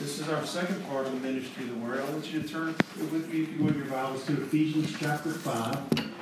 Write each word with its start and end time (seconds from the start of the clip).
This 0.00 0.18
is 0.18 0.28
our 0.28 0.44
second 0.44 0.84
part 0.88 1.06
of 1.06 1.12
the 1.12 1.20
ministry 1.20 1.62
of 1.64 1.70
the 1.70 1.76
Word. 1.76 2.00
I 2.00 2.10
want 2.10 2.32
you 2.32 2.42
to 2.42 2.48
turn 2.48 2.74
with 2.96 3.32
me, 3.32 3.42
if 3.42 3.52
you 3.52 3.64
would, 3.64 3.76
your 3.76 3.86
Bibles 3.86 4.26
to 4.26 4.32
Ephesians 4.42 4.92
chapter 4.98 5.30
5. 5.30 6.12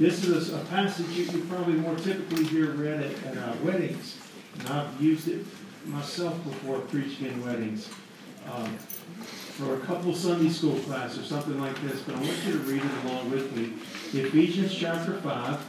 This 0.00 0.24
is 0.24 0.52
a 0.52 0.58
passage 0.64 1.06
you, 1.10 1.24
you 1.26 1.44
probably 1.44 1.74
more 1.74 1.94
typically 1.94 2.44
hear 2.44 2.72
read 2.72 3.00
at, 3.00 3.36
at 3.36 3.62
weddings. 3.62 4.18
And 4.58 4.68
I've 4.70 5.00
used 5.00 5.28
it 5.28 5.46
myself 5.86 6.42
before 6.42 6.80
preaching 6.80 7.26
in 7.26 7.44
weddings. 7.44 7.88
Um, 8.52 8.76
for 8.76 9.76
a 9.76 9.80
couple 9.80 10.12
Sunday 10.12 10.48
school 10.48 10.78
class 10.80 11.16
or 11.16 11.22
something 11.22 11.60
like 11.60 11.80
this, 11.82 12.00
but 12.00 12.16
I 12.16 12.18
want 12.18 12.44
you 12.46 12.52
to 12.52 12.58
read 12.58 12.82
it 12.82 13.04
along 13.04 13.30
with 13.30 13.54
me. 13.56 13.74
Ephesians 14.20 14.74
chapter 14.74 15.20
5, 15.20 15.60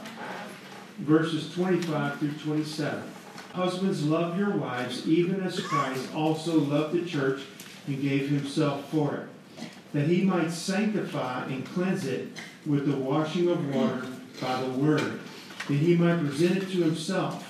verses 0.98 1.52
25 1.54 2.18
through 2.18 2.32
27. 2.32 3.04
Husbands, 3.52 4.04
love 4.04 4.38
your 4.38 4.50
wives, 4.50 5.08
even 5.08 5.40
as 5.42 5.58
Christ 5.58 6.14
also 6.14 6.60
loved 6.60 6.94
the 6.94 7.04
church 7.04 7.42
and 7.86 8.00
gave 8.00 8.28
himself 8.28 8.88
for 8.90 9.14
it, 9.16 9.66
that 9.92 10.06
he 10.06 10.22
might 10.22 10.52
sanctify 10.52 11.46
and 11.46 11.66
cleanse 11.66 12.06
it 12.06 12.28
with 12.64 12.86
the 12.86 12.96
washing 12.96 13.48
of 13.48 13.74
water 13.74 14.06
by 14.40 14.62
the 14.62 14.70
word, 14.70 15.20
that 15.66 15.74
he 15.74 15.96
might 15.96 16.20
present 16.20 16.58
it 16.58 16.70
to 16.70 16.82
himself, 16.82 17.46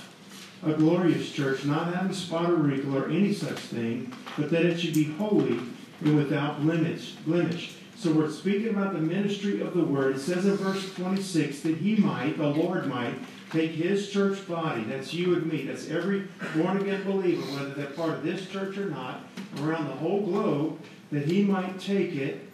a 0.64 0.72
glorious 0.72 1.30
church, 1.30 1.64
not 1.64 1.94
having 1.94 2.14
spot 2.14 2.50
or 2.50 2.56
wrinkle 2.56 2.96
or 2.96 3.08
any 3.08 3.32
such 3.32 3.58
thing, 3.58 4.12
but 4.38 4.50
that 4.50 4.64
it 4.64 4.80
should 4.80 4.94
be 4.94 5.05
holy 5.05 5.58
and 6.00 6.16
without 6.16 6.62
blemish. 6.62 7.12
blemish. 7.27 7.77
So 7.96 8.10
we're 8.12 8.30
speaking 8.30 8.70
about 8.70 8.94
the 8.94 9.00
ministry 9.00 9.60
of 9.60 9.74
the 9.74 9.84
word. 9.84 10.16
It 10.16 10.20
says 10.20 10.46
in 10.46 10.56
verse 10.56 10.94
26 10.94 11.60
that 11.60 11.77
he 11.77 11.96
might, 11.96 12.38
the 12.38 12.46
Lord 12.46 12.86
might, 12.86 13.14
take 13.50 13.72
his 13.72 14.10
church 14.10 14.46
body, 14.48 14.84
that's 14.84 15.12
you 15.12 15.34
and 15.34 15.46
me, 15.46 15.64
that's 15.64 15.88
every 15.88 16.28
born 16.54 16.78
again 16.78 17.02
believer, 17.04 17.42
whether 17.52 17.70
they're 17.70 17.86
part 17.86 18.10
of 18.10 18.22
this 18.22 18.46
church 18.48 18.77
or 18.78 18.86
not, 18.86 19.24
around 19.60 19.86
the 19.86 19.95
whole 19.95 20.22
globe, 20.22 20.78
that 21.10 21.27
he 21.27 21.42
might 21.42 21.78
take 21.80 22.14
it 22.14 22.48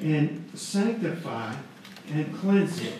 and 0.00 0.48
sanctify 0.54 1.54
and 2.12 2.38
cleanse 2.38 2.80
it 2.80 2.98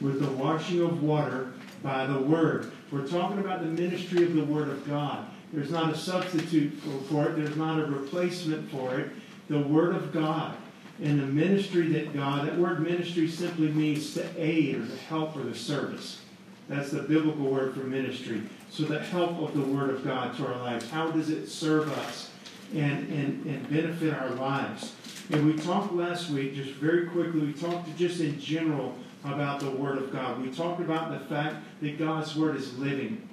with 0.00 0.20
the 0.20 0.30
washing 0.32 0.80
of 0.80 1.02
water 1.02 1.52
by 1.82 2.06
the 2.06 2.18
word. 2.18 2.72
We're 2.90 3.06
talking 3.06 3.38
about 3.38 3.60
the 3.60 3.66
ministry 3.66 4.24
of 4.24 4.34
the 4.34 4.44
word 4.44 4.68
of 4.68 4.86
God. 4.86 5.26
There's 5.52 5.70
not 5.70 5.92
a 5.92 5.96
substitute 5.96 6.72
for 7.08 7.28
it, 7.28 7.36
there's 7.36 7.56
not 7.56 7.80
a 7.80 7.86
replacement 7.86 8.70
for 8.70 8.98
it. 8.98 9.10
The 9.48 9.60
word 9.60 9.94
of 9.94 10.12
God 10.12 10.56
and 11.02 11.20
the 11.20 11.26
ministry 11.26 11.88
that 11.92 12.14
God, 12.14 12.46
that 12.46 12.58
word 12.58 12.80
ministry 12.80 13.28
simply 13.28 13.68
means 13.68 14.14
to 14.14 14.26
aid 14.36 14.76
or 14.76 14.86
to 14.86 14.96
help 15.08 15.36
or 15.36 15.44
to 15.44 15.54
service. 15.54 16.20
That's 16.68 16.90
the 16.90 17.02
biblical 17.02 17.44
word 17.44 17.74
for 17.74 17.80
ministry. 17.80 18.42
So 18.70 18.84
the 18.84 18.98
help 18.98 19.38
of 19.40 19.54
the 19.54 19.62
Word 19.62 19.90
of 19.90 20.04
God 20.04 20.36
to 20.36 20.46
our 20.46 20.58
lives. 20.58 20.90
How 20.90 21.10
does 21.10 21.30
it 21.30 21.46
serve 21.46 21.90
us 21.98 22.30
and, 22.74 23.08
and, 23.10 23.46
and 23.46 23.70
benefit 23.70 24.12
our 24.12 24.30
lives? 24.30 24.94
And 25.30 25.46
we 25.46 25.54
talked 25.54 25.92
last 25.92 26.30
week, 26.30 26.54
just 26.54 26.72
very 26.72 27.06
quickly, 27.06 27.40
we 27.40 27.52
talked 27.52 27.96
just 27.96 28.20
in 28.20 28.38
general 28.40 28.94
about 29.24 29.60
the 29.60 29.70
Word 29.70 29.98
of 29.98 30.12
God. 30.12 30.42
We 30.42 30.50
talked 30.50 30.80
about 30.80 31.10
the 31.10 31.24
fact 31.26 31.56
that 31.80 31.98
God's 31.98 32.36
Word 32.36 32.56
is 32.56 32.76
living. 32.78 33.28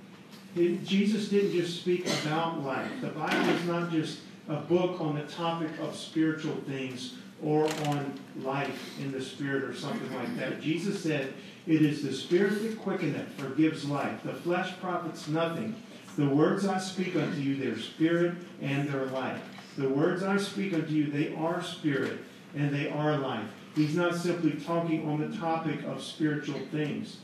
It, 0.56 0.84
Jesus 0.84 1.30
didn't 1.30 1.52
just 1.52 1.82
speak 1.82 2.08
about 2.22 2.64
life. 2.64 2.90
The 3.02 3.10
Bible 3.10 3.50
is 3.50 3.66
not 3.66 3.92
just 3.92 4.20
a 4.48 4.58
book 4.58 5.02
on 5.02 5.16
the 5.16 5.24
topic 5.24 5.72
of 5.82 5.96
spiritual 5.96 6.56
things 6.68 7.16
or 7.44 7.66
on 7.88 8.20
life 8.42 9.00
in 9.00 9.12
the 9.12 9.22
Spirit 9.22 9.64
or 9.64 9.74
something 9.74 10.14
like 10.16 10.36
that. 10.38 10.62
Jesus 10.62 11.02
said 11.02 11.34
it 11.66 11.82
is 11.82 12.04
the 12.04 12.14
Spirit 12.14 12.62
that 12.64 12.80
quickeneth, 12.80 13.30
forgives 13.38 13.86
life. 13.86 14.22
The 14.24 14.34
flesh 14.34 14.74
profits 14.82 15.28
nothing. 15.28 15.76
The 16.18 16.28
words 16.28 16.66
I 16.66 16.78
speak 16.78 17.16
unto 17.16 17.40
you, 17.40 17.56
they're 17.56 17.80
spirit 17.80 18.36
and 18.62 18.88
they're 18.88 19.06
life. 19.08 19.42
The 19.78 19.90
words 19.90 20.22
I 20.22 20.38
speak 20.38 20.74
unto 20.74 20.92
you, 20.94 21.08
they 21.08 21.34
are 21.36 21.64
spirit 21.64 22.20
and 22.56 22.74
they 22.74 22.90
are 22.90 23.18
life. 23.18 23.48
He's 23.76 23.96
not 23.96 24.16
simply 24.16 24.52
talking 24.52 25.10
on 25.10 25.20
the 25.20 25.36
topic 25.38 25.84
of 25.84 26.04
spiritual 26.04 26.60
things. 26.72 27.18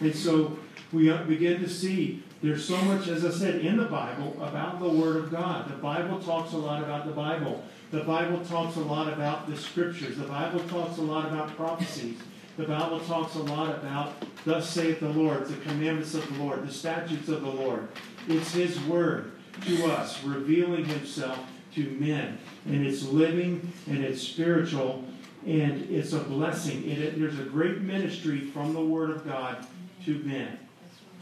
And 0.00 0.14
so 0.14 0.58
we 0.92 1.10
begin 1.10 1.60
to 1.60 1.68
see 1.68 2.22
there's 2.40 2.64
so 2.64 2.80
much, 2.82 3.08
as 3.08 3.24
I 3.24 3.30
said, 3.30 3.56
in 3.56 3.76
the 3.76 3.84
Bible 3.84 4.36
about 4.40 4.78
the 4.78 4.88
Word 4.88 5.16
of 5.16 5.30
God. 5.30 5.68
The 5.68 5.76
Bible 5.76 6.20
talks 6.20 6.52
a 6.52 6.56
lot 6.56 6.82
about 6.82 7.04
the 7.04 7.12
Bible. 7.12 7.62
The 7.90 8.04
Bible 8.04 8.44
talks 8.44 8.76
a 8.76 8.80
lot 8.80 9.12
about 9.12 9.50
the 9.50 9.56
Scriptures. 9.56 10.16
The 10.16 10.26
Bible 10.26 10.60
talks 10.60 10.98
a 10.98 11.02
lot 11.02 11.26
about 11.26 11.54
prophecies. 11.56 12.16
The 12.58 12.64
Bible 12.64 12.98
talks 12.98 13.36
a 13.36 13.42
lot 13.42 13.72
about, 13.72 14.14
thus 14.44 14.68
saith 14.68 14.98
the 14.98 15.08
Lord, 15.08 15.46
the 15.46 15.56
commandments 15.58 16.14
of 16.14 16.26
the 16.26 16.42
Lord, 16.42 16.66
the 16.66 16.72
statutes 16.72 17.28
of 17.28 17.42
the 17.42 17.48
Lord. 17.48 17.86
It's 18.26 18.52
His 18.52 18.80
Word 18.80 19.30
to 19.64 19.86
us, 19.86 20.24
revealing 20.24 20.84
Himself 20.84 21.38
to 21.76 21.88
men. 22.00 22.36
And 22.66 22.84
it's 22.84 23.04
living 23.04 23.72
and 23.86 23.98
it's 23.98 24.20
spiritual 24.20 25.04
and 25.46 25.88
it's 25.88 26.12
a 26.14 26.18
blessing. 26.18 26.82
It, 26.90 26.98
it, 26.98 27.20
there's 27.20 27.38
a 27.38 27.44
great 27.44 27.80
ministry 27.82 28.40
from 28.40 28.74
the 28.74 28.84
Word 28.84 29.10
of 29.10 29.24
God 29.24 29.64
to 30.06 30.18
men, 30.24 30.58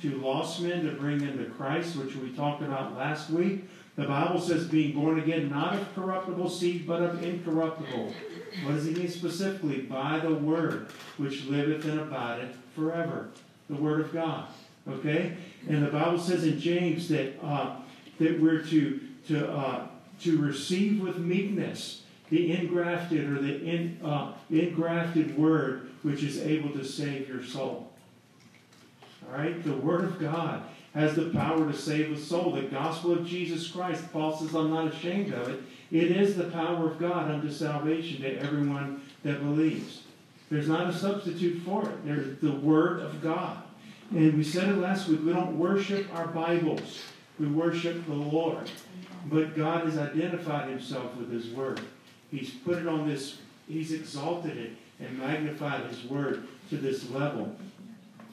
to 0.00 0.18
lost 0.18 0.62
men 0.62 0.86
to 0.86 0.92
bring 0.92 1.18
them 1.18 1.36
to 1.36 1.44
Christ, 1.50 1.96
which 1.96 2.16
we 2.16 2.30
talked 2.30 2.62
about 2.62 2.96
last 2.96 3.28
week. 3.28 3.68
The 3.96 4.06
Bible 4.06 4.40
says 4.40 4.68
being 4.68 4.94
born 4.94 5.18
again, 5.18 5.50
not 5.50 5.74
of 5.74 5.94
corruptible 5.94 6.48
seed, 6.48 6.86
but 6.86 7.02
of 7.02 7.22
incorruptible 7.22 8.14
what 8.64 8.74
does 8.74 8.86
he 8.86 8.94
mean 8.94 9.08
specifically? 9.08 9.82
By 9.82 10.18
the 10.18 10.34
word 10.34 10.88
which 11.16 11.44
liveth 11.44 11.84
and 11.84 12.00
abideth 12.00 12.56
forever. 12.74 13.28
The 13.68 13.76
word 13.76 14.00
of 14.00 14.12
God. 14.12 14.46
Okay? 14.88 15.36
And 15.68 15.84
the 15.84 15.90
Bible 15.90 16.18
says 16.18 16.44
in 16.44 16.60
James 16.60 17.08
that 17.08 17.42
uh, 17.42 17.76
that 18.18 18.40
we're 18.40 18.62
to 18.62 19.00
to 19.28 19.50
uh, 19.50 19.86
to 20.20 20.38
receive 20.38 21.00
with 21.00 21.18
meekness 21.18 22.02
the 22.30 22.50
ingrafted 22.56 23.30
or 23.30 23.40
the 23.40 23.64
in, 23.64 24.00
uh, 24.04 24.32
ingrafted 24.50 25.36
word 25.36 25.90
which 26.02 26.22
is 26.22 26.38
able 26.38 26.70
to 26.70 26.84
save 26.84 27.28
your 27.28 27.42
soul. 27.42 27.92
All 29.26 29.36
right? 29.36 29.62
The 29.64 29.72
word 29.72 30.04
of 30.04 30.20
God 30.20 30.62
has 30.96 31.14
the 31.14 31.28
power 31.28 31.70
to 31.70 31.76
save 31.76 32.10
a 32.10 32.18
soul. 32.18 32.52
The 32.52 32.62
gospel 32.62 33.12
of 33.12 33.26
Jesus 33.26 33.68
Christ, 33.68 34.10
Paul 34.14 34.34
says, 34.34 34.54
I'm 34.54 34.70
not 34.70 34.88
ashamed 34.88 35.32
of 35.34 35.48
it. 35.48 35.62
It 35.92 36.10
is 36.10 36.36
the 36.36 36.44
power 36.44 36.90
of 36.90 36.98
God 36.98 37.30
unto 37.30 37.50
salvation 37.50 38.22
to 38.22 38.38
everyone 38.38 39.02
that 39.22 39.40
believes. 39.40 40.02
There's 40.50 40.68
not 40.68 40.88
a 40.88 40.96
substitute 40.96 41.62
for 41.64 41.86
it. 41.86 42.06
There's 42.06 42.40
the 42.40 42.52
Word 42.52 43.00
of 43.00 43.22
God. 43.22 43.62
And 44.10 44.38
we 44.38 44.42
said 44.42 44.70
it 44.70 44.78
last 44.78 45.06
week 45.06 45.20
we 45.22 45.34
don't 45.34 45.58
worship 45.58 46.06
our 46.14 46.28
Bibles, 46.28 47.02
we 47.38 47.46
worship 47.46 48.06
the 48.06 48.14
Lord. 48.14 48.70
But 49.26 49.54
God 49.54 49.84
has 49.84 49.98
identified 49.98 50.70
Himself 50.70 51.14
with 51.16 51.30
His 51.30 51.48
Word. 51.48 51.80
He's 52.30 52.50
put 52.50 52.78
it 52.78 52.88
on 52.88 53.06
this, 53.06 53.38
He's 53.68 53.92
exalted 53.92 54.56
it 54.56 54.70
and 54.98 55.18
magnified 55.18 55.84
His 55.90 56.04
Word 56.04 56.48
to 56.70 56.78
this 56.78 57.10
level. 57.10 57.54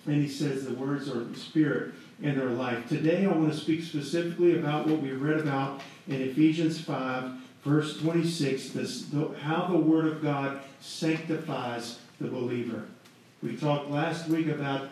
And 0.06 0.16
He 0.16 0.29
says 0.29 0.66
the 0.66 0.75
words 0.75 1.09
are 1.09 1.23
the 1.25 1.38
spirit 1.38 1.94
and 2.22 2.38
their 2.38 2.50
life. 2.50 2.88
Today 2.90 3.25
I 3.25 3.29
want 3.29 3.51
to 3.51 3.57
speak 3.57 3.84
specifically 3.84 4.59
about 4.59 4.88
what 4.88 5.01
we 5.01 5.12
read 5.12 5.40
about 5.40 5.81
in 6.07 6.22
Ephesians 6.22 6.79
5 6.79 7.31
verse 7.63 7.97
26, 8.00 8.69
this, 8.69 9.06
the, 9.06 9.29
how 9.41 9.66
the 9.66 9.78
Word 9.78 10.06
of 10.06 10.22
God 10.22 10.62
sanctifies 10.81 12.00
the 12.19 12.28
believer. 12.28 12.84
We 13.41 13.56
talked 13.56 13.90
last 13.90 14.28
week 14.28 14.47
about 14.47 14.90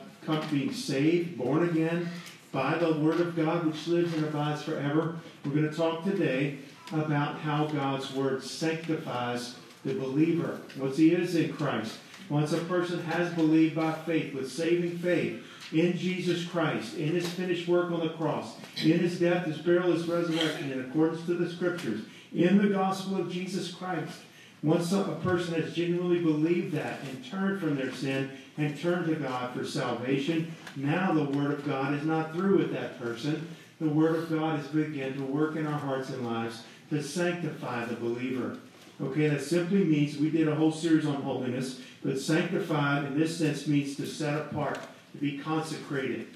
being 0.49 0.71
saved, 0.71 1.37
born 1.37 1.67
again 1.67 2.07
by 2.51 2.77
the 2.77 2.93
Word 2.93 3.19
of 3.19 3.35
God, 3.35 3.65
which 3.65 3.87
lives 3.87 4.13
and 4.13 4.25
abides 4.25 4.63
forever. 4.63 5.15
We're 5.43 5.51
going 5.51 5.69
to 5.69 5.75
talk 5.75 6.03
today 6.03 6.59
about 6.93 7.39
how 7.39 7.67
God's 7.67 8.13
Word 8.13 8.43
sanctifies 8.43 9.55
the 9.83 9.93
believer. 9.93 10.61
Once 10.77 10.97
he 10.97 11.11
is 11.11 11.35
in 11.35 11.53
Christ, 11.53 11.97
once 12.29 12.53
a 12.53 12.59
person 12.59 13.01
has 13.03 13.33
believed 13.33 13.75
by 13.75 13.93
faith, 13.93 14.33
with 14.33 14.51
saving 14.51 14.97
faith, 14.99 15.43
in 15.71 15.97
Jesus 15.97 16.45
Christ, 16.45 16.97
in 16.97 17.09
his 17.09 17.27
finished 17.29 17.67
work 17.67 17.91
on 17.91 18.01
the 18.01 18.09
cross, 18.09 18.57
in 18.83 18.99
his 18.99 19.19
death, 19.19 19.45
his 19.45 19.57
burial, 19.57 19.91
his 19.91 20.07
resurrection, 20.07 20.71
in 20.71 20.81
accordance 20.81 21.25
to 21.25 21.33
the 21.33 21.49
scriptures, 21.49 22.01
in 22.33 22.57
the 22.57 22.69
gospel 22.69 23.17
of 23.17 23.31
Jesus 23.31 23.73
Christ. 23.73 24.19
Once 24.63 24.91
a 24.91 25.03
person 25.23 25.59
has 25.59 25.73
genuinely 25.73 26.19
believed 26.19 26.71
that 26.71 26.99
and 27.03 27.25
turned 27.25 27.59
from 27.59 27.75
their 27.75 27.91
sin 27.91 28.29
and 28.57 28.79
turned 28.79 29.07
to 29.07 29.15
God 29.15 29.55
for 29.55 29.65
salvation, 29.65 30.53
now 30.75 31.11
the 31.11 31.23
Word 31.23 31.51
of 31.51 31.65
God 31.65 31.95
is 31.95 32.03
not 32.03 32.31
through 32.31 32.59
with 32.59 32.71
that 32.71 32.99
person. 32.99 33.47
The 33.79 33.89
Word 33.89 34.15
of 34.15 34.29
God 34.29 34.59
has 34.59 34.67
begun 34.67 35.13
to 35.13 35.23
work 35.23 35.55
in 35.55 35.65
our 35.65 35.79
hearts 35.79 36.09
and 36.09 36.27
lives 36.27 36.61
to 36.91 37.01
sanctify 37.01 37.85
the 37.85 37.95
believer. 37.95 38.59
Okay, 39.01 39.29
that 39.29 39.41
simply 39.41 39.83
means 39.83 40.17
we 40.17 40.29
did 40.29 40.47
a 40.47 40.53
whole 40.53 40.71
series 40.71 41.07
on 41.07 41.23
holiness, 41.23 41.81
but 42.03 42.19
sanctified 42.19 43.05
in 43.05 43.17
this 43.17 43.35
sense 43.35 43.65
means 43.65 43.95
to 43.95 44.05
set 44.05 44.37
apart, 44.37 44.77
be 45.19 45.37
consecrated. 45.37 46.27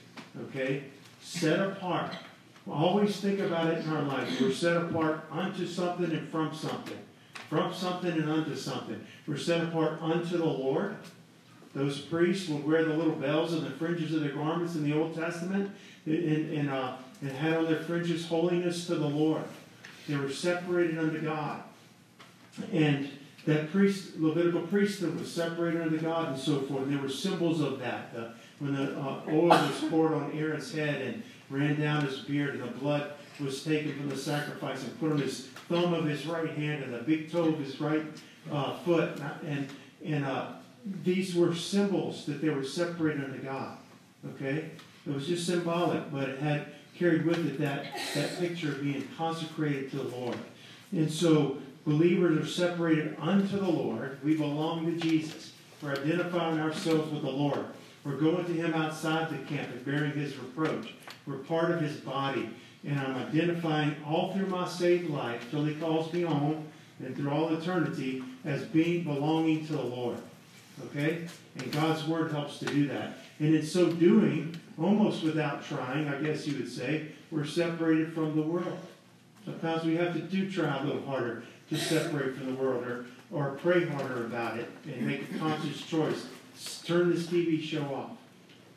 Okay? 0.50 0.84
Set 1.22 1.60
apart. 1.60 2.14
Always 2.70 3.18
think 3.18 3.40
about 3.40 3.72
it 3.74 3.86
in 3.86 3.90
our 3.92 4.02
lives. 4.02 4.40
We're 4.42 4.52
set 4.52 4.78
apart 4.78 5.26
unto 5.32 5.68
something 5.68 6.12
and 6.12 6.28
from 6.30 6.54
something. 6.54 6.98
From 7.50 7.74
something 7.74 8.12
and 8.12 8.30
unto 8.30 8.56
something. 8.56 9.06
We're 9.28 9.38
set 9.38 9.62
apart 9.64 10.02
unto 10.02 10.38
the 10.38 10.46
Lord. 10.46 10.98
Those 11.76 12.00
priests 12.00 12.50
would 12.50 12.66
wear 12.66 12.86
the 12.86 12.94
little 12.94 13.16
bells 13.16 13.54
and 13.54 13.66
the 13.66 13.72
fringes 13.72 14.14
of 14.14 14.22
their 14.22 14.32
garments 14.32 14.76
in 14.76 14.84
the 14.84 14.98
Old 14.98 15.14
Testament 15.14 15.72
and, 16.06 16.52
and, 16.52 16.70
uh, 16.70 16.96
and 17.22 17.32
had 17.32 17.58
on 17.58 17.66
their 17.66 17.82
fringes 17.82 18.26
holiness 18.26 18.88
to 18.88 18.96
the 18.96 19.08
Lord. 19.08 19.44
They 20.08 20.16
were 20.16 20.30
separated 20.30 20.98
unto 20.98 21.22
God. 21.22 21.64
And 22.72 23.10
that 23.46 23.72
priest, 23.72 24.18
Levitical 24.18 24.62
priesthood 24.62 25.20
was 25.20 25.32
separated 25.32 25.82
unto 25.82 26.00
God 26.00 26.30
and 26.30 26.40
so 26.40 26.62
forth. 26.62 26.84
And 26.84 26.94
there 26.94 27.02
were 27.02 27.10
symbols 27.10 27.62
of 27.62 27.80
that. 27.80 28.14
The, 28.14 28.34
when 28.60 28.76
the 28.76 28.98
uh, 29.00 29.22
oil 29.30 29.50
was 29.50 29.84
poured 29.90 30.14
on 30.14 30.32
Aaron's 30.38 30.74
head 30.74 31.02
and 31.02 31.24
ran 31.50 31.80
down 31.80 32.06
his 32.06 32.20
beard, 32.20 32.56
and 32.56 32.64
the 32.64 32.68
blood 32.68 33.12
was 33.40 33.64
taken 33.64 33.94
from 33.96 34.10
the 34.10 34.18
sacrifice 34.18 34.84
and 34.84 35.00
put 35.00 35.12
on 35.12 35.18
his 35.18 35.48
thumb 35.70 35.94
of 35.94 36.06
his 36.06 36.26
right 36.26 36.52
hand 36.52 36.84
and 36.84 36.94
the 36.94 37.00
big 37.00 37.32
toe 37.32 37.46
of 37.46 37.60
his 37.60 37.80
right 37.82 38.04
uh, 38.52 38.78
foot. 38.80 39.20
And, 39.46 39.68
and 40.06 40.26
uh, 40.26 40.54
these 41.04 41.36
were 41.36 41.54
symbols 41.54 42.26
that 42.26 42.42
they 42.42 42.50
were 42.50 42.64
separated 42.64 43.24
unto 43.24 43.40
God. 43.40 43.78
Okay? 44.36 44.72
It 45.06 45.14
was 45.14 45.28
just 45.28 45.46
symbolic, 45.46 46.12
but 46.12 46.30
it 46.30 46.40
had 46.40 46.68
carried 46.98 47.26
with 47.26 47.46
it 47.46 47.60
that, 47.60 47.88
that 48.16 48.40
picture 48.40 48.70
of 48.70 48.82
being 48.82 49.08
consecrated 49.18 49.92
to 49.92 49.98
the 49.98 50.16
Lord. 50.16 50.38
And 50.92 51.12
so 51.12 51.58
believers 51.86 52.38
are 52.40 52.50
separated 52.50 53.18
unto 53.20 53.60
the 53.60 53.70
Lord. 53.70 54.20
We 54.24 54.38
belong 54.38 54.86
to 54.86 54.98
Jesus. 55.00 55.52
We're 55.82 55.92
identifying 55.92 56.60
ourselves 56.60 57.12
with 57.12 57.22
the 57.22 57.30
Lord. 57.30 57.66
We're 58.06 58.18
going 58.18 58.46
to 58.46 58.54
Him 58.54 58.74
outside 58.76 59.32
the 59.32 59.38
camp 59.40 59.70
and 59.72 59.84
bearing 59.84 60.12
His 60.12 60.38
reproach. 60.38 60.94
We're 61.26 61.38
part 61.38 61.72
of 61.72 61.82
His 61.82 61.98
body. 61.98 62.50
And 62.86 63.00
I'm 63.00 63.18
identifying 63.18 63.96
all 64.06 64.32
through 64.32 64.46
my 64.46 64.68
saved 64.68 65.10
life 65.10 65.50
till 65.50 65.66
He 65.66 65.74
calls 65.74 66.14
me 66.14 66.22
home 66.22 66.68
and 67.00 67.18
through 67.18 67.32
all 67.32 67.54
eternity 67.54 68.24
as 68.46 68.62
being 68.66 69.04
belonging 69.04 69.66
to 69.68 69.74
the 69.74 69.82
Lord. 69.82 70.20
Okay? 70.86 71.28
And 71.58 71.72
God's 71.72 72.08
Word 72.08 72.32
helps 72.32 72.60
to 72.60 72.66
do 72.66 72.88
that. 72.90 73.18
And 73.40 73.56
in 73.56 73.66
so 73.66 73.92
doing, 73.92 74.56
almost 74.80 75.24
without 75.24 75.66
trying, 75.66 76.08
I 76.08 76.22
guess 76.22 76.46
you 76.46 76.58
would 76.58 76.72
say, 76.72 77.08
we're 77.32 77.46
separated 77.46 78.14
from 78.14 78.36
the 78.36 78.42
world. 78.44 78.78
Sometimes 79.46 79.84
we 79.84 79.96
have 79.98 80.14
to 80.14 80.20
do 80.20 80.50
try 80.50 80.78
a 80.78 80.84
little 80.84 81.06
harder 81.06 81.44
to 81.70 81.76
separate 81.76 82.36
from 82.36 82.56
the 82.56 82.62
world 82.62 82.84
or, 82.86 83.06
or 83.32 83.52
pray 83.62 83.86
harder 83.86 84.26
about 84.26 84.60
it 84.60 84.70
and 84.86 85.08
make 85.08 85.24
a 85.32 85.38
conscious 85.40 85.82
choice. 85.82 86.28
Turn 86.86 87.12
this 87.12 87.28
TV 87.28 87.62
show 87.62 87.84
off. 87.94 88.12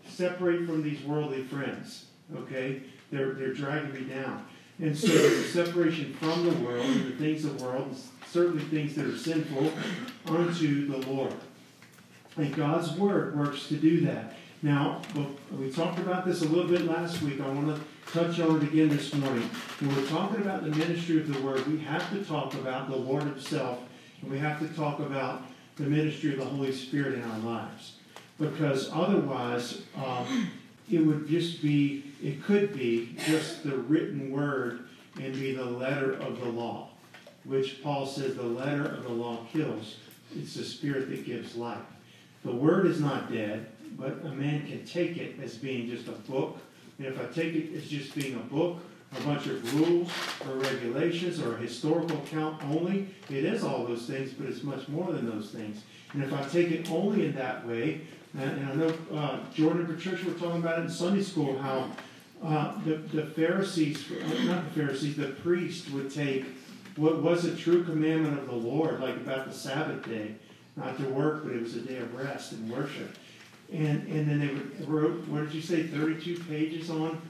Separate 0.09 0.67
from 0.67 0.83
these 0.83 1.03
worldly 1.03 1.45
friends. 1.45 2.07
Okay? 2.35 2.83
They're, 3.11 3.33
they're 3.35 3.55
dragging 3.55 3.95
me 3.95 4.01
down. 4.13 4.45
And 4.81 4.97
so 4.97 5.09
separation 5.43 6.15
from 6.15 6.45
the 6.45 6.65
world 6.65 6.87
and 6.87 7.13
the 7.13 7.17
things 7.17 7.45
of 7.45 7.59
the 7.59 7.65
world, 7.65 7.97
certainly 8.29 8.63
things 8.65 8.95
that 8.95 9.07
are 9.07 9.17
sinful, 9.17 9.73
unto 10.27 10.87
the 10.87 11.11
Lord. 11.11 11.35
And 12.37 12.55
God's 12.55 12.93
Word 12.93 13.37
works 13.37 13.67
to 13.69 13.75
do 13.75 14.03
that. 14.03 14.35
Now, 14.63 15.03
we 15.57 15.71
talked 15.71 15.99
about 15.99 16.25
this 16.25 16.43
a 16.43 16.45
little 16.45 16.71
bit 16.71 16.83
last 16.83 17.23
week. 17.23 17.41
I 17.41 17.49
want 17.49 17.77
to 17.77 18.13
touch 18.13 18.39
on 18.41 18.57
it 18.57 18.63
again 18.65 18.89
this 18.89 19.13
morning. 19.15 19.49
When 19.81 19.95
we're 19.95 20.09
talking 20.09 20.41
about 20.41 20.63
the 20.63 20.71
ministry 20.71 21.21
of 21.21 21.33
the 21.33 21.41
Word, 21.43 21.67
we 21.67 21.79
have 21.81 22.09
to 22.11 22.25
talk 22.25 22.55
about 22.55 22.89
the 22.89 22.97
Lord 22.97 23.25
Himself, 23.25 23.81
and 24.23 24.31
we 24.31 24.39
have 24.39 24.61
to 24.61 24.69
talk 24.77 25.01
about 25.01 25.43
the 25.79 25.85
ministry 25.85 26.33
of 26.33 26.39
the 26.39 26.45
Holy 26.45 26.73
Spirit 26.73 27.15
in 27.15 27.23
our 27.23 27.39
lives. 27.39 27.93
Because 28.39 28.91
otherwise, 28.93 29.83
um, 29.97 30.51
it 30.91 30.99
would 30.99 31.29
just 31.29 31.63
be, 31.63 32.05
it 32.23 32.43
could 32.43 32.75
be 32.77 33.17
just 33.27 33.63
the 33.63 33.77
written 33.77 34.31
Word 34.31 34.81
and 35.21 35.33
be 35.35 35.55
the 35.55 35.65
letter 35.65 36.13
of 36.15 36.41
the 36.41 36.49
law, 36.49 36.89
which 37.45 37.83
Paul 37.83 38.07
says 38.07 38.37
the 38.37 38.43
letter 38.43 38.85
of 38.85 39.05
the 39.05 39.13
law 39.13 39.39
kills. 39.53 39.97
It's 40.37 40.55
the 40.55 40.65
Spirit 40.65 41.11
that 41.11 41.25
gives 41.27 41.57
life. 41.57 41.79
The 42.45 42.53
Word 42.53 42.87
is 42.87 43.01
not 43.01 43.33
dead, 43.33 43.67
but 43.97 44.25
a 44.25 44.31
man 44.31 44.67
can 44.67 44.85
take 44.85 45.17
it 45.17 45.41
as 45.43 45.57
being 45.57 45.89
just 45.89 46.09
a 46.09 46.13
book. 46.13 46.59
And 46.99 47.07
if 47.07 47.21
I 47.21 47.25
take 47.33 47.55
it 47.55 47.75
as 47.77 47.89
just 47.89 48.15
being 48.15 48.35
a 48.35 48.55
book, 48.55 48.79
a 49.17 49.21
bunch 49.23 49.47
of 49.47 49.75
rules 49.75 50.11
or 50.47 50.55
regulations 50.57 51.41
or 51.41 51.55
a 51.55 51.59
historical 51.59 52.19
account 52.19 52.63
only, 52.65 53.09
it 53.31 53.45
is 53.45 53.65
all 53.65 53.87
those 53.87 54.07
things, 54.07 54.33
but 54.33 54.49
it's 54.49 54.63
much 54.63 54.87
more 54.89 55.13
than 55.13 55.29
those 55.29 55.51
things. 55.51 55.83
And 56.13 56.23
if 56.23 56.33
I 56.33 56.43
take 56.43 56.71
it 56.71 56.91
only 56.91 57.27
in 57.27 57.35
that 57.37 57.67
way, 57.67 58.03
and, 58.39 58.67
I 58.67 58.75
know 58.75 58.95
uh, 59.15 59.39
Jordan 59.55 59.87
and 59.87 59.97
Patricia 59.97 60.27
were 60.27 60.35
talking 60.35 60.61
about 60.61 60.79
it 60.79 60.83
in 60.83 60.91
Sunday 60.91 61.23
school, 61.23 61.59
how 61.59 61.91
uh, 62.43 62.79
the, 62.85 62.97
the 62.97 63.27
Pharisees, 63.27 64.05
not 64.45 64.65
the 64.65 64.81
Pharisees, 64.81 65.17
the 65.17 65.29
priests 65.29 65.91
would 65.91 66.13
take 66.13 66.45
what 66.97 67.23
was 67.23 67.45
a 67.45 67.57
true 67.57 67.85
commandment 67.85 68.39
of 68.39 68.47
the 68.47 68.55
Lord, 68.55 69.01
like 69.01 69.17
about 69.17 69.47
the 69.47 69.55
Sabbath 69.55 70.05
day, 70.05 70.35
not 70.77 70.97
to 70.99 71.05
work, 71.05 71.45
but 71.45 71.55
it 71.55 71.63
was 71.63 71.77
a 71.77 71.81
day 71.81 71.97
of 71.97 72.15
rest 72.15 72.53
and 72.53 72.71
worship. 72.71 73.17
And, 73.73 74.07
and 74.09 74.29
then 74.29 74.41
they 74.41 74.85
wrote, 74.85 75.27
what 75.29 75.45
did 75.45 75.55
you 75.55 75.63
say, 75.63 75.85
32 75.85 76.43
pages 76.45 76.91
on, 76.91 77.21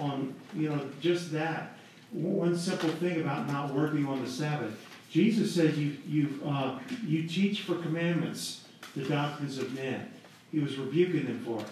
on, 0.00 0.34
you 0.54 0.68
know, 0.68 0.80
just 1.00 1.32
that. 1.32 1.76
One 2.12 2.56
simple 2.56 2.90
thing 2.90 3.20
about 3.20 3.48
not 3.48 3.74
working 3.74 4.06
on 4.06 4.22
the 4.22 4.30
Sabbath. 4.30 4.74
Jesus 5.10 5.54
said 5.54 5.74
you, 5.76 5.96
you, 6.06 6.40
uh, 6.46 6.78
you 7.06 7.28
teach 7.28 7.62
for 7.62 7.74
commandments 7.76 8.64
the 8.96 9.04
doctrines 9.04 9.58
of 9.58 9.72
men. 9.74 10.10
He 10.52 10.60
was 10.60 10.76
rebuking 10.76 11.26
them 11.26 11.40
for 11.44 11.60
it. 11.60 11.66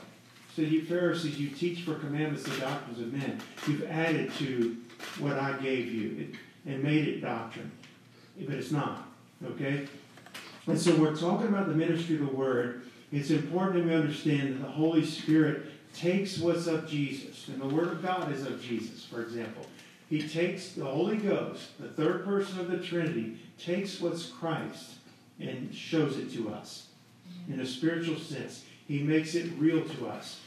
So 0.55 0.63
you 0.63 0.85
Pharisees, 0.85 1.41
you 1.41 1.49
teach 1.49 1.83
for 1.83 1.95
commandments 1.95 2.43
the 2.43 2.57
doctrines 2.59 2.99
of 2.99 3.13
men. 3.13 3.41
You've 3.67 3.85
added 3.85 4.33
to 4.35 4.77
what 5.19 5.39
I 5.39 5.53
gave 5.55 5.87
you 5.87 6.33
and 6.67 6.83
made 6.83 7.09
it 7.09 7.21
doctrine. 7.21 7.71
But 8.39 8.57
it's 8.57 8.71
not. 8.71 9.09
Okay? 9.45 9.87
And 10.67 10.79
so 10.79 10.95
we're 10.97 11.17
talking 11.17 11.49
about 11.49 11.69
the 11.69 11.75
ministry 11.75 12.17
of 12.17 12.21
the 12.23 12.37
word. 12.37 12.83
It's 13.11 13.31
important 13.31 13.77
that 13.77 13.85
we 13.85 13.95
understand 13.95 14.55
that 14.55 14.67
the 14.67 14.73
Holy 14.73 15.05
Spirit 15.05 15.67
takes 15.95 16.39
what's 16.39 16.67
of 16.67 16.89
Jesus. 16.89 17.32
And 17.49 17.61
the 17.61 17.75
Word 17.75 17.89
of 17.89 18.03
God 18.03 18.33
is 18.33 18.47
of 18.47 18.63
Jesus, 18.63 19.05
for 19.05 19.23
example. 19.23 19.67
He 20.09 20.29
takes 20.29 20.73
the 20.73 20.85
Holy 20.85 21.17
Ghost, 21.17 21.79
the 21.81 21.89
third 21.89 22.25
person 22.25 22.61
of 22.61 22.71
the 22.71 22.79
Trinity, 22.79 23.39
takes 23.59 24.01
what's 24.01 24.27
Christ 24.27 24.97
and 25.41 25.75
shows 25.75 26.19
it 26.19 26.33
to 26.35 26.53
us 26.53 26.89
in 27.49 27.61
a 27.61 27.67
spiritual 27.67 28.19
sense. 28.19 28.65
He 28.87 29.03
makes 29.03 29.35
it 29.35 29.51
real 29.59 29.83
to 29.83 30.09
us. 30.09 30.41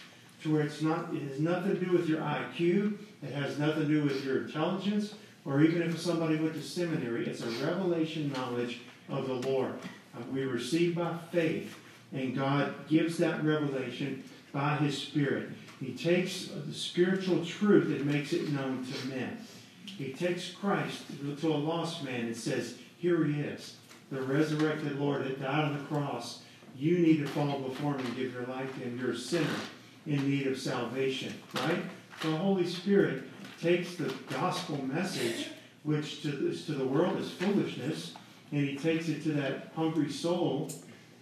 To 0.44 0.53
where 0.53 0.63
it's 0.63 0.81
not, 0.81 1.13
it 1.13 1.24
has 1.24 1.39
nothing 1.39 1.80
to 1.80 1.86
do 1.86 1.92
with 1.92 2.07
your 2.07 2.19
IQ, 2.19 2.97
it 3.24 3.31
has 3.31 3.57
nothing 3.57 3.88
to 3.88 3.88
do 3.88 4.03
with 4.03 4.24
your 4.24 4.44
intelligence, 4.44 5.15
or 5.44 5.62
even 5.62 5.81
if 5.81 6.00
somebody 6.00 6.36
went 6.36 6.53
to 6.53 6.62
seminary, 6.62 7.25
it's 7.25 7.42
a 7.42 7.50
revelation 7.65 8.31
knowledge 8.33 8.81
of 9.09 9.27
the 9.27 9.50
Lord. 9.50 9.74
Uh, 10.15 10.21
we 10.31 10.44
receive 10.44 10.95
by 10.95 11.18
faith, 11.31 11.75
and 12.13 12.36
God 12.36 12.74
gives 12.88 13.18
that 13.18 13.44
revelation 13.44 14.24
by 14.51 14.75
His 14.77 14.97
Spirit. 14.97 15.50
He 15.80 15.94
takes 15.94 16.48
the 16.48 16.74
spiritual 16.74 17.45
truth 17.45 17.88
and 17.88 18.06
makes 18.06 18.33
it 18.33 18.50
known 18.51 18.86
to 18.86 19.07
men. 19.07 19.38
He 19.86 20.13
takes 20.13 20.51
Christ 20.51 21.04
to 21.42 21.54
a 21.54 21.56
lost 21.56 22.04
man 22.04 22.28
and 22.28 22.38
says, 22.38 22.76
Here 22.97 23.23
he 23.26 23.42
is, 23.42 23.76
the 24.11 24.21
resurrected 24.21 25.00
Lord 25.00 25.26
that 25.26 25.42
died 25.42 25.66
on 25.66 25.78
the 25.78 25.83
cross. 25.85 26.42
You 26.78 27.00
need 27.00 27.19
to 27.19 27.28
fall 27.28 27.59
before 27.59 27.94
him 27.94 28.06
and 28.06 28.16
give 28.16 28.33
your 28.33 28.45
life 28.47 28.73
to 28.73 28.80
him. 28.81 29.00
You're 29.00 29.11
a 29.11 29.18
sinner 29.18 29.47
in 30.06 30.30
need 30.30 30.47
of 30.47 30.59
salvation, 30.59 31.33
right? 31.56 31.81
The 32.21 32.31
Holy 32.31 32.68
Spirit 32.68 33.23
takes 33.61 33.95
the 33.95 34.14
gospel 34.30 34.81
message, 34.85 35.47
which 35.83 36.21
to, 36.23 36.54
to 36.54 36.71
the 36.73 36.85
world 36.85 37.18
is 37.18 37.31
foolishness, 37.31 38.14
and 38.52 38.68
he 38.68 38.76
takes 38.76 39.09
it 39.09 39.23
to 39.23 39.31
that 39.33 39.71
hungry 39.76 40.11
soul 40.11 40.69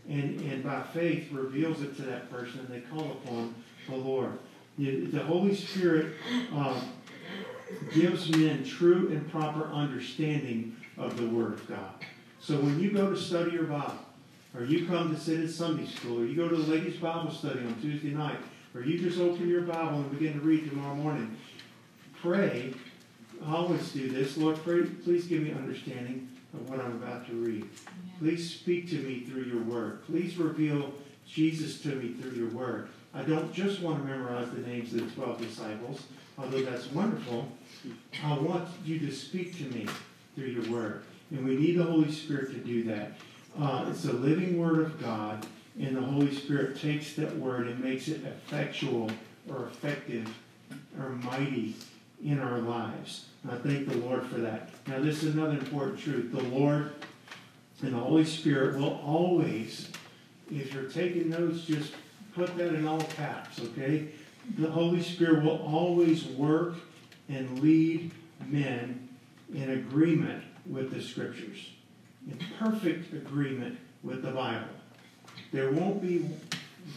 and, 0.09 0.39
and 0.41 0.63
by 0.63 0.81
faith 0.81 1.31
reveals 1.31 1.81
it 1.81 1.95
to 1.95 2.01
that 2.03 2.29
person 2.29 2.59
and 2.59 2.69
they 2.69 2.81
call 2.81 3.11
upon 3.11 3.55
the 3.87 3.95
Lord. 3.95 4.37
The, 4.77 5.19
Holy 5.19 5.55
Spirit 5.55 6.13
uh, 6.53 6.79
gives 7.93 8.29
men 8.29 8.63
true 8.63 9.09
and 9.11 9.29
proper 9.31 9.65
understanding 9.65 10.75
of 10.97 11.17
the 11.17 11.27
Word 11.27 11.53
of 11.53 11.67
God. 11.67 11.93
So 12.39 12.57
when 12.57 12.79
you 12.79 12.91
go 12.91 13.09
to 13.09 13.17
study 13.17 13.51
your 13.51 13.63
Bible, 13.63 13.99
or 14.55 14.63
you 14.63 14.85
come 14.85 15.13
to 15.13 15.19
sit 15.19 15.39
in 15.39 15.49
Sunday 15.49 15.87
school, 15.87 16.21
or 16.21 16.25
you 16.25 16.35
go 16.35 16.47
to 16.47 16.55
the 16.55 16.71
ladies' 16.71 16.97
Bible 16.97 17.31
study 17.31 17.59
on 17.59 17.79
Tuesday 17.81 18.09
night, 18.09 18.37
or 18.75 18.81
you 18.81 18.97
just 18.97 19.19
open 19.19 19.47
your 19.47 19.61
Bible 19.61 19.99
and 19.99 20.11
begin 20.11 20.33
to 20.33 20.39
read 20.39 20.69
tomorrow 20.69 20.95
morning, 20.95 21.37
pray. 22.21 22.73
I 23.45 23.55
always 23.55 23.91
do 23.91 24.09
this. 24.09 24.37
Lord, 24.37 24.57
pray, 24.63 24.83
please 24.83 25.25
give 25.27 25.43
me 25.43 25.51
understanding 25.51 26.29
of 26.53 26.69
what 26.69 26.79
I'm 26.79 26.93
about 26.93 27.27
to 27.27 27.33
read. 27.33 27.67
Please 28.19 28.49
speak 28.49 28.89
to 28.89 28.95
me 28.95 29.21
through 29.21 29.43
your 29.43 29.63
word. 29.63 30.03
Please 30.05 30.37
reveal 30.37 30.93
Jesus 31.27 31.81
to 31.81 31.89
me 31.89 32.13
through 32.13 32.31
your 32.31 32.49
word. 32.49 32.89
I 33.13 33.21
don't 33.21 33.53
just 33.53 33.81
want 33.81 33.99
to 34.01 34.05
memorize 34.05 34.49
the 34.49 34.61
names 34.61 34.93
of 34.93 35.05
the 35.05 35.21
12 35.21 35.41
disciples, 35.41 36.03
although 36.37 36.63
that's 36.63 36.91
wonderful. 36.91 37.47
I 38.23 38.37
want 38.39 38.67
you 38.83 38.99
to 38.99 39.11
speak 39.11 39.57
to 39.57 39.63
me 39.65 39.87
through 40.35 40.47
your 40.47 40.71
word. 40.71 41.03
And 41.29 41.45
we 41.45 41.55
need 41.55 41.77
the 41.77 41.83
Holy 41.83 42.11
Spirit 42.11 42.51
to 42.51 42.57
do 42.57 42.83
that. 42.85 43.13
Uh, 43.59 43.85
it's 43.89 44.03
the 44.03 44.13
living 44.13 44.57
word 44.57 44.79
of 44.79 45.01
God, 45.01 45.45
and 45.79 45.95
the 45.95 46.01
Holy 46.01 46.33
Spirit 46.33 46.79
takes 46.79 47.13
that 47.13 47.35
word 47.37 47.67
and 47.67 47.83
makes 47.83 48.07
it 48.07 48.23
effectual 48.23 49.11
or 49.47 49.67
effective 49.67 50.27
or 50.99 51.09
mighty 51.09 51.75
in 52.23 52.39
our 52.39 52.59
lives. 52.59 53.27
I 53.49 53.55
thank 53.57 53.89
the 53.89 53.97
Lord 53.97 54.25
for 54.25 54.39
that. 54.39 54.69
Now, 54.87 54.99
this 54.99 55.23
is 55.23 55.35
another 55.35 55.57
important 55.57 55.99
truth. 55.99 56.31
The 56.31 56.43
Lord 56.43 56.93
and 57.81 57.93
the 57.93 57.99
Holy 57.99 58.25
Spirit 58.25 58.79
will 58.79 59.01
always, 59.05 59.89
if 60.49 60.73
you're 60.73 60.83
taking 60.83 61.29
notes, 61.29 61.61
just 61.61 61.93
put 62.35 62.57
that 62.57 62.73
in 62.73 62.87
all 62.87 63.01
caps, 63.01 63.59
okay? 63.59 64.09
The 64.57 64.69
Holy 64.69 65.01
Spirit 65.01 65.43
will 65.43 65.61
always 65.61 66.25
work 66.25 66.75
and 67.29 67.59
lead 67.59 68.11
men 68.47 69.09
in 69.53 69.69
agreement 69.71 70.43
with 70.65 70.91
the 70.91 71.01
Scriptures, 71.01 71.71
in 72.29 72.39
perfect 72.59 73.13
agreement 73.13 73.77
with 74.03 74.23
the 74.23 74.31
Bible. 74.31 74.67
There 75.51 75.71
won't 75.71 76.01
be 76.01 76.29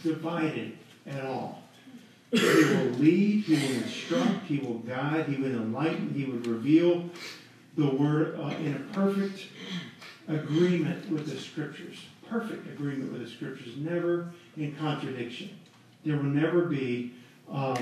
divided 0.03 0.77
at 1.05 1.25
all. 1.25 1.63
He 2.31 2.39
will 2.41 2.91
lead, 2.97 3.45
he 3.45 3.53
will 3.53 3.83
instruct, 3.83 4.45
he 4.47 4.57
will 4.57 4.79
guide, 4.79 5.27
he 5.27 5.41
will 5.41 5.51
enlighten, 5.51 6.13
he 6.13 6.25
will 6.25 6.39
reveal 6.39 7.09
the 7.77 7.89
Word 7.89 8.37
uh, 8.39 8.47
in 8.57 8.75
a 8.75 8.93
perfect 8.93 9.45
agreement 10.27 11.09
with 11.09 11.29
the 11.29 11.39
Scriptures. 11.39 11.99
Perfect 12.29 12.67
agreement 12.67 13.11
with 13.11 13.21
the 13.21 13.29
Scriptures, 13.29 13.77
never 13.77 14.31
in 14.57 14.75
contradiction. 14.75 15.49
There 16.03 16.17
will 16.17 16.23
never 16.23 16.65
be. 16.65 17.13
Uh, 17.51 17.77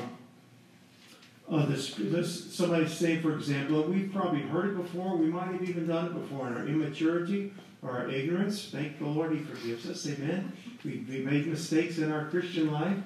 uh, 1.49 1.65
this, 1.67 1.93
this, 1.95 2.55
somebody 2.55 2.87
say, 2.87 3.19
for 3.19 3.33
example, 3.33 3.83
we've 3.83 4.11
probably 4.11 4.41
heard 4.41 4.71
it 4.71 4.77
before, 4.77 5.15
we 5.15 5.27
might 5.27 5.51
have 5.51 5.61
even 5.63 5.87
done 5.87 6.07
it 6.07 6.13
before 6.13 6.47
in 6.47 6.53
our 6.57 6.67
immaturity 6.67 7.53
or 7.83 7.91
our 7.91 8.09
ignorance. 8.09 8.69
Thank 8.71 8.97
the 8.97 9.05
Lord, 9.05 9.31
He 9.31 9.39
forgives 9.39 9.87
us. 9.87 10.07
Amen. 10.07 10.51
We, 10.83 11.05
we 11.07 11.19
made 11.19 11.45
mistakes 11.45 11.99
in 11.99 12.11
our 12.11 12.25
Christian 12.25 12.71
life, 12.71 12.97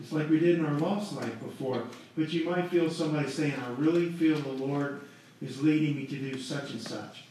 just 0.00 0.12
like 0.12 0.30
we 0.30 0.38
did 0.38 0.60
in 0.60 0.64
our 0.64 0.78
lost 0.78 1.14
life 1.14 1.40
before. 1.40 1.84
But 2.16 2.32
you 2.32 2.48
might 2.48 2.70
feel 2.70 2.88
somebody 2.88 3.28
saying, 3.28 3.54
I 3.54 3.70
really 3.80 4.12
feel 4.12 4.38
the 4.38 4.50
Lord 4.50 5.00
is 5.42 5.60
leading 5.60 5.96
me 5.96 6.06
to 6.06 6.16
do 6.16 6.38
such 6.38 6.70
and 6.70 6.80
such. 6.80 7.24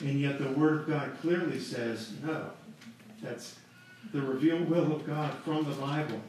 And 0.00 0.20
yet 0.20 0.38
the 0.38 0.50
Word 0.52 0.80
of 0.80 0.88
God 0.88 1.10
clearly 1.20 1.58
says, 1.58 2.12
no. 2.24 2.50
That's 3.22 3.56
the 4.12 4.20
revealed 4.20 4.68
will 4.68 4.92
of 4.92 5.06
God 5.06 5.34
from 5.44 5.64
the 5.64 5.76
Bible. 5.76 6.20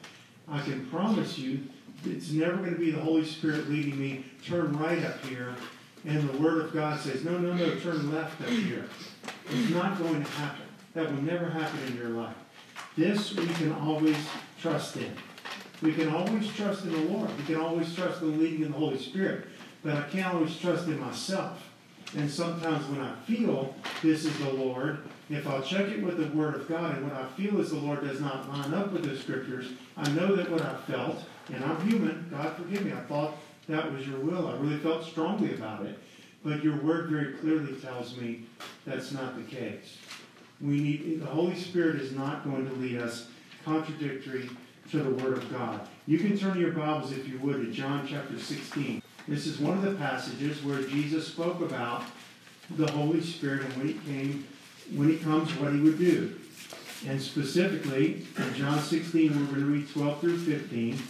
I 0.47 0.61
can 0.61 0.85
promise 0.87 1.37
you 1.37 1.61
it's 2.05 2.31
never 2.31 2.57
going 2.57 2.73
to 2.73 2.79
be 2.79 2.91
the 2.91 2.99
Holy 2.99 3.25
Spirit 3.25 3.69
leading 3.69 3.99
me, 3.99 4.25
turn 4.45 4.77
right 4.77 5.03
up 5.03 5.23
here, 5.25 5.55
and 6.05 6.27
the 6.27 6.37
Word 6.37 6.65
of 6.65 6.73
God 6.73 6.99
says, 6.99 7.23
no, 7.23 7.37
no, 7.37 7.53
no, 7.53 7.75
turn 7.79 8.11
left 8.11 8.41
up 8.41 8.49
here. 8.49 8.85
It's 9.49 9.69
not 9.69 9.97
going 9.99 10.23
to 10.23 10.31
happen. 10.31 10.65
That 10.93 11.11
will 11.11 11.21
never 11.21 11.49
happen 11.49 11.79
in 11.87 11.97
your 11.97 12.09
life. 12.09 12.35
This 12.97 13.33
we 13.35 13.47
can 13.47 13.71
always 13.71 14.17
trust 14.59 14.97
in. 14.97 15.13
We 15.81 15.93
can 15.93 16.09
always 16.09 16.51
trust 16.53 16.83
in 16.83 16.91
the 16.91 17.13
Lord. 17.13 17.29
We 17.37 17.43
can 17.45 17.55
always 17.55 17.93
trust 17.95 18.21
in 18.21 18.31
the 18.31 18.37
leading 18.37 18.63
of 18.63 18.73
the 18.73 18.77
Holy 18.77 18.99
Spirit. 18.99 19.45
But 19.83 19.95
I 19.95 20.01
can't 20.09 20.33
always 20.33 20.57
trust 20.57 20.87
in 20.87 20.99
myself. 20.99 21.63
And 22.17 22.29
sometimes 22.29 22.85
when 22.87 22.99
I 22.99 23.15
feel 23.21 23.73
this 24.01 24.25
is 24.25 24.37
the 24.39 24.51
Lord, 24.53 24.99
if 25.35 25.47
I'll 25.47 25.61
check 25.61 25.87
it 25.87 26.03
with 26.03 26.17
the 26.17 26.37
Word 26.37 26.55
of 26.55 26.67
God 26.67 26.95
and 26.95 27.09
what 27.09 27.15
I 27.15 27.27
feel 27.29 27.59
is 27.59 27.69
the 27.69 27.77
Lord 27.77 28.01
does 28.01 28.19
not 28.19 28.49
line 28.49 28.73
up 28.73 28.91
with 28.91 29.03
the 29.03 29.15
Scriptures, 29.17 29.67
I 29.97 30.09
know 30.11 30.35
that 30.35 30.49
what 30.49 30.61
I 30.61 30.75
felt 30.87 31.23
and 31.53 31.63
I'm 31.63 31.87
human. 31.87 32.27
God 32.31 32.55
forgive 32.55 32.85
me. 32.85 32.93
I 32.93 33.01
thought 33.01 33.35
that 33.67 33.91
was 33.91 34.07
your 34.07 34.19
will. 34.19 34.47
I 34.47 34.55
really 34.55 34.77
felt 34.77 35.05
strongly 35.05 35.53
about 35.53 35.85
it. 35.85 35.97
But 36.43 36.63
your 36.63 36.77
word 36.77 37.09
very 37.09 37.33
clearly 37.33 37.75
tells 37.75 38.17
me 38.17 38.45
that's 38.85 39.11
not 39.11 39.35
the 39.35 39.43
case. 39.43 39.97
We 40.59 40.79
need 40.79 41.21
the 41.21 41.27
Holy 41.27 41.55
Spirit 41.55 41.97
is 41.97 42.11
not 42.13 42.43
going 42.43 42.67
to 42.67 42.75
lead 42.75 42.97
us 42.97 43.27
contradictory 43.63 44.49
to 44.89 44.97
the 44.97 45.23
Word 45.23 45.37
of 45.37 45.51
God. 45.51 45.87
You 46.07 46.17
can 46.17 46.37
turn 46.37 46.59
your 46.59 46.71
Bibles, 46.71 47.11
if 47.11 47.27
you 47.27 47.37
would, 47.39 47.57
to 47.57 47.71
John 47.71 48.07
chapter 48.07 48.37
16. 48.37 49.01
This 49.27 49.45
is 49.45 49.59
one 49.59 49.77
of 49.77 49.83
the 49.83 49.93
passages 49.93 50.63
where 50.63 50.81
Jesus 50.81 51.27
spoke 51.27 51.61
about 51.61 52.03
the 52.71 52.89
Holy 52.91 53.21
Spirit 53.21 53.61
and 53.61 53.73
when 53.77 53.87
he 53.87 53.93
came, 53.93 54.47
when 54.95 55.09
he 55.09 55.17
comes, 55.17 55.51
what 55.57 55.73
he 55.73 55.79
would 55.79 55.97
do. 55.97 56.35
And 57.07 57.21
specifically, 57.21 58.25
in 58.37 58.53
John 58.53 58.79
16, 58.79 59.29
we're 59.31 59.45
going 59.45 59.59
to 59.59 59.65
read 59.65 59.89
12 59.89 60.19
through 60.19 60.37
15. 60.37 61.01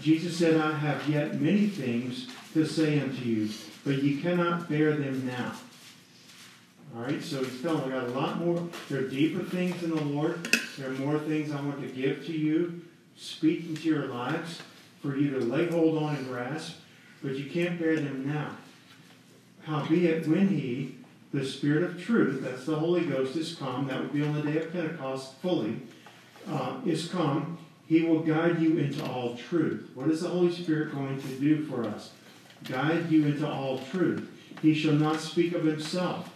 Jesus 0.00 0.36
said, 0.36 0.60
I 0.60 0.72
have 0.72 1.08
yet 1.08 1.40
many 1.40 1.66
things 1.66 2.28
to 2.52 2.66
say 2.66 3.00
unto 3.00 3.24
you, 3.24 3.50
but 3.84 4.02
ye 4.02 4.20
cannot 4.20 4.68
bear 4.68 4.92
them 4.96 5.26
now. 5.26 5.54
All 6.94 7.02
right, 7.02 7.22
so 7.22 7.42
he's 7.42 7.62
telling, 7.62 7.92
I 7.92 8.00
got 8.00 8.08
a 8.08 8.12
lot 8.12 8.38
more. 8.38 8.68
There 8.88 9.00
are 9.00 9.08
deeper 9.08 9.44
things 9.44 9.82
in 9.82 9.90
the 9.90 10.02
Lord. 10.02 10.44
There 10.76 10.90
are 10.90 10.94
more 10.94 11.18
things 11.18 11.52
I 11.52 11.60
want 11.60 11.80
to 11.80 11.88
give 11.88 12.26
to 12.26 12.32
you, 12.32 12.82
speak 13.16 13.66
into 13.66 13.88
your 13.88 14.06
lives, 14.06 14.60
for 15.00 15.16
you 15.16 15.30
to 15.30 15.40
lay 15.40 15.68
hold 15.68 16.02
on 16.02 16.16
and 16.16 16.26
grasp, 16.26 16.76
but 17.22 17.36
you 17.36 17.48
can't 17.48 17.78
bear 17.78 17.96
them 17.96 18.28
now. 18.28 18.56
Howbeit, 19.62 20.26
when 20.26 20.48
he, 20.48 20.96
the 21.32 21.44
Spirit 21.44 21.84
of 21.84 22.02
truth, 22.02 22.42
that's 22.42 22.66
the 22.66 22.74
Holy 22.74 23.04
Ghost, 23.04 23.36
is 23.36 23.54
come, 23.54 23.86
that 23.86 24.00
would 24.00 24.12
be 24.12 24.24
on 24.24 24.34
the 24.34 24.42
day 24.42 24.58
of 24.58 24.72
Pentecost 24.72 25.36
fully, 25.40 25.76
uh, 26.48 26.76
is 26.84 27.08
come, 27.08 27.58
he 27.86 28.02
will 28.02 28.20
guide 28.20 28.60
you 28.60 28.78
into 28.78 29.04
all 29.04 29.36
truth. 29.36 29.90
What 29.94 30.08
is 30.08 30.22
the 30.22 30.28
Holy 30.28 30.52
Spirit 30.52 30.92
going 30.92 31.20
to 31.20 31.28
do 31.38 31.64
for 31.64 31.84
us? 31.84 32.12
Guide 32.64 33.10
you 33.10 33.26
into 33.26 33.48
all 33.48 33.78
truth. 33.90 34.28
He 34.62 34.74
shall 34.74 34.94
not 34.94 35.20
speak 35.20 35.54
of 35.54 35.64
himself, 35.64 36.32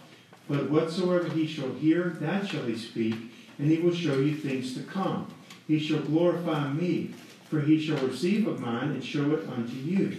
but 0.47 0.69
whatsoever 0.69 1.29
he 1.29 1.45
shall 1.45 1.71
hear, 1.73 2.17
that 2.21 2.47
shall 2.47 2.63
he 2.63 2.77
speak, 2.77 3.15
and 3.57 3.69
he 3.69 3.77
will 3.77 3.93
show 3.93 4.17
you 4.17 4.35
things 4.35 4.73
to 4.75 4.83
come. 4.83 5.33
He 5.67 5.79
shall 5.79 5.99
glorify 5.99 6.71
me, 6.71 7.13
for 7.49 7.61
he 7.61 7.79
shall 7.79 8.05
receive 8.05 8.47
of 8.47 8.59
mine 8.59 8.91
and 8.91 9.03
show 9.03 9.31
it 9.33 9.47
unto 9.47 9.75
you. 9.75 10.17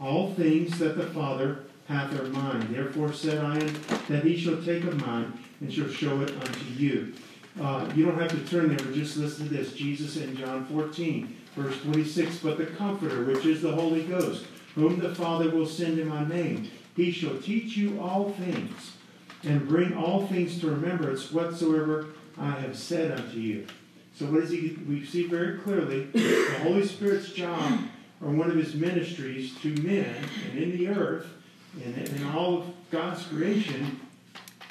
All 0.00 0.34
things 0.34 0.78
that 0.78 0.96
the 0.96 1.06
Father 1.06 1.64
hath 1.92 2.28
mine. 2.28 2.72
Therefore 2.72 3.12
said 3.12 3.38
I 3.38 3.58
that 4.08 4.24
he 4.24 4.36
shall 4.36 4.60
take 4.62 4.84
of 4.84 5.06
mine 5.06 5.32
and 5.60 5.72
shall 5.72 5.88
show 5.88 6.20
it 6.22 6.30
unto 6.30 6.64
you. 6.76 7.14
Uh, 7.60 7.88
you 7.94 8.06
don't 8.06 8.18
have 8.18 8.30
to 8.30 8.50
turn 8.50 8.68
there, 8.68 8.78
but 8.78 8.94
just 8.94 9.16
listen 9.18 9.48
to 9.48 9.54
this. 9.54 9.74
Jesus 9.74 10.16
in 10.16 10.34
John 10.36 10.64
14, 10.66 11.36
verse 11.54 11.78
26. 11.82 12.38
But 12.38 12.56
the 12.56 12.66
Comforter, 12.66 13.24
which 13.24 13.44
is 13.44 13.60
the 13.60 13.72
Holy 13.72 14.04
Ghost, 14.04 14.46
whom 14.74 14.98
the 14.98 15.14
Father 15.14 15.50
will 15.50 15.66
send 15.66 15.98
in 15.98 16.08
my 16.08 16.26
name, 16.26 16.70
he 16.96 17.12
shall 17.12 17.36
teach 17.38 17.76
you 17.76 18.00
all 18.00 18.30
things 18.30 18.92
and 19.44 19.68
bring 19.68 19.94
all 19.94 20.26
things 20.26 20.60
to 20.60 20.70
remembrance 20.70 21.30
whatsoever 21.30 22.08
I 22.38 22.52
have 22.52 22.76
said 22.76 23.18
unto 23.18 23.38
you. 23.38 23.66
So 24.14 24.26
what 24.26 24.42
is 24.42 24.50
he? 24.50 24.78
We 24.88 25.04
see 25.04 25.26
very 25.26 25.58
clearly 25.58 26.04
the 26.04 26.58
Holy 26.62 26.86
Spirit's 26.86 27.32
job 27.32 27.80
or 28.22 28.30
one 28.30 28.50
of 28.50 28.56
his 28.56 28.74
ministries 28.74 29.58
to 29.60 29.74
men 29.82 30.14
and 30.50 30.58
in 30.58 30.70
the 30.70 30.88
earth 30.88 31.26
and 31.84 31.96
in 31.96 32.26
all 32.28 32.58
of 32.58 32.64
God's 32.90 33.22
creation 33.26 34.00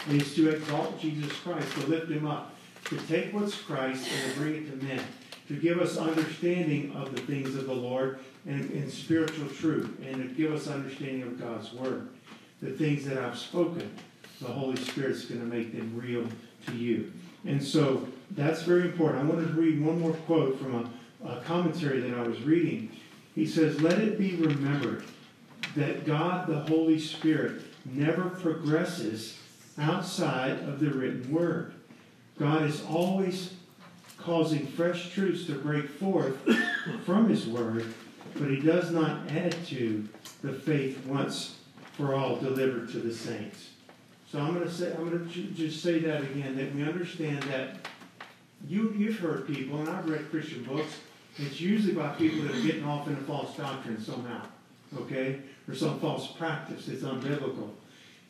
is 0.10 0.36
to 0.36 0.50
exalt 0.50 1.00
Jesus 1.00 1.31
Christ, 1.39 1.72
to 1.74 1.88
lift 1.88 2.10
him 2.10 2.27
up 2.27 2.55
to 2.91 2.98
take 3.08 3.34
what's 3.34 3.55
Christ 3.55 4.05
and 4.12 4.34
to 4.34 4.39
bring 4.39 4.55
it 4.55 4.70
to 4.70 4.86
men, 4.86 5.01
to 5.48 5.53
give 5.55 5.79
us 5.79 5.98
understanding 5.98 6.93
of 6.93 7.15
the 7.15 7.22
things 7.22 7.55
of 7.55 7.65
the 7.65 7.74
Lord 7.74 8.20
and, 8.46 8.70
and 8.72 8.91
spiritual 8.91 9.48
truth, 9.48 9.98
and 10.05 10.15
to 10.17 10.36
give 10.36 10.51
us 10.51 10.67
understanding 10.67 11.24
of 11.24 11.39
God's 11.39 11.72
Word. 11.72 12.10
The 12.62 12.72
things 12.72 13.05
that 13.05 13.17
I've 13.17 13.38
spoken, 13.38 13.89
the 14.41 14.48
Holy 14.48 14.75
Spirit's 14.75 15.24
going 15.24 15.39
to 15.39 15.48
make 15.48 15.72
them 15.72 15.93
real 15.96 16.27
to 16.67 16.75
you. 16.75 17.13
And 17.46 17.63
so 17.63 18.08
that's 18.31 18.63
very 18.63 18.84
important. 18.84 19.22
I 19.22 19.24
wanted 19.24 19.48
to 19.48 19.53
read 19.53 19.84
one 19.84 20.01
more 20.01 20.13
quote 20.13 20.60
from 20.60 20.91
a, 21.24 21.29
a 21.29 21.41
commentary 21.41 22.01
that 22.01 22.17
I 22.17 22.24
was 22.24 22.41
reading. 22.41 22.91
He 23.36 23.46
says, 23.46 23.79
Let 23.79 24.00
it 24.00 24.20
be 24.20 24.36
remembered 24.36 25.05
that 25.75 26.06
God, 26.06 26.48
the 26.48 26.60
Holy 26.62 27.00
Spirit, 27.00 27.62
never 27.86 28.30
progresses 28.30 29.40
outside 29.78 30.60
of 30.68 30.80
the 30.80 30.90
written 30.90 31.32
word. 31.32 31.74
God 32.38 32.63
is 32.63 32.84
always 32.86 33.54
causing 34.18 34.66
fresh 34.68 35.12
truths 35.12 35.46
to 35.48 35.54
break 35.56 35.90
forth 35.90 36.38
from 37.06 37.30
His 37.30 37.48
Word, 37.48 37.86
but 38.36 38.50
He 38.50 38.60
does 38.60 38.92
not 38.92 39.30
add 39.32 39.56
to 39.68 40.08
the 40.42 40.54
faith 40.54 41.06
once 41.06 41.58
for 41.94 42.16
all 42.16 42.36
delivered 42.38 42.92
to 42.92 43.00
the 43.00 43.13
saints. 43.13 43.70
So 44.32 44.40
I'm 44.40 44.54
going 44.54 44.68
to 44.68 44.74
say, 44.74 44.94
I'm 44.94 45.10
going 45.10 45.30
to 45.30 45.42
just 45.51 45.84
say 45.84 46.00
that 46.00 46.22
again, 46.24 46.56
that 46.56 46.74
we 46.74 46.84
understand 46.84 47.44
that 47.44 47.75
you, 48.68 48.94
you've 48.98 49.20
heard 49.20 49.48
people, 49.48 49.80
and 49.80 49.90
I've 49.90 50.08
read 50.10 50.30
Christian 50.30 50.63
books, 50.63 51.00
it's 51.38 51.60
usually 51.60 51.94
about 51.94 52.18
people 52.18 52.44
that 52.44 52.56
are 52.56 52.62
getting 52.62 52.86
off 52.86 53.08
into 53.08 53.22
false 53.24 53.56
doctrine 53.58 54.01
somehow, 54.01 54.42
okay? 54.98 55.40
Or 55.68 55.76
some 55.76 56.00
false 56.00 56.28
practice 56.28 56.86
that's 56.86 57.04
unbiblical. 57.04 57.70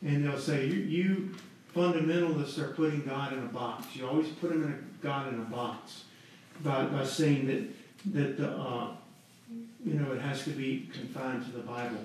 And 0.03 0.25
they'll 0.25 0.39
say, 0.39 0.67
you, 0.67 0.73
you 0.73 1.35
fundamentalists 1.75 2.57
are 2.57 2.73
putting 2.73 3.03
God 3.03 3.33
in 3.33 3.39
a 3.39 3.47
box. 3.47 3.95
You 3.95 4.07
always 4.07 4.27
put 4.27 4.51
him 4.51 4.63
in 4.63 4.71
a, 4.71 5.03
God 5.03 5.33
in 5.33 5.39
a 5.39 5.45
box 5.45 6.03
by, 6.63 6.85
by 6.85 7.05
saying 7.05 7.47
that 7.47 7.67
that 8.13 8.37
the, 8.37 8.49
uh, 8.49 8.87
you 9.85 9.93
know 9.93 10.11
it 10.11 10.21
has 10.21 10.43
to 10.43 10.51
be 10.51 10.89
confined 10.93 11.45
to 11.45 11.51
the 11.51 11.63
Bible. 11.63 12.03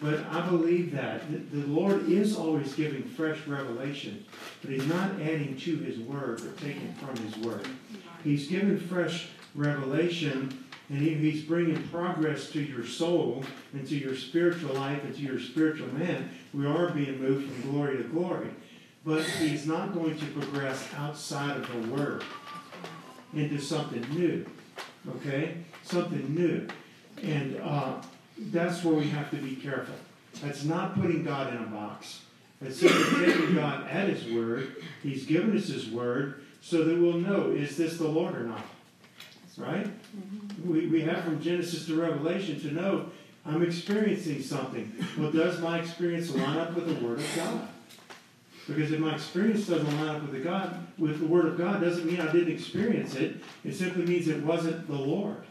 But 0.00 0.24
I 0.30 0.46
believe 0.48 0.92
that 0.92 1.22
the 1.52 1.66
Lord 1.66 2.08
is 2.08 2.36
always 2.36 2.74
giving 2.74 3.04
fresh 3.04 3.46
revelation, 3.46 4.24
but 4.60 4.70
He's 4.70 4.86
not 4.86 5.20
adding 5.20 5.56
to 5.58 5.76
His 5.78 5.98
Word 5.98 6.40
or 6.40 6.52
taking 6.52 6.92
from 6.94 7.16
His 7.16 7.36
Word. 7.38 7.66
He's 8.24 8.48
giving 8.48 8.78
fresh 8.78 9.28
revelation, 9.54 10.63
and 10.88 10.98
He's 10.98 11.42
bringing 11.42 11.82
progress 11.88 12.50
to 12.50 12.62
your 12.62 12.84
soul 12.84 13.44
and 13.72 13.86
to 13.88 13.96
your 13.96 14.16
spiritual 14.16 14.74
life 14.74 15.02
and 15.04 15.14
to 15.14 15.22
your 15.22 15.40
spiritual 15.40 15.92
man. 15.94 16.30
We 16.52 16.66
are 16.66 16.90
being 16.90 17.20
moved 17.20 17.50
from 17.50 17.70
glory 17.70 17.96
to 17.98 18.04
glory 18.04 18.50
but 19.04 19.22
he's 19.22 19.66
not 19.66 19.92
going 19.92 20.18
to 20.18 20.26
progress 20.26 20.88
outside 20.96 21.58
of 21.58 21.70
the 21.70 21.92
Word 21.92 22.24
into 23.34 23.60
something 23.60 24.04
new. 24.14 24.46
Okay? 25.16 25.58
Something 25.82 26.34
new. 26.34 26.66
And 27.22 27.60
uh, 27.60 28.00
that's 28.38 28.82
where 28.82 28.94
we 28.94 29.08
have 29.10 29.30
to 29.30 29.36
be 29.36 29.56
careful. 29.56 29.94
That's 30.42 30.64
not 30.64 30.98
putting 31.00 31.22
God 31.22 31.54
in 31.54 31.62
a 31.62 31.66
box. 31.66 32.22
It's 32.62 32.80
simply 32.80 33.26
taking 33.26 33.54
God 33.54 33.86
at 33.88 34.08
His 34.08 34.32
word. 34.32 34.76
He's 35.02 35.26
given 35.26 35.56
us 35.56 35.68
His 35.68 35.88
word 35.88 36.42
so 36.62 36.84
that 36.84 36.98
we'll 36.98 37.18
know 37.18 37.50
is 37.50 37.76
this 37.76 37.98
the 37.98 38.08
Lord 38.08 38.34
or 38.34 38.44
not. 38.44 38.64
Right? 39.56 39.86
Mm-hmm. 39.86 40.72
We, 40.72 40.86
we 40.86 41.02
have 41.02 41.24
from 41.24 41.40
Genesis 41.40 41.86
to 41.86 42.00
Revelation 42.00 42.60
to 42.60 42.72
know 42.72 43.10
I'm 43.46 43.62
experiencing 43.62 44.42
something. 44.42 44.92
Well, 45.18 45.30
does 45.30 45.60
my 45.60 45.78
experience 45.78 46.34
line 46.34 46.56
up 46.56 46.74
with 46.74 46.86
the 46.86 47.04
Word 47.04 47.18
of 47.18 47.36
God? 47.36 47.68
Because 48.66 48.90
if 48.90 48.98
my 48.98 49.14
experience 49.14 49.66
doesn't 49.66 49.96
line 49.98 50.16
up 50.16 50.22
with 50.22 50.32
the 50.32 50.40
God, 50.40 50.86
with 50.98 51.20
the 51.20 51.26
Word 51.26 51.46
of 51.46 51.58
God, 51.58 51.82
doesn't 51.82 52.06
mean 52.06 52.20
I 52.20 52.32
didn't 52.32 52.52
experience 52.52 53.14
it. 53.14 53.36
It 53.62 53.74
simply 53.74 54.06
means 54.06 54.28
it 54.28 54.42
wasn't 54.42 54.86
the 54.86 54.94
Lord. 54.94 55.44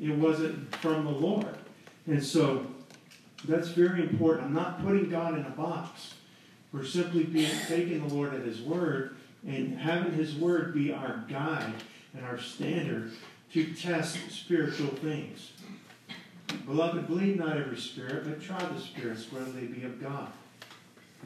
It 0.00 0.14
wasn't 0.14 0.74
from 0.76 1.04
the 1.04 1.10
Lord. 1.10 1.56
And 2.06 2.22
so 2.22 2.66
that's 3.46 3.68
very 3.68 4.02
important. 4.02 4.46
I'm 4.46 4.54
not 4.54 4.84
putting 4.84 5.10
God 5.10 5.34
in 5.34 5.44
a 5.44 5.50
box. 5.50 6.14
We're 6.72 6.84
simply 6.84 7.24
being, 7.24 7.50
taking 7.66 8.06
the 8.06 8.14
Lord 8.14 8.34
at 8.34 8.42
His 8.42 8.60
word 8.60 9.16
and 9.46 9.76
having 9.76 10.12
His 10.12 10.36
word 10.36 10.72
be 10.74 10.92
our 10.92 11.24
guide 11.28 11.72
and 12.16 12.24
our 12.24 12.38
standard 12.38 13.12
to 13.52 13.72
test 13.74 14.18
spiritual 14.30 14.88
things. 14.88 15.52
Beloved, 16.66 17.06
believe 17.06 17.36
not 17.36 17.56
every 17.56 17.76
spirit, 17.76 18.24
but 18.24 18.42
try 18.42 18.58
the 18.58 18.80
spirits, 18.80 19.30
whether 19.32 19.50
they 19.52 19.66
be 19.66 19.84
of 19.84 20.02
God. 20.02 20.28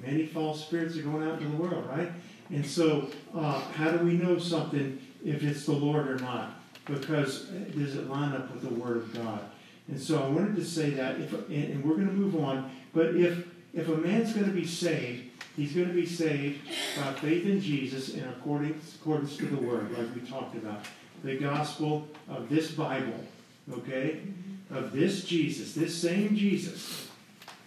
Many 0.05 0.27
false 0.27 0.65
spirits 0.65 0.97
are 0.97 1.03
going 1.03 1.29
out 1.29 1.41
into 1.41 1.49
the 1.49 1.63
world, 1.63 1.87
right? 1.87 2.11
And 2.51 2.65
so, 2.65 3.09
uh, 3.35 3.61
how 3.61 3.91
do 3.91 4.05
we 4.05 4.15
know 4.15 4.39
something 4.39 5.01
if 5.25 5.43
it's 5.43 5.65
the 5.65 5.73
Lord 5.73 6.09
or 6.09 6.17
not? 6.17 6.61
Because 6.87 7.45
does 7.77 7.97
it 7.97 8.09
line 8.09 8.33
up 8.33 8.53
with 8.53 8.63
the 8.63 8.75
Word 8.75 8.99
of 8.99 9.15
God? 9.15 9.41
And 9.89 10.01
so 10.01 10.23
I 10.23 10.29
wanted 10.29 10.57
to 10.57 10.65
say 10.65 10.91
that, 10.91 11.21
if, 11.21 11.33
and 11.33 11.85
we're 11.85 11.97
going 11.97 12.09
to 12.09 12.13
move 12.13 12.37
on, 12.37 12.71
but 12.93 13.15
if, 13.15 13.47
if 13.75 13.89
a 13.89 13.97
man's 13.97 14.33
going 14.33 14.47
to 14.47 14.53
be 14.53 14.67
saved, 14.67 15.31
he's 15.57 15.73
going 15.73 15.89
to 15.89 15.95
be 15.95 16.07
saved 16.07 16.61
by 16.97 17.13
faith 17.15 17.47
in 17.47 17.61
Jesus 17.61 18.11
in 18.11 18.25
accordance, 18.25 18.97
accordance 18.97 19.37
to 19.37 19.47
the 19.47 19.57
Word, 19.57 19.97
like 19.97 20.15
we 20.15 20.21
talked 20.23 20.55
about. 20.57 20.85
The 21.25 21.37
gospel 21.37 22.09
of 22.29 22.49
this 22.49 22.73
Bible, 22.73 23.25
okay? 23.73 24.23
Of 24.71 24.93
this 24.93 25.25
Jesus, 25.25 25.75
this 25.75 25.97
same 25.97 26.35
Jesus 26.35 27.09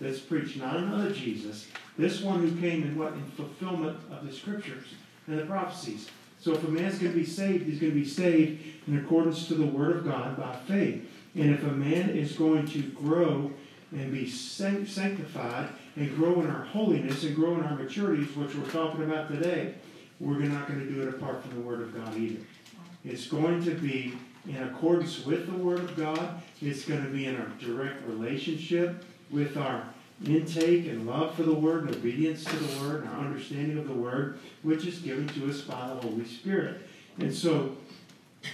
that's 0.02 0.20
preached, 0.20 0.58
not 0.58 0.78
another 0.78 1.12
Jesus, 1.12 1.68
this 1.98 2.22
one 2.22 2.42
who 2.42 2.60
came 2.60 2.84
in 2.84 2.98
what? 2.98 3.14
In 3.14 3.24
fulfillment 3.32 3.98
of 4.12 4.26
the 4.28 4.34
scriptures 4.34 4.86
and 5.28 5.40
the 5.40 5.46
prophecies. 5.46 6.10
So 6.40 6.54
if 6.54 6.64
a 6.64 6.68
man's 6.68 7.00
going 7.00 7.14
to 7.14 7.18
be 7.18 7.26
saved, 7.26 7.66
he's 7.66 7.80
going 7.80 7.94
to 7.94 8.00
be 8.00 8.06
saved 8.06 8.62
in 8.88 8.98
accordance 9.00 9.48
to 9.48 9.54
the 9.54 9.66
Word 9.66 9.98
of 9.98 10.06
God 10.06 10.38
by 10.38 10.56
faith. 10.68 11.10
And 11.36 11.54
if 11.54 11.64
a 11.64 11.72
man 11.72 12.10
is 12.10 12.34
going 12.34 12.68
to 12.68 12.82
grow 12.82 13.52
and 13.96 14.12
be 14.12 14.30
sanctified 14.30 15.70
and 15.96 16.16
grow 16.16 16.42
in 16.42 16.48
our 16.48 16.66
holiness 16.66 17.24
and 17.24 17.36
grow 17.36 17.56
in 17.56 17.64
our 17.64 17.78
maturities, 17.78 18.36
which 18.36 18.56
we're 18.56 18.70
talking 18.70 19.04
about 19.04 19.30
today, 19.30 19.74
we're 20.20 20.40
not 20.40 20.68
going 20.68 20.80
to 20.80 20.92
do 20.92 21.02
it 21.02 21.10
apart 21.10 21.42
from 21.42 21.56
the 21.56 21.62
Word 21.62 21.82
of 21.82 21.96
God 21.96 22.16
either. 22.18 22.42
It's 23.04 23.28
going 23.28 23.64
to 23.66 23.72
be 23.72 24.14
in 24.48 24.62
accordance 24.64 25.26
with 25.26 25.46
the 25.48 25.58
Word 25.58 25.80
of 25.80 25.96
God. 25.96 26.42
It's 26.62 26.86
going 26.86 27.04
to 27.04 27.10
be 27.10 27.26
in 27.26 27.36
our 27.36 27.48
direct 27.60 28.06
relationship 28.08 29.04
with 29.32 29.58
our 29.58 29.84
intake 30.26 30.88
and 30.88 31.06
love 31.06 31.36
for 31.36 31.44
the 31.44 31.54
Word 31.54 31.86
and 31.88 31.96
obedience 31.96 32.44
to 32.46 32.56
the 32.56 32.82
Word 32.82 33.04
and 33.04 33.14
our 33.14 33.26
understanding 33.26 33.78
of 33.78 33.88
the 33.88 33.94
Word, 33.94 34.40
which 34.64 34.86
is 34.86 35.00
given 35.00 35.28
to 35.30 35.50
us 35.50 35.62
by 35.62 35.88
the 35.88 35.96
Holy 35.96 36.26
Spirit. 36.26 36.82
And 37.20 37.34
so 37.34 37.76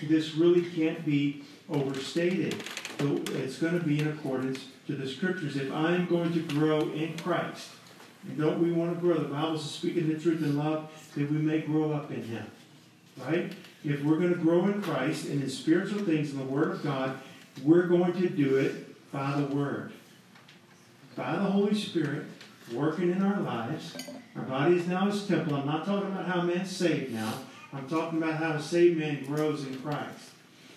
this 0.03 0.35
really 0.35 0.63
can't 0.71 1.05
be 1.05 1.43
overstated. 1.69 2.55
It's 2.99 3.57
going 3.57 3.79
to 3.79 3.85
be 3.85 3.99
in 3.99 4.07
accordance 4.07 4.65
to 4.87 4.95
the 4.95 5.07
scriptures. 5.07 5.55
If 5.55 5.71
I'm 5.71 6.07
going 6.07 6.33
to 6.33 6.41
grow 6.41 6.81
in 6.91 7.17
Christ, 7.17 7.69
and 8.23 8.37
don't 8.37 8.61
we 8.61 8.71
want 8.71 8.93
to 8.93 8.99
grow? 8.99 9.17
The 9.17 9.29
Bible 9.29 9.55
is 9.55 9.63
speaking 9.63 10.07
the 10.09 10.19
truth 10.19 10.41
in 10.41 10.57
love 10.57 10.89
that 11.15 11.31
we 11.31 11.37
may 11.37 11.61
grow 11.61 11.91
up 11.91 12.11
in 12.11 12.23
Him. 12.23 12.45
Right? 13.17 13.51
If 13.83 14.03
we're 14.03 14.17
going 14.17 14.33
to 14.33 14.39
grow 14.39 14.65
in 14.65 14.81
Christ 14.81 15.25
and 15.27 15.41
in 15.41 15.49
spiritual 15.49 16.03
things 16.03 16.31
in 16.31 16.37
the 16.37 16.45
Word 16.45 16.71
of 16.71 16.83
God, 16.83 17.17
we're 17.63 17.87
going 17.87 18.13
to 18.13 18.29
do 18.29 18.57
it 18.57 19.11
by 19.11 19.39
the 19.39 19.53
Word. 19.53 19.91
By 21.15 21.33
the 21.33 21.45
Holy 21.45 21.75
Spirit 21.75 22.25
working 22.73 23.11
in 23.11 23.21
our 23.21 23.39
lives. 23.41 23.97
Our 24.35 24.43
body 24.43 24.77
is 24.77 24.87
now 24.87 25.07
His 25.07 25.25
temple. 25.27 25.55
I'm 25.55 25.65
not 25.65 25.85
talking 25.85 26.11
about 26.11 26.25
how 26.25 26.41
man's 26.41 26.75
saved 26.75 27.13
now. 27.13 27.33
I'm 27.73 27.87
talking 27.87 28.21
about 28.21 28.35
how 28.35 28.51
a 28.51 28.61
saved 28.61 28.99
man 28.99 29.25
grows 29.25 29.65
in 29.65 29.81
Christ. 29.81 30.29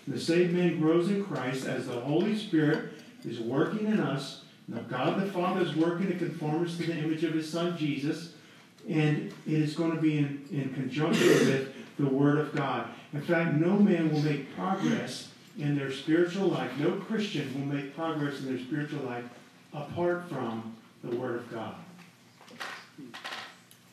The 0.07 0.19
saved 0.19 0.55
man 0.55 0.79
grows 0.81 1.09
in 1.09 1.25
Christ 1.25 1.67
as 1.67 1.87
the 1.87 2.01
Holy 2.01 2.37
Spirit 2.37 2.93
is 3.25 3.41
working 3.41 3.87
in 3.87 4.01
us. 4.01 4.43
Now, 4.69 4.81
God 4.83 5.21
the 5.21 5.27
Father 5.27 5.63
is 5.63 5.75
working 5.75 6.07
to 6.07 6.17
conform 6.17 6.65
us 6.65 6.77
to 6.79 6.85
the 6.85 6.97
image 6.97 7.25
of 7.25 7.35
His 7.35 7.51
Son 7.51 7.77
Jesus, 7.77 8.35
and 8.89 9.33
it 9.47 9.53
is 9.53 9.75
going 9.75 9.93
to 9.93 10.01
be 10.01 10.19
in, 10.19 10.45
in 10.51 10.73
conjunction 10.75 11.29
with 11.29 11.75
the 11.99 12.07
Word 12.07 12.39
of 12.39 12.55
God. 12.55 12.89
In 13.13 13.21
fact, 13.21 13.55
no 13.55 13.79
man 13.79 14.13
will 14.13 14.21
make 14.21 14.55
progress 14.57 15.29
in 15.59 15.77
their 15.77 15.93
spiritual 15.93 16.49
life, 16.49 16.71
no 16.79 16.93
Christian 16.93 17.53
will 17.55 17.77
make 17.77 17.95
progress 17.95 18.41
in 18.41 18.47
their 18.47 18.59
spiritual 18.59 19.05
life 19.05 19.25
apart 19.73 20.29
from 20.29 20.75
the 21.05 21.15
Word 21.15 21.37
of 21.37 21.53
God. 21.53 21.75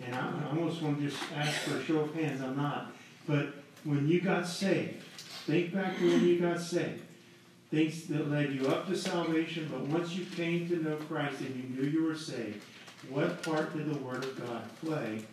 And 0.04 0.15
I, 0.15 0.20
I 0.20 0.50
almost 0.50 0.82
want 0.82 1.00
to 1.00 1.08
just 1.08 1.22
ask 1.36 1.60
for 1.60 1.78
a 1.78 1.84
show 1.84 2.00
of 2.00 2.15
hands. 2.15 2.41
I'm 2.41 2.58
not. 2.58 2.91
But 3.28 3.54
when 3.84 4.08
you 4.08 4.22
got 4.22 4.48
saved, 4.48 5.04
Think 5.46 5.74
back 5.74 5.98
to 5.98 6.08
when 6.08 6.28
you 6.28 6.39
got 6.39 6.60
saved. 6.60 7.02
Things 7.71 8.07
that 8.07 8.29
led 8.29 8.53
you 8.53 8.67
up 8.67 8.88
to 8.88 8.97
salvation, 8.97 9.69
but 9.71 9.81
once 9.88 10.13
you 10.13 10.25
came 10.25 10.67
to 10.67 10.75
know 10.75 10.97
Christ 10.97 11.39
and 11.39 11.55
you 11.55 11.69
knew 11.69 11.89
you 11.89 12.03
were 12.03 12.17
saved, 12.17 12.62
what 13.10 13.41
part 13.43 13.75
did 13.75 13.91
the 13.91 13.97
Word 13.99 14.25
of 14.25 14.45
God 14.45 14.63
play 14.84 15.23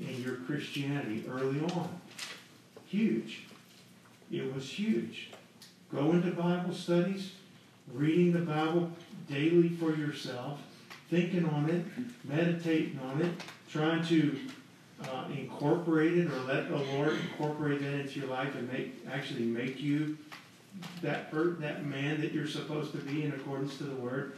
in 0.00 0.22
your 0.22 0.36
Christianity 0.36 1.24
early 1.30 1.60
on? 1.60 2.00
Huge. 2.86 3.44
It 4.30 4.52
was 4.52 4.68
huge. 4.68 5.30
Go 5.94 6.10
into 6.10 6.32
Bible 6.32 6.74
studies, 6.74 7.32
reading 7.92 8.32
the 8.32 8.40
Bible 8.40 8.90
daily 9.30 9.68
for 9.68 9.94
yourself, 9.94 10.60
thinking 11.08 11.48
on 11.48 11.70
it, 11.70 11.84
meditating 12.24 12.98
on 13.08 13.22
it, 13.22 13.30
trying 13.70 14.04
to 14.06 14.36
uh, 15.04 15.24
incorporate 15.32 16.18
it 16.18 16.30
or 16.30 16.40
let 16.40 16.68
the 16.68 16.76
Lord 16.76 17.12
incorporate 17.30 17.80
that 17.80 17.94
into 17.94 18.20
your 18.20 18.28
life 18.28 18.54
and 18.54 18.70
make 18.70 18.94
actually 19.10 19.44
make 19.44 19.80
you 19.80 20.18
that 21.02 21.30
that 21.60 21.86
man 21.86 22.20
that 22.20 22.32
you're 22.32 22.46
supposed 22.46 22.92
to 22.92 22.98
be 22.98 23.24
in 23.24 23.32
accordance 23.32 23.76
to 23.78 23.84
the 23.84 23.96
Word. 23.96 24.36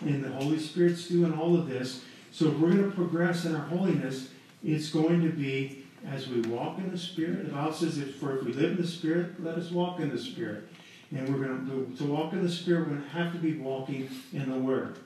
And 0.00 0.24
the 0.24 0.30
Holy 0.30 0.58
Spirit's 0.58 1.08
doing 1.08 1.32
all 1.34 1.56
of 1.56 1.68
this. 1.68 2.02
So 2.32 2.48
if 2.48 2.58
we're 2.58 2.72
going 2.72 2.90
to 2.90 2.96
progress 2.96 3.44
in 3.44 3.54
our 3.54 3.66
holiness, 3.66 4.28
it's 4.64 4.90
going 4.90 5.22
to 5.22 5.30
be 5.30 5.84
as 6.10 6.28
we 6.28 6.40
walk 6.42 6.78
in 6.78 6.90
the 6.90 6.98
Spirit. 6.98 7.46
The 7.46 7.52
Bible 7.52 7.72
says, 7.72 7.98
if, 7.98 8.16
for 8.16 8.36
if 8.36 8.44
we 8.44 8.52
live 8.52 8.72
in 8.72 8.82
the 8.82 8.86
Spirit, 8.86 9.42
let 9.42 9.56
us 9.56 9.70
walk 9.70 10.00
in 10.00 10.10
the 10.10 10.18
Spirit. 10.18 10.68
And 11.14 11.28
we're 11.28 11.46
going 11.46 11.66
to, 11.66 11.96
to 11.96 12.10
walk 12.10 12.32
in 12.32 12.42
the 12.42 12.50
Spirit, 12.50 12.88
we're 12.88 12.94
going 12.96 13.02
to 13.02 13.08
have 13.10 13.32
to 13.32 13.38
be 13.38 13.56
walking 13.56 14.10
in 14.32 14.50
the 14.50 14.58
Word. 14.58 14.98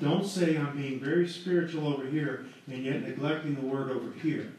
Don't 0.00 0.26
say 0.26 0.56
I'm 0.56 0.76
being 0.76 0.98
very 0.98 1.28
spiritual 1.28 1.86
over 1.86 2.04
here 2.04 2.46
and 2.66 2.84
yet 2.84 3.02
neglecting 3.02 3.54
the 3.54 3.60
word 3.60 3.90
over 3.90 4.12
here. 4.20 4.52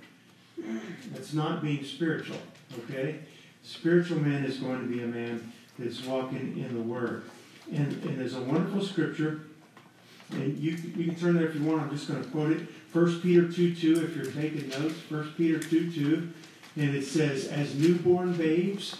That's 1.11 1.33
not 1.33 1.61
being 1.61 1.83
spiritual, 1.83 2.37
okay? 2.79 3.19
Spiritual 3.65 4.19
man 4.19 4.45
is 4.45 4.57
going 4.57 4.79
to 4.79 4.87
be 4.87 5.01
a 5.01 5.07
man 5.07 5.51
that's 5.79 6.03
walking 6.03 6.55
in 6.57 6.75
the 6.75 6.81
word. 6.81 7.23
And, 7.73 7.91
and 8.03 8.19
there's 8.19 8.35
a 8.35 8.41
wonderful 8.41 8.85
scripture, 8.85 9.41
and 10.29 10.55
you, 10.59 10.73
you 10.95 11.05
can 11.05 11.15
turn 11.15 11.35
there 11.35 11.47
if 11.47 11.55
you 11.55 11.63
want. 11.63 11.81
I'm 11.81 11.89
just 11.89 12.07
going 12.07 12.23
to 12.23 12.29
quote 12.29 12.51
it. 12.51 12.67
1 12.93 13.21
Peter 13.21 13.51
2 13.51 13.75
2, 13.75 14.03
if 14.03 14.15
you're 14.15 14.31
taking 14.31 14.69
notes, 14.69 14.95
1 15.09 15.33
Peter 15.35 15.57
2 15.57 15.91
2. 15.91 16.33
And 16.77 16.95
it 16.95 17.05
says, 17.05 17.47
As 17.47 17.73
newborn 17.73 18.33
babes, 18.33 18.97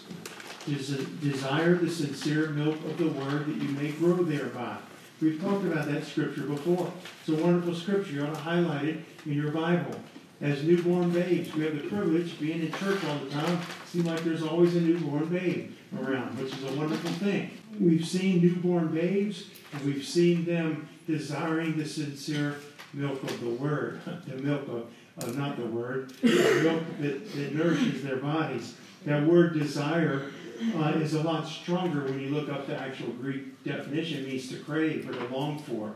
desire 0.66 1.76
the 1.76 1.90
sincere 1.90 2.50
milk 2.50 2.76
of 2.86 2.98
the 2.98 3.10
word 3.10 3.46
that 3.46 3.62
you 3.62 3.70
may 3.70 3.92
grow 3.92 4.16
thereby. 4.16 4.78
We've 5.22 5.40
talked 5.40 5.64
about 5.64 5.88
that 5.88 6.06
scripture 6.06 6.44
before. 6.44 6.92
It's 7.20 7.30
a 7.30 7.36
wonderful 7.42 7.76
scripture. 7.76 8.14
You 8.14 8.24
ought 8.24 8.34
to 8.34 8.40
highlight 8.40 8.86
it 8.86 8.98
in 9.28 9.34
your 9.34 9.52
Bible. 9.52 9.96
As 10.42 10.64
newborn 10.64 11.12
babes, 11.12 11.54
we 11.54 11.64
have 11.64 11.82
the 11.82 11.88
privilege 11.88 12.34
of 12.34 12.40
being 12.40 12.62
in 12.62 12.72
church 12.74 13.04
all 13.06 13.18
the 13.20 13.30
time. 13.30 13.60
Seems 13.86 14.06
like 14.06 14.22
there's 14.22 14.44
always 14.44 14.76
a 14.76 14.82
newborn 14.82 15.26
babe 15.28 15.72
around, 15.98 16.38
which 16.38 16.54
is 16.54 16.64
a 16.64 16.76
wonderful 16.78 17.12
thing. 17.12 17.52
We've 17.80 18.06
seen 18.06 18.42
newborn 18.42 18.90
babes, 18.90 19.46
and 19.72 19.82
we've 19.84 20.04
seen 20.04 20.44
them 20.44 20.90
desiring 21.08 21.78
the 21.78 21.86
sincere 21.86 22.58
milk 22.94 23.24
of 23.24 23.40
the 23.40 23.50
Word, 23.50 24.02
the 24.28 24.36
milk 24.36 24.68
of, 24.68 24.88
of 25.24 25.38
not 25.38 25.58
the 25.58 25.66
Word, 25.66 26.10
the 26.22 26.62
milk 26.64 26.84
that, 27.00 27.34
that 27.34 27.56
nourishes 27.56 28.04
their 28.04 28.18
bodies. 28.18 28.76
That 29.06 29.24
word 29.24 29.54
desire 29.54 30.32
uh, 30.78 30.94
is 30.96 31.14
a 31.14 31.22
lot 31.22 31.48
stronger 31.48 32.06
when 32.06 32.20
you 32.20 32.30
look 32.30 32.50
up 32.50 32.66
the 32.66 32.76
actual 32.76 33.10
Greek 33.10 33.64
definition. 33.64 34.24
It 34.24 34.28
means 34.28 34.50
to 34.50 34.58
crave 34.58 35.08
or 35.08 35.14
to 35.14 35.36
long 35.36 35.60
for. 35.60 35.96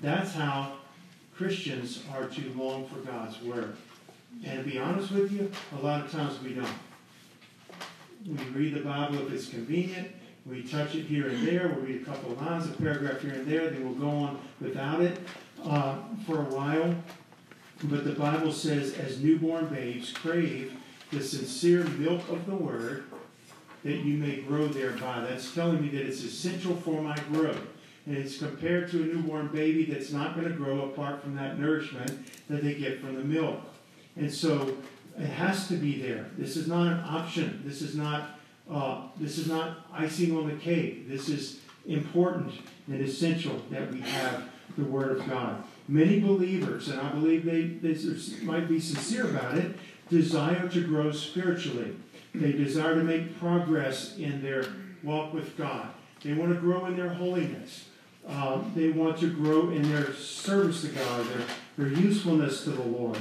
That's 0.00 0.32
how 0.32 0.78
Christians 1.40 2.04
are 2.12 2.26
to 2.26 2.52
long 2.54 2.86
for 2.86 2.98
God's 2.98 3.40
Word. 3.40 3.74
And 4.44 4.62
to 4.62 4.70
be 4.70 4.78
honest 4.78 5.10
with 5.10 5.32
you, 5.32 5.50
a 5.74 5.82
lot 5.82 6.04
of 6.04 6.12
times 6.12 6.38
we 6.42 6.52
don't. 6.52 6.68
We 8.26 8.44
read 8.50 8.74
the 8.74 8.80
Bible 8.80 9.26
if 9.26 9.32
it's 9.32 9.48
convenient. 9.48 10.08
We 10.44 10.62
touch 10.62 10.94
it 10.94 11.06
here 11.06 11.28
and 11.28 11.46
there. 11.48 11.68
We 11.68 11.94
read 11.94 12.02
a 12.02 12.04
couple 12.04 12.32
of 12.32 12.42
lines, 12.42 12.68
a 12.68 12.72
paragraph 12.72 13.22
here 13.22 13.32
and 13.32 13.46
there. 13.46 13.70
Then 13.70 13.86
we'll 13.86 13.94
go 13.94 14.10
on 14.10 14.38
without 14.60 15.00
it 15.00 15.18
uh, 15.64 15.96
for 16.26 16.40
a 16.40 16.44
while. 16.44 16.94
But 17.84 18.04
the 18.04 18.12
Bible 18.12 18.52
says, 18.52 18.92
as 18.98 19.22
newborn 19.22 19.68
babes, 19.68 20.12
crave 20.12 20.76
the 21.10 21.22
sincere 21.22 21.84
milk 21.84 22.20
of 22.28 22.44
the 22.44 22.54
word 22.54 23.04
that 23.82 23.96
you 23.96 24.18
may 24.18 24.42
grow 24.42 24.68
thereby. 24.68 25.20
That's 25.20 25.54
telling 25.54 25.80
me 25.80 25.88
that 25.88 26.02
it's 26.06 26.22
essential 26.22 26.76
for 26.76 27.00
my 27.00 27.16
growth. 27.32 27.66
And 28.06 28.16
it's 28.16 28.38
compared 28.38 28.90
to 28.90 29.02
a 29.02 29.06
newborn 29.06 29.48
baby 29.48 29.84
that's 29.84 30.10
not 30.10 30.34
going 30.34 30.48
to 30.48 30.54
grow 30.54 30.86
apart 30.86 31.22
from 31.22 31.36
that 31.36 31.58
nourishment 31.58 32.26
that 32.48 32.64
they 32.64 32.74
get 32.74 33.00
from 33.00 33.14
the 33.14 33.24
milk. 33.24 33.60
And 34.16 34.32
so 34.32 34.76
it 35.18 35.26
has 35.26 35.68
to 35.68 35.74
be 35.74 36.00
there. 36.00 36.30
This 36.36 36.56
is 36.56 36.66
not 36.66 36.86
an 36.86 37.00
option. 37.06 37.62
This 37.64 37.82
is 37.82 37.94
not 37.94 38.40
uh, 38.70 39.02
this 39.18 39.36
is 39.36 39.48
not 39.48 39.78
icing 39.92 40.36
on 40.36 40.46
the 40.46 40.54
cake. 40.54 41.08
This 41.08 41.28
is 41.28 41.58
important 41.86 42.52
and 42.86 43.00
essential 43.00 43.60
that 43.70 43.90
we 43.92 44.00
have 44.00 44.48
the 44.78 44.84
Word 44.84 45.18
of 45.18 45.28
God. 45.28 45.64
Many 45.88 46.20
believers, 46.20 46.88
and 46.88 47.00
I 47.00 47.10
believe 47.10 47.44
they, 47.44 47.62
they 47.62 47.98
might 48.44 48.68
be 48.68 48.78
sincere 48.78 49.28
about 49.28 49.58
it, 49.58 49.76
desire 50.08 50.68
to 50.68 50.86
grow 50.86 51.10
spiritually. 51.10 51.96
They 52.32 52.52
desire 52.52 52.94
to 52.94 53.02
make 53.02 53.38
progress 53.40 54.16
in 54.18 54.40
their 54.40 54.64
walk 55.02 55.34
with 55.34 55.56
God. 55.56 55.88
They 56.22 56.32
want 56.32 56.54
to 56.54 56.60
grow 56.60 56.86
in 56.86 56.96
their 56.96 57.08
holiness. 57.08 57.86
Uh, 58.30 58.62
they 58.76 58.90
want 58.90 59.18
to 59.18 59.28
grow 59.28 59.70
in 59.70 59.82
their 59.90 60.12
service 60.14 60.82
to 60.82 60.88
God, 60.88 61.26
their, 61.26 61.46
their 61.78 62.00
usefulness 62.00 62.62
to 62.62 62.70
the 62.70 62.82
Lord. 62.82 63.18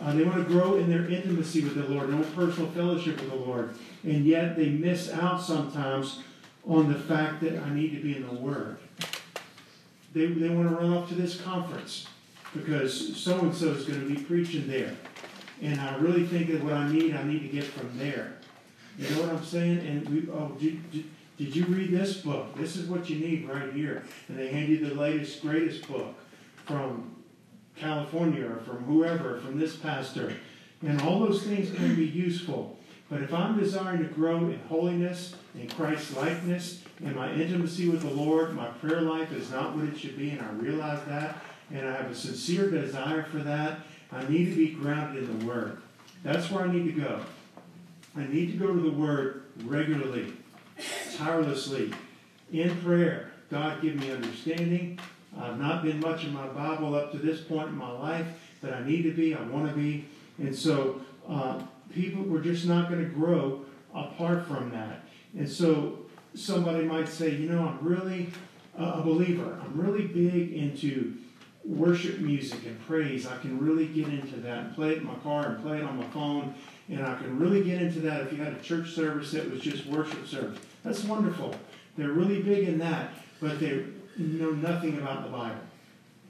Uh, 0.00 0.12
they 0.12 0.22
want 0.22 0.36
to 0.36 0.44
grow 0.44 0.76
in 0.76 0.88
their 0.88 1.08
intimacy 1.08 1.62
with 1.62 1.74
the 1.74 1.92
Lord, 1.92 2.08
their 2.08 2.16
own 2.16 2.24
personal 2.32 2.70
fellowship 2.70 3.20
with 3.20 3.30
the 3.30 3.36
Lord. 3.36 3.74
And 4.04 4.24
yet 4.24 4.56
they 4.56 4.68
miss 4.68 5.10
out 5.10 5.40
sometimes 5.40 6.20
on 6.64 6.92
the 6.92 6.98
fact 6.98 7.40
that 7.40 7.58
I 7.58 7.74
need 7.74 7.96
to 7.96 8.02
be 8.02 8.16
in 8.16 8.26
the 8.26 8.34
Word. 8.34 8.78
They, 10.12 10.26
they 10.26 10.48
want 10.48 10.68
to 10.68 10.76
run 10.76 10.92
off 10.92 11.08
to 11.08 11.16
this 11.16 11.40
conference 11.40 12.06
because 12.54 13.16
so 13.16 13.40
and 13.40 13.52
so 13.52 13.70
is 13.70 13.86
going 13.86 14.00
to 14.00 14.14
be 14.14 14.22
preaching 14.22 14.68
there. 14.68 14.94
And 15.62 15.80
I 15.80 15.96
really 15.96 16.26
think 16.26 16.52
that 16.52 16.62
what 16.62 16.74
I 16.74 16.88
need, 16.90 17.16
I 17.16 17.24
need 17.24 17.40
to 17.40 17.48
get 17.48 17.64
from 17.64 17.98
there. 17.98 18.34
You 18.96 19.10
know 19.10 19.22
what 19.22 19.30
I'm 19.30 19.44
saying? 19.44 19.78
And 19.78 20.08
we, 20.08 20.30
oh, 20.30 20.56
did, 20.60 20.90
did, 20.92 21.04
did 21.36 21.54
you 21.54 21.64
read 21.66 21.90
this 21.90 22.18
book? 22.18 22.56
This 22.56 22.76
is 22.76 22.88
what 22.88 23.10
you 23.10 23.16
need 23.16 23.48
right 23.48 23.72
here. 23.72 24.04
And 24.28 24.38
they 24.38 24.48
hand 24.48 24.68
you 24.68 24.86
the 24.86 24.94
latest, 24.94 25.42
greatest 25.42 25.88
book 25.88 26.14
from 26.64 27.14
California 27.76 28.46
or 28.46 28.60
from 28.60 28.84
whoever, 28.84 29.40
from 29.40 29.58
this 29.58 29.76
pastor. 29.76 30.34
And 30.82 31.00
all 31.02 31.20
those 31.20 31.42
things 31.42 31.74
can 31.74 31.94
be 31.96 32.06
useful. 32.06 32.78
But 33.10 33.22
if 33.22 33.34
I'm 33.34 33.58
desiring 33.58 34.02
to 34.02 34.08
grow 34.08 34.38
in 34.38 34.60
holiness, 34.68 35.34
in 35.54 35.68
Christ's 35.68 36.16
likeness, 36.16 36.82
in 37.00 37.14
my 37.14 37.32
intimacy 37.32 37.88
with 37.88 38.02
the 38.02 38.10
Lord, 38.10 38.54
my 38.54 38.66
prayer 38.66 39.02
life 39.02 39.32
is 39.32 39.50
not 39.50 39.76
what 39.76 39.84
it 39.84 39.98
should 39.98 40.16
be, 40.16 40.30
and 40.30 40.40
I 40.40 40.50
realize 40.52 41.04
that, 41.06 41.36
and 41.72 41.86
I 41.86 41.92
have 41.92 42.10
a 42.10 42.14
sincere 42.14 42.70
desire 42.70 43.24
for 43.24 43.38
that, 43.38 43.80
I 44.10 44.26
need 44.28 44.46
to 44.46 44.56
be 44.56 44.70
grounded 44.70 45.24
in 45.24 45.38
the 45.38 45.46
Word. 45.46 45.78
That's 46.22 46.50
where 46.50 46.64
I 46.64 46.72
need 46.72 46.94
to 46.94 47.00
go. 47.00 47.20
I 48.16 48.26
need 48.26 48.52
to 48.52 48.58
go 48.58 48.72
to 48.72 48.80
the 48.80 48.90
Word 48.90 49.44
regularly, 49.64 50.32
tirelessly, 51.16 51.92
in 52.52 52.76
prayer. 52.82 53.30
God, 53.50 53.82
give 53.82 53.96
me 53.96 54.10
understanding. 54.10 54.98
I've 55.38 55.58
not 55.58 55.82
been 55.82 56.00
much 56.00 56.24
in 56.24 56.32
my 56.32 56.46
Bible 56.48 56.94
up 56.94 57.12
to 57.12 57.18
this 57.18 57.40
point 57.40 57.68
in 57.68 57.76
my 57.76 57.90
life, 57.90 58.26
but 58.60 58.72
I 58.72 58.84
need 58.84 59.02
to 59.02 59.12
be, 59.12 59.34
I 59.34 59.42
want 59.42 59.68
to 59.68 59.74
be. 59.74 60.06
And 60.38 60.54
so 60.54 61.00
uh, 61.28 61.60
people, 61.92 62.22
we're 62.22 62.42
just 62.42 62.66
not 62.66 62.88
going 62.88 63.02
to 63.02 63.10
grow 63.10 63.64
apart 63.94 64.46
from 64.46 64.70
that. 64.70 65.04
And 65.36 65.48
so 65.48 65.98
somebody 66.34 66.84
might 66.84 67.08
say, 67.08 67.30
you 67.30 67.48
know, 67.48 67.66
I'm 67.66 67.86
really 67.86 68.28
a 68.76 69.02
believer. 69.02 69.58
I'm 69.64 69.80
really 69.80 70.06
big 70.06 70.52
into 70.52 71.14
worship 71.64 72.18
music 72.18 72.66
and 72.66 72.80
praise. 72.86 73.26
I 73.26 73.36
can 73.38 73.58
really 73.58 73.86
get 73.86 74.08
into 74.08 74.36
that 74.36 74.58
and 74.58 74.74
play 74.74 74.92
it 74.92 74.98
in 74.98 75.06
my 75.06 75.14
car 75.16 75.46
and 75.46 75.62
play 75.62 75.78
it 75.78 75.84
on 75.84 75.96
my 75.96 76.06
phone. 76.08 76.54
And 76.88 77.04
I 77.04 77.16
can 77.16 77.38
really 77.38 77.62
get 77.62 77.80
into 77.80 78.00
that 78.00 78.22
if 78.22 78.32
you 78.32 78.42
had 78.42 78.52
a 78.52 78.60
church 78.60 78.90
service 78.90 79.32
that 79.32 79.50
was 79.50 79.60
just 79.60 79.86
worship 79.86 80.26
service. 80.26 80.58
That's 80.84 81.02
wonderful. 81.04 81.54
They're 81.96 82.12
really 82.12 82.42
big 82.42 82.68
in 82.68 82.78
that, 82.78 83.10
but 83.40 83.58
they 83.58 83.84
know 84.18 84.50
nothing 84.50 84.98
about 84.98 85.24
the 85.24 85.30
Bible, 85.30 85.60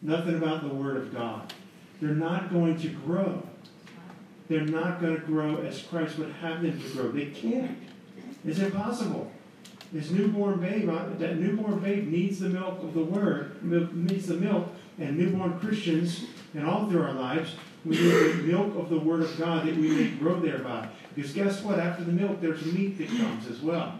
nothing 0.00 0.36
about 0.36 0.62
the 0.62 0.74
Word 0.74 0.96
of 0.96 1.12
God. 1.12 1.52
They're 2.00 2.10
not 2.10 2.52
going 2.52 2.78
to 2.80 2.88
grow. 2.88 3.46
They're 4.48 4.60
not 4.60 5.00
going 5.00 5.16
to 5.16 5.22
grow 5.22 5.56
as 5.62 5.82
Christ 5.82 6.18
would 6.18 6.32
have 6.32 6.62
them 6.62 6.80
to 6.80 6.88
grow. 6.90 7.10
They 7.10 7.26
can't. 7.26 7.78
It's 8.44 8.58
impossible. 8.58 9.30
This 9.92 10.10
newborn 10.10 10.60
babe, 10.60 10.88
uh, 10.88 11.06
that 11.18 11.38
newborn 11.38 11.78
babe 11.78 12.08
needs 12.08 12.40
the 12.40 12.48
milk 12.48 12.82
of 12.82 12.94
the 12.94 13.04
Word, 13.04 13.62
needs 13.62 14.26
the 14.26 14.34
milk, 14.34 14.68
and 14.98 15.16
newborn 15.16 15.58
Christians, 15.58 16.24
and 16.52 16.66
all 16.66 16.88
through 16.88 17.02
our 17.02 17.14
lives, 17.14 17.54
we 17.84 17.96
need 17.96 18.10
the 18.10 18.42
milk 18.44 18.76
of 18.76 18.88
the 18.88 18.98
Word 18.98 19.22
of 19.22 19.38
God 19.38 19.66
that 19.66 19.76
we 19.76 19.88
may 19.88 20.10
grow 20.10 20.40
thereby. 20.40 20.88
Because 21.14 21.32
guess 21.32 21.62
what? 21.62 21.78
After 21.78 22.04
the 22.04 22.12
milk, 22.12 22.40
there's 22.40 22.64
meat 22.66 22.98
that 22.98 23.08
comes 23.08 23.46
as 23.46 23.60
well. 23.60 23.98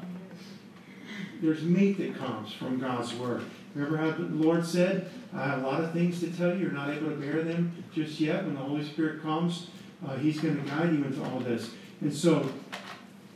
There's 1.41 1.63
meat 1.63 1.99
that 1.99 2.17
comes 2.17 2.53
from 2.53 2.79
God's 2.79 3.15
Word. 3.15 3.45
Remember 3.75 3.97
how 3.97 4.11
the 4.13 4.23
Lord 4.25 4.65
said, 4.65 5.11
I 5.35 5.45
have 5.45 5.63
a 5.63 5.67
lot 5.67 5.83
of 5.83 5.93
things 5.93 6.21
to 6.21 6.31
tell 6.31 6.55
you. 6.55 6.61
You're 6.61 6.73
not 6.73 6.91
able 6.91 7.11
to 7.11 7.17
bear 7.17 7.43
them 7.43 7.85
just 7.93 8.21
yet. 8.21 8.45
When 8.45 8.55
the 8.55 8.61
Holy 8.61 8.85
Spirit 8.85 9.23
comes, 9.23 9.69
uh, 10.07 10.17
He's 10.17 10.39
going 10.41 10.63
to 10.63 10.71
guide 10.71 10.93
you 10.93 11.05
into 11.05 11.23
all 11.25 11.41
this. 11.41 11.71
And 12.01 12.13
so, 12.13 12.49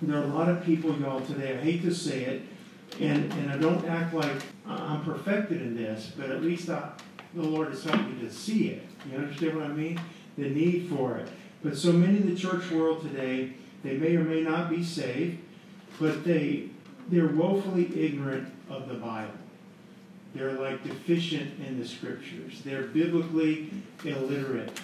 there 0.00 0.18
are 0.18 0.24
a 0.24 0.28
lot 0.28 0.48
of 0.48 0.64
people, 0.64 0.96
y'all, 0.98 1.20
today, 1.20 1.58
I 1.58 1.60
hate 1.60 1.82
to 1.82 1.92
say 1.92 2.24
it, 2.24 2.42
and, 3.00 3.32
and 3.32 3.50
I 3.50 3.58
don't 3.58 3.84
act 3.86 4.14
like 4.14 4.30
I'm 4.66 5.04
perfected 5.04 5.60
in 5.60 5.76
this, 5.76 6.12
but 6.16 6.30
at 6.30 6.42
least 6.42 6.70
I, 6.70 6.90
the 7.34 7.42
Lord 7.42 7.68
has 7.68 7.82
helped 7.84 8.08
me 8.08 8.20
to 8.20 8.32
see 8.32 8.68
it. 8.68 8.84
You 9.10 9.18
understand 9.18 9.56
what 9.56 9.64
I 9.64 9.72
mean? 9.72 10.00
The 10.36 10.48
need 10.48 10.88
for 10.88 11.18
it. 11.18 11.28
But 11.62 11.76
so 11.76 11.92
many 11.92 12.18
in 12.18 12.32
the 12.32 12.40
church 12.40 12.70
world 12.70 13.02
today, 13.02 13.54
they 13.82 13.94
may 13.94 14.14
or 14.14 14.22
may 14.22 14.42
not 14.42 14.70
be 14.70 14.84
saved, 14.84 15.38
but 15.98 16.24
they 16.24 16.70
they're 17.08 17.28
woefully 17.28 17.90
ignorant 18.04 18.48
of 18.68 18.88
the 18.88 18.94
Bible. 18.94 19.32
They're 20.34 20.52
like 20.52 20.84
deficient 20.84 21.58
in 21.66 21.80
the 21.80 21.86
scriptures. 21.86 22.60
They're 22.64 22.84
biblically 22.84 23.70
illiterate. 24.04 24.78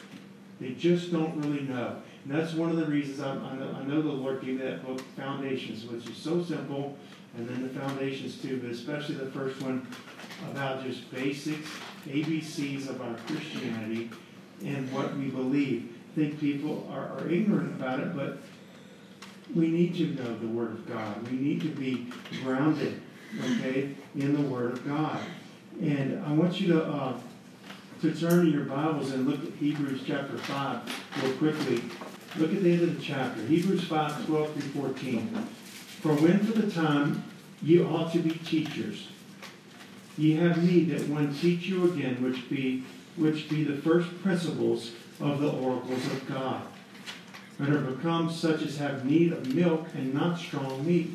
They 0.61 0.71
just 0.71 1.13
don't 1.13 1.37
really 1.41 1.63
know. 1.63 1.97
And 2.25 2.35
that's 2.35 2.55
one 2.55 2.71
of 2.71 2.77
the 2.77 2.87
reasons 2.87 3.21
I, 3.21 3.33
I, 3.33 3.57
know, 3.57 3.77
I 3.79 3.85
know 3.85 4.01
the 4.01 4.09
Lord 4.09 4.41
gave 4.41 4.59
me 4.59 4.65
that 4.65 4.87
book, 4.87 5.01
Foundations, 5.17 5.85
which 5.85 6.09
is 6.09 6.17
so 6.17 6.43
simple, 6.43 6.97
and 7.37 7.47
then 7.49 7.63
the 7.63 7.69
Foundations 7.69 8.41
too, 8.41 8.61
but 8.63 8.71
especially 8.71 9.17
the 9.17 9.31
first 9.31 9.61
one 9.61 9.87
about 10.51 10.83
just 10.85 11.11
basics, 11.13 11.69
ABCs 12.09 12.89
of 12.89 13.03
our 13.03 13.15
Christianity 13.27 14.11
and 14.65 14.91
what 14.93 15.17
we 15.17 15.29
believe. 15.29 15.91
I 16.13 16.15
think 16.15 16.41
people 16.41 16.89
are, 16.91 17.19
are 17.19 17.29
ignorant 17.29 17.75
about 17.75 18.01
it, 18.01 18.17
but 18.17 18.39
we 19.55 19.69
need 19.69 19.95
to 19.97 20.07
know 20.15 20.37
the 20.39 20.47
Word 20.47 20.73
of 20.73 20.89
God. 20.89 21.29
We 21.31 21.37
need 21.37 21.61
to 21.63 21.69
be 21.69 22.07
grounded, 22.43 23.01
okay, 23.39 23.95
in 24.15 24.35
the 24.35 24.49
Word 24.49 24.73
of 24.73 24.87
God. 24.87 25.21
And 25.81 26.25
I 26.25 26.33
want 26.33 26.61
you 26.61 26.73
to 26.75 26.85
uh, 26.85 27.19
to 28.01 28.15
turn 28.15 28.47
to 28.47 28.51
your 28.51 28.65
Bibles 28.65 29.13
and 29.13 29.27
look 29.29 29.45
at 29.45 29.53
Hebrews 29.55 30.03
chapter 30.07 30.37
5 30.37 31.23
real 31.23 31.37
quickly. 31.37 31.83
Look 32.37 32.53
at 32.53 32.63
the 32.63 32.73
end 32.73 32.83
of 32.83 32.97
the 32.97 33.03
chapter. 33.03 33.41
Hebrews 33.43 33.85
5, 33.85 34.27
12 34.27 34.53
through 34.53 34.83
14. 34.83 35.29
For 36.01 36.15
when 36.15 36.41
for 36.41 36.61
the 36.61 36.71
time 36.71 37.25
ye 37.63 37.81
ought 37.83 38.13
to 38.13 38.19
be 38.19 38.31
teachers, 38.31 39.09
ye 40.19 40.35
have 40.37 40.63
need 40.63 40.91
that 40.91 41.09
one 41.09 41.35
teach 41.35 41.67
you 41.67 41.93
again, 41.93 42.23
which 42.23 42.49
be 42.49 42.85
which 43.17 43.49
be 43.49 43.63
the 43.63 43.77
first 43.77 44.23
principles 44.23 44.93
of 45.21 45.41
the 45.41 45.51
oracles 45.51 46.05
of 46.07 46.27
God 46.29 46.63
but 47.59 47.69
are 47.69 47.79
become 47.79 48.31
such 48.31 48.63
as 48.63 48.79
have 48.79 49.05
need 49.05 49.33
of 49.33 49.55
milk 49.55 49.87
and 49.95 50.13
not 50.13 50.39
strong 50.39 50.85
meat. 50.87 51.15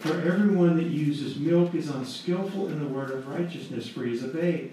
For 0.00 0.20
everyone 0.20 0.76
that 0.76 0.86
uses 0.86 1.36
milk 1.36 1.74
is 1.74 1.88
unskillful 1.88 2.68
in 2.68 2.78
the 2.78 2.86
word 2.86 3.10
of 3.10 3.26
righteousness, 3.26 3.88
for 3.88 4.04
he 4.04 4.12
is 4.12 4.22
a 4.22 4.28
babe. 4.28 4.72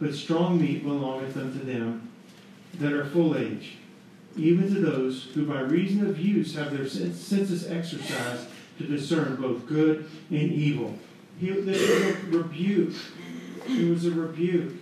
But 0.00 0.14
strong 0.14 0.60
meat 0.60 0.82
belongeth 0.82 1.36
unto 1.36 1.62
them 1.62 2.10
that 2.78 2.92
are 2.92 3.04
full 3.04 3.36
age, 3.36 3.74
even 4.36 4.72
to 4.74 4.80
those 4.80 5.24
who 5.34 5.44
by 5.44 5.60
reason 5.60 6.06
of 6.06 6.18
use 6.18 6.54
have 6.54 6.76
their 6.76 6.88
senses 6.88 7.66
exercised 7.70 8.46
to 8.78 8.84
discern 8.84 9.36
both 9.36 9.66
good 9.66 10.08
and 10.30 10.52
evil. 10.52 10.94
He, 11.38 11.50
this 11.50 11.80
was 11.80 12.34
a 12.34 12.38
rebuke. 12.38 12.94
It 13.68 13.90
was 13.90 14.06
a 14.06 14.10
rebuke. 14.10 14.72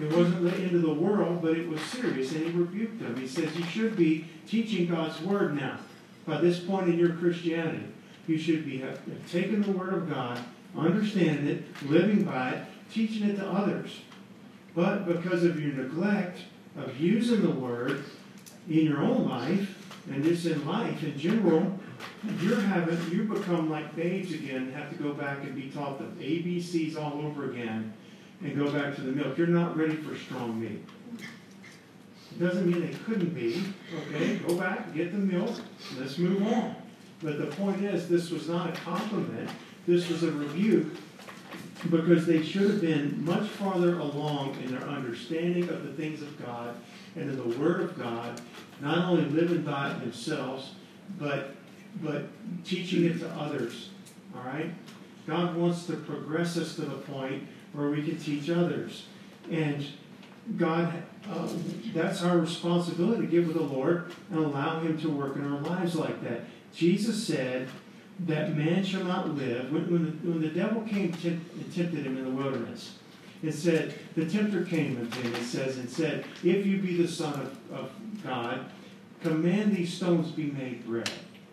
It 0.00 0.12
wasn't 0.14 0.42
the 0.42 0.54
end 0.56 0.74
of 0.74 0.82
the 0.82 0.92
world, 0.92 1.40
but 1.42 1.56
it 1.56 1.68
was 1.68 1.80
serious, 1.80 2.32
and 2.32 2.44
he 2.44 2.50
rebuked 2.50 3.00
them. 3.00 3.16
He 3.16 3.26
says, 3.26 3.54
You 3.56 3.64
should 3.64 3.96
be 3.96 4.26
teaching 4.46 4.86
God's 4.86 5.20
word 5.22 5.56
now. 5.56 5.78
By 6.26 6.40
this 6.40 6.58
point 6.58 6.88
in 6.88 6.98
your 6.98 7.14
Christianity, 7.14 7.86
you 8.26 8.38
should 8.38 8.66
be 8.66 8.78
have, 8.78 9.00
taken 9.30 9.62
the 9.62 9.72
word 9.72 9.94
of 9.94 10.10
God, 10.10 10.38
understanding 10.76 11.46
it, 11.46 11.64
living 11.88 12.24
by 12.24 12.50
it, 12.50 12.64
teaching 12.92 13.28
it 13.28 13.36
to 13.36 13.46
others. 13.46 14.00
But 14.74 15.06
because 15.06 15.44
of 15.44 15.60
your 15.60 15.72
neglect 15.72 16.40
of 16.76 17.00
using 17.00 17.42
the 17.42 17.50
word 17.50 18.04
in 18.68 18.84
your 18.84 19.00
own 19.00 19.28
life, 19.28 19.82
and 20.10 20.22
just 20.22 20.46
in 20.46 20.66
life 20.66 21.02
in 21.02 21.18
general, 21.18 21.78
you're 22.40 22.60
having 22.60 22.98
you 23.10 23.24
become 23.24 23.70
like 23.70 23.96
babes 23.96 24.32
again, 24.32 24.72
have 24.72 24.90
to 24.90 25.02
go 25.02 25.12
back 25.12 25.38
and 25.44 25.54
be 25.54 25.70
taught 25.70 25.98
the 25.98 26.24
ABCs 26.24 26.96
all 26.96 27.24
over 27.24 27.50
again 27.50 27.92
and 28.42 28.56
go 28.56 28.70
back 28.70 28.94
to 28.96 29.00
the 29.02 29.12
milk. 29.12 29.38
You're 29.38 29.46
not 29.46 29.76
ready 29.76 29.96
for 29.96 30.16
strong 30.16 30.60
meat. 30.60 30.84
It 32.32 32.40
Doesn't 32.40 32.70
mean 32.70 32.80
they 32.80 32.96
couldn't 32.98 33.34
be. 33.34 33.62
Okay, 33.94 34.36
go 34.38 34.56
back, 34.56 34.94
get 34.94 35.12
the 35.12 35.18
milk, 35.18 35.56
let's 35.98 36.18
move 36.18 36.42
on. 36.52 36.76
But 37.22 37.38
the 37.38 37.46
point 37.46 37.82
is, 37.82 38.08
this 38.08 38.30
was 38.30 38.48
not 38.48 38.68
a 38.68 38.72
compliment, 38.80 39.48
this 39.86 40.08
was 40.10 40.22
a 40.22 40.32
rebuke 40.32 40.88
because 41.90 42.26
they 42.26 42.42
should 42.42 42.70
have 42.70 42.80
been 42.80 43.24
much 43.24 43.48
farther 43.48 43.98
along 43.98 44.56
in 44.62 44.72
their 44.72 44.86
understanding 44.88 45.68
of 45.68 45.84
the 45.84 45.92
things 45.92 46.22
of 46.22 46.44
God 46.44 46.74
and 47.14 47.30
in 47.30 47.36
the 47.36 47.58
Word 47.58 47.80
of 47.80 47.98
God, 47.98 48.40
not 48.80 49.08
only 49.08 49.24
living 49.24 49.62
by 49.62 49.92
it 49.92 50.00
themselves, 50.00 50.72
but 51.18 51.54
but 52.02 52.24
teaching 52.64 53.04
it 53.04 53.20
to 53.20 53.28
others. 53.30 53.90
All 54.34 54.42
right? 54.42 54.74
God 55.26 55.56
wants 55.56 55.86
to 55.86 55.94
progress 55.94 56.56
us 56.56 56.74
to 56.76 56.82
the 56.82 56.96
point 56.96 57.46
where 57.76 57.90
we 57.90 58.02
can 58.02 58.18
teach 58.18 58.50
others. 58.50 59.06
And 59.50 59.86
God, 60.56 60.92
uh, 61.30 61.48
that's 61.94 62.22
our 62.22 62.38
responsibility 62.38 63.22
to 63.22 63.26
get 63.26 63.46
with 63.46 63.56
the 63.56 63.62
Lord 63.62 64.12
and 64.30 64.38
allow 64.38 64.80
Him 64.80 64.98
to 65.00 65.10
work 65.10 65.36
in 65.36 65.44
our 65.44 65.60
lives 65.60 65.94
like 65.94 66.22
that. 66.24 66.42
Jesus 66.74 67.26
said 67.26 67.68
that 68.20 68.56
man 68.56 68.84
shall 68.84 69.04
not 69.04 69.34
live. 69.34 69.72
When, 69.72 69.90
when, 69.90 70.04
the, 70.04 70.30
when 70.30 70.40
the 70.40 70.48
devil 70.48 70.82
came 70.82 71.12
and 71.24 71.74
tempted 71.74 72.06
him 72.06 72.16
in 72.16 72.24
the 72.24 72.30
wilderness, 72.30 72.96
it 73.42 73.52
said, 73.52 73.94
the 74.14 74.28
tempter 74.28 74.64
came 74.64 74.96
unto 74.98 75.20
him, 75.20 75.34
it 75.34 75.44
says, 75.44 75.76
and 75.76 75.88
said, 75.88 76.24
If 76.42 76.64
you 76.64 76.78
be 76.78 76.96
the 76.96 77.08
Son 77.08 77.34
of, 77.34 77.78
of 77.78 77.90
God, 78.24 78.66
command 79.22 79.76
these 79.76 79.92
stones 79.92 80.30
be 80.30 80.44
made 80.44 80.86
bread. 80.86 81.10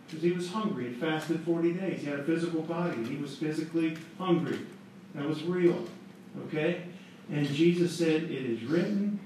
Because 0.07 0.23
he 0.23 0.31
was 0.31 0.51
hungry. 0.51 0.89
He 0.89 0.93
fasted 0.93 1.41
40 1.41 1.73
days. 1.73 2.01
He 2.01 2.07
had 2.07 2.19
a 2.19 2.23
physical 2.23 2.61
body. 2.61 3.03
He 3.03 3.17
was 3.17 3.35
physically 3.35 3.97
hungry. 4.17 4.59
That 5.15 5.27
was 5.27 5.43
real. 5.43 5.85
Okay? 6.47 6.83
And 7.31 7.47
Jesus 7.47 7.97
said, 7.97 8.23
It 8.23 8.31
is 8.31 8.63
written, 8.63 9.19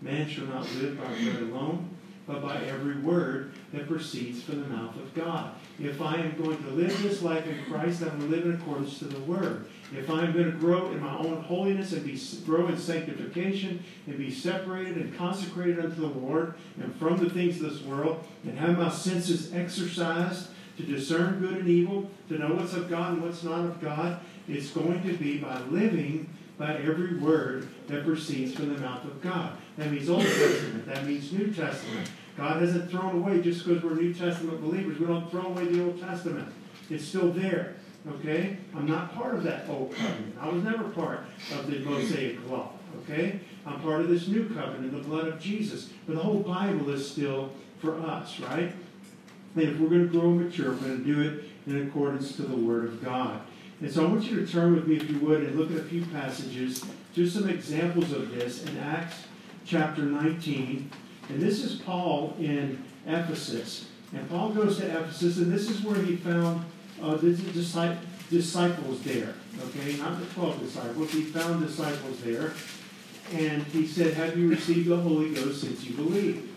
man 0.00 0.28
shall 0.28 0.46
not 0.46 0.70
live 0.74 0.98
by 0.98 1.06
bread 1.06 1.42
alone, 1.42 1.88
but 2.26 2.42
by 2.42 2.56
every 2.64 2.96
word 2.98 3.52
that 3.72 3.88
proceeds 3.88 4.42
from 4.42 4.60
the 4.60 4.68
mouth 4.68 4.96
of 4.96 5.14
God. 5.14 5.54
If 5.78 6.00
I 6.00 6.16
am 6.16 6.40
going 6.40 6.62
to 6.62 6.70
live 6.70 7.02
this 7.02 7.22
life 7.22 7.46
in 7.46 7.64
Christ, 7.64 8.02
I'm 8.02 8.18
going 8.18 8.30
to 8.30 8.36
live 8.36 8.46
in 8.46 8.54
accordance 8.54 8.98
to 9.00 9.06
the 9.06 9.20
Word. 9.20 9.66
If 9.92 10.08
I'm 10.08 10.32
going 10.32 10.50
to 10.50 10.58
grow 10.58 10.90
in 10.92 11.00
my 11.00 11.16
own 11.16 11.42
holiness 11.42 11.92
and 11.92 12.04
be 12.04 12.20
grow 12.44 12.68
in 12.68 12.78
sanctification 12.78 13.84
and 14.06 14.16
be 14.16 14.30
separated 14.30 14.96
and 14.96 15.16
consecrated 15.16 15.80
unto 15.80 16.00
the 16.00 16.06
Lord 16.06 16.54
and 16.80 16.94
from 16.96 17.18
the 17.18 17.28
things 17.28 17.60
of 17.60 17.70
this 17.70 17.82
world 17.82 18.24
and 18.44 18.58
have 18.58 18.78
my 18.78 18.90
senses 18.90 19.52
exercised 19.52 20.48
to 20.76 20.82
discern 20.82 21.40
good 21.40 21.58
and 21.58 21.68
evil, 21.68 22.10
to 22.28 22.38
know 22.38 22.54
what's 22.54 22.72
of 22.72 22.88
God 22.88 23.14
and 23.14 23.22
what's 23.22 23.44
not 23.44 23.64
of 23.64 23.80
God, 23.80 24.20
it's 24.48 24.70
going 24.70 25.02
to 25.02 25.12
be 25.14 25.38
by 25.38 25.60
living 25.62 26.28
by 26.58 26.76
every 26.76 27.16
word 27.16 27.68
that 27.88 28.04
proceeds 28.04 28.54
from 28.54 28.72
the 28.74 28.80
mouth 28.80 29.04
of 29.04 29.20
God. 29.20 29.56
That 29.76 29.90
means 29.90 30.08
Old 30.08 30.22
Testament. 30.22 30.86
That 30.86 31.04
means 31.04 31.32
New 31.32 31.52
Testament. 31.52 32.10
God 32.36 32.60
hasn't 32.60 32.90
thrown 32.90 33.16
away 33.16 33.40
just 33.40 33.66
because 33.66 33.82
we're 33.82 33.94
New 33.94 34.14
Testament 34.14 34.60
believers. 34.60 34.98
We 34.98 35.06
don't 35.06 35.30
throw 35.30 35.46
away 35.46 35.66
the 35.66 35.84
Old 35.84 36.00
Testament. 36.00 36.48
It's 36.90 37.04
still 37.04 37.30
there. 37.30 37.76
Okay? 38.08 38.58
I'm 38.74 38.86
not 38.86 39.14
part 39.14 39.34
of 39.34 39.42
that 39.44 39.68
old 39.68 39.94
covenant. 39.94 40.36
I 40.40 40.48
was 40.48 40.62
never 40.62 40.84
part 40.84 41.20
of 41.52 41.70
the 41.70 41.78
Mosaic 41.80 42.38
law. 42.48 42.72
Okay? 43.02 43.40
I'm 43.66 43.80
part 43.80 44.00
of 44.02 44.08
this 44.08 44.28
new 44.28 44.48
covenant 44.48 44.92
the 44.92 44.98
blood 44.98 45.26
of 45.26 45.40
Jesus. 45.40 45.90
But 46.06 46.16
the 46.16 46.22
whole 46.22 46.40
Bible 46.40 46.90
is 46.90 47.08
still 47.10 47.50
for 47.78 47.98
us, 48.00 48.38
right? 48.40 48.72
And 49.54 49.62
if 49.62 49.78
we're 49.78 49.88
going 49.88 50.10
to 50.10 50.18
grow 50.18 50.30
and 50.30 50.40
mature, 50.44 50.72
we're 50.72 50.78
going 50.78 50.98
to 50.98 51.04
do 51.04 51.22
it 51.22 51.44
in 51.66 51.88
accordance 51.88 52.36
to 52.36 52.42
the 52.42 52.56
Word 52.56 52.86
of 52.86 53.04
God. 53.04 53.40
And 53.80 53.90
so 53.90 54.06
I 54.06 54.08
want 54.08 54.24
you 54.24 54.44
to 54.44 54.50
turn 54.50 54.74
with 54.74 54.86
me, 54.86 54.96
if 54.96 55.10
you 55.10 55.18
would, 55.20 55.42
and 55.42 55.56
look 55.56 55.70
at 55.70 55.78
a 55.78 55.84
few 55.84 56.04
passages, 56.06 56.84
just 57.12 57.34
some 57.34 57.48
examples 57.48 58.12
of 58.12 58.30
this 58.34 58.64
in 58.64 58.78
Acts 58.78 59.24
chapter 59.66 60.02
19. 60.02 60.90
And 61.28 61.40
this 61.40 61.64
is 61.64 61.80
Paul 61.80 62.36
in 62.38 62.82
Ephesus. 63.06 63.88
And 64.12 64.28
Paul 64.28 64.50
goes 64.50 64.78
to 64.78 64.86
Ephesus, 64.86 65.38
and 65.38 65.52
this 65.52 65.68
is 65.68 65.82
where 65.82 66.00
he 66.02 66.16
found 66.16 66.64
uh, 67.02 67.16
the 67.16 67.32
disciples 68.30 69.02
there. 69.02 69.34
Okay, 69.60 69.96
not 69.96 70.20
the 70.20 70.26
12 70.26 70.60
disciples. 70.60 71.12
He 71.12 71.22
found 71.22 71.66
disciples 71.66 72.20
there. 72.20 72.52
And 73.32 73.62
he 73.64 73.86
said, 73.86 74.14
Have 74.14 74.36
you 74.36 74.48
received 74.48 74.88
the 74.88 74.96
Holy 74.96 75.34
Ghost 75.34 75.62
since 75.62 75.84
you 75.84 75.96
believed? 75.96 76.48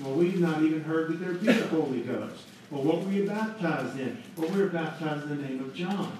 Well, 0.00 0.14
we've 0.14 0.40
not 0.40 0.62
even 0.62 0.82
heard 0.82 1.10
that 1.10 1.20
there 1.20 1.34
be 1.34 1.48
a 1.48 1.66
Holy 1.68 2.00
Ghost. 2.00 2.42
Well, 2.70 2.82
what 2.82 3.04
were 3.04 3.12
you 3.12 3.26
baptized 3.26 3.98
in? 3.98 4.22
Well, 4.36 4.50
we 4.50 4.60
were 4.60 4.68
baptized 4.68 5.30
in 5.30 5.36
the 5.38 5.48
name 5.48 5.60
of 5.60 5.74
John 5.74 6.18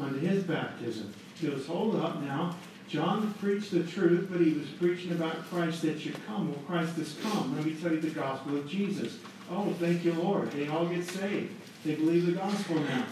unto 0.00 0.18
his 0.18 0.44
baptism. 0.44 1.12
He 1.38 1.48
goes, 1.48 1.66
hold 1.66 1.96
up 1.96 2.20
now. 2.22 2.56
John 2.88 3.32
preached 3.34 3.70
the 3.70 3.84
truth, 3.84 4.28
but 4.30 4.40
he 4.40 4.52
was 4.52 4.66
preaching 4.68 5.12
about 5.12 5.48
Christ 5.48 5.82
that 5.82 6.00
should 6.00 6.16
come. 6.26 6.50
Well, 6.50 6.60
Christ 6.66 6.96
has 6.96 7.16
come. 7.22 7.54
Let 7.54 7.64
me 7.64 7.74
tell 7.74 7.92
you 7.92 8.00
the 8.00 8.10
gospel 8.10 8.56
of 8.56 8.68
Jesus. 8.68 9.18
Oh, 9.48 9.72
thank 9.78 10.04
you, 10.04 10.12
Lord. 10.14 10.50
They 10.50 10.66
all 10.66 10.86
get 10.86 11.04
saved. 11.04 11.54
They 11.84 11.94
believe 11.94 12.26
the 12.26 12.32
gospel 12.32 12.80
now. 12.80 13.06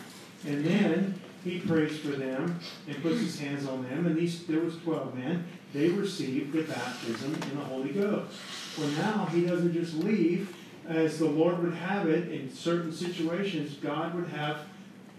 And 0.47 0.65
then 0.65 1.21
he 1.45 1.61
prays 1.61 1.99
for 1.99 2.09
them 2.09 2.59
and 2.89 3.03
puts 3.03 3.21
his 3.21 3.39
hands 3.39 3.67
on 3.67 3.85
them. 3.85 4.07
And 4.07 4.17
these 4.17 4.45
there 4.47 4.61
was 4.61 4.77
12 4.79 5.15
men. 5.15 5.47
They 5.73 5.89
received 5.89 6.53
the 6.53 6.63
baptism 6.63 7.35
in 7.35 7.59
the 7.59 7.65
Holy 7.65 7.91
Ghost. 7.91 8.37
Well, 8.79 8.89
now 8.89 9.27
he 9.27 9.47
doesn't 9.47 9.73
just 9.73 9.95
leave 9.95 10.55
as 10.89 11.19
the 11.19 11.27
Lord 11.27 11.63
would 11.63 11.75
have 11.75 12.09
it 12.09 12.33
in 12.33 12.51
certain 12.51 12.93
situations. 12.93 13.75
God 13.75 14.15
would 14.15 14.29
have 14.29 14.63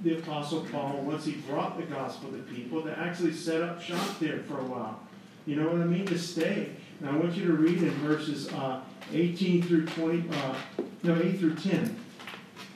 the 0.02 0.18
Apostle 0.18 0.66
Paul, 0.72 1.02
once 1.04 1.26
he 1.26 1.34
brought 1.34 1.78
the 1.78 1.84
gospel 1.84 2.32
to 2.32 2.38
people, 2.38 2.82
to 2.84 2.98
actually 2.98 3.34
set 3.34 3.62
up 3.62 3.82
shop 3.82 4.20
there 4.20 4.40
for 4.40 4.60
a 4.60 4.64
while. 4.64 5.00
You 5.46 5.56
know 5.56 5.70
what 5.70 5.82
I 5.82 5.86
mean? 5.86 6.06
To 6.08 6.18
stay. 6.18 6.72
Now 7.02 7.12
I 7.12 7.18
want 7.18 7.36
you 7.36 7.48
to 7.48 7.54
read 7.54 7.78
in 7.82 7.92
verses 7.92 8.50
uh, 8.50 8.82
18 9.14 9.64
through 9.64 9.86
20, 9.88 10.30
uh, 10.32 10.56
no, 11.04 11.16
8 11.16 11.40
through 11.40 11.56
10. 11.56 12.00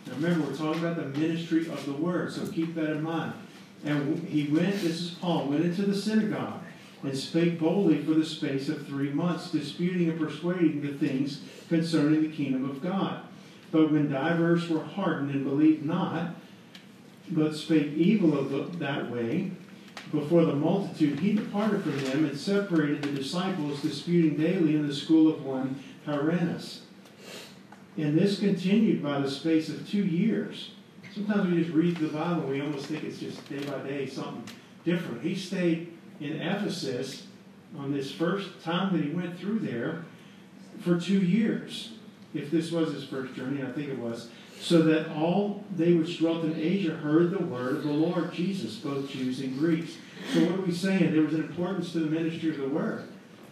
Now 0.08 0.14
remember, 0.16 0.48
we're 0.48 0.56
talking 0.56 0.84
about 0.84 0.98
the 0.98 1.20
ministry 1.20 1.68
of 1.68 1.86
the 1.86 1.94
word, 1.94 2.32
so 2.32 2.46
keep 2.48 2.76
that 2.76 2.92
in 2.92 3.04
mind. 3.04 3.34
And 3.86 4.28
he 4.28 4.48
went, 4.48 4.74
this 4.76 5.02
is 5.02 5.10
Paul, 5.12 5.48
went 5.48 5.66
into 5.66 5.84
the 5.84 5.96
synagogue 5.96 6.62
and 7.04 7.18
spake 7.18 7.60
boldly 7.60 8.02
for 8.02 8.14
the 8.14 8.26
space 8.26 8.70
of 8.70 8.88
three 8.88 9.10
months, 9.10 9.52
disputing 9.52 10.10
and 10.10 10.20
persuading 10.20 10.82
the 10.82 10.94
things 10.94 11.42
concerning 11.68 12.22
the 12.22 12.36
kingdom 12.36 12.70
of 12.70 12.82
God. 12.82 13.22
But 13.72 13.92
when 13.92 14.10
divers 14.10 14.70
were 14.70 14.84
hardened 14.84 15.32
and 15.32 15.44
believed 15.44 15.86
not, 15.86 16.36
but 17.36 17.56
spake 17.56 17.94
evil 17.94 18.38
of 18.38 18.50
the, 18.50 18.78
that 18.78 19.10
way 19.12 19.52
before 20.14 20.46
the 20.46 20.54
multitude, 20.54 21.20
he 21.20 21.34
departed 21.34 21.82
from 21.82 21.98
them 22.04 22.26
and 22.26 22.38
separated 22.38 23.02
the 23.02 23.12
disciples, 23.12 23.82
disputing 23.82 24.38
daily 24.38 24.76
in 24.76 24.88
the 24.88 24.94
school 24.94 25.28
of 25.28 25.44
one 25.44 25.82
Tyrannus. 26.06 26.84
And 27.98 28.18
this 28.18 28.40
continued 28.40 29.02
by 29.02 29.20
the 29.20 29.30
space 29.30 29.70
of 29.70 29.90
two 29.90 30.06
years. 30.06 30.72
Sometimes 31.14 31.50
we 31.50 31.64
just 31.64 31.76
read 31.76 31.98
the 31.98 32.08
Bible, 32.08 32.44
we 32.44 32.62
almost 32.62 32.86
think 32.86 33.04
it's 33.04 33.20
just 33.20 33.48
day 33.50 33.64
by 33.64 33.80
day 33.80 34.06
something 34.06 34.44
different. 34.86 35.24
He 35.24 35.36
stayed 35.36 35.94
in 36.20 36.42
Ephesus 36.42 37.28
on 37.78 37.92
this 37.92 38.12
first 38.12 38.64
time 38.64 38.96
that 38.96 39.04
he 39.04 39.12
went 39.12 39.40
through 39.40 39.60
there 39.60 40.06
for 40.82 41.00
two 41.00 41.20
years. 41.20 41.94
If 42.34 42.52
this 42.52 42.72
was 42.72 42.94
his 42.94 43.04
first 43.04 43.36
journey, 43.36 43.64
I 43.64 43.72
think 43.72 43.90
it 43.90 43.98
was 43.98 44.30
so 44.64 44.82
that 44.82 45.10
all 45.10 45.62
they 45.76 45.92
which 45.92 46.20
dwelt 46.20 46.46
in 46.46 46.58
Asia 46.58 46.92
heard 46.92 47.32
the 47.32 47.44
word 47.44 47.76
of 47.76 47.84
the 47.84 47.92
Lord 47.92 48.32
Jesus, 48.32 48.78
both 48.78 49.10
Jews 49.10 49.42
and 49.42 49.60
Greeks. 49.60 49.98
So 50.32 50.40
what 50.46 50.60
are 50.60 50.62
we 50.62 50.72
saying? 50.72 51.12
There 51.12 51.22
was 51.22 51.34
an 51.34 51.44
importance 51.44 51.92
to 51.92 52.00
the 52.00 52.10
ministry 52.10 52.52
of 52.52 52.58
the 52.58 52.70
word. 52.70 53.04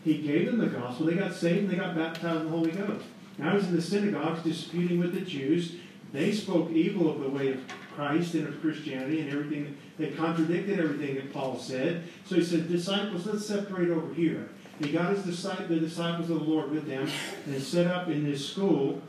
He 0.05 0.19
gave 0.19 0.45
them 0.45 0.59
the 0.59 0.67
gospel. 0.67 1.07
They 1.07 1.15
got 1.15 1.33
saved 1.33 1.63
and 1.63 1.69
they 1.69 1.75
got 1.75 1.97
baptized 1.97 2.37
in 2.37 2.45
the 2.45 2.49
Holy 2.57 2.71
Ghost. 2.71 3.03
Now 3.37 3.57
he's 3.57 3.67
in 3.67 3.75
the 3.75 3.81
synagogues 3.81 4.41
disputing 4.43 4.99
with 4.99 5.13
the 5.13 5.19
Jews. 5.19 5.75
They 6.13 6.31
spoke 6.31 6.71
evil 6.71 7.11
of 7.11 7.19
the 7.19 7.29
way 7.29 7.51
of 7.51 7.59
Christ 7.93 8.33
and 8.35 8.47
of 8.47 8.61
Christianity 8.61 9.19
and 9.19 9.31
everything. 9.31 9.77
They 9.97 10.11
contradicted 10.11 10.79
everything 10.79 11.15
that 11.15 11.33
Paul 11.33 11.59
said. 11.59 12.03
So 12.25 12.35
he 12.35 12.43
said, 12.43 12.69
disciples, 12.69 13.25
let's 13.25 13.45
separate 13.45 13.89
over 13.89 14.13
here. 14.13 14.49
He 14.79 14.93
got 14.93 15.13
his 15.13 15.25
disciples, 15.25 15.67
the 15.67 15.79
disciples 15.81 16.29
of 16.29 16.39
the 16.39 16.45
Lord 16.45 16.71
with 16.71 16.87
them 16.87 17.09
and 17.47 17.61
set 17.61 17.87
up 17.87 18.07
in 18.07 18.23
this 18.23 18.49
school 18.49 19.01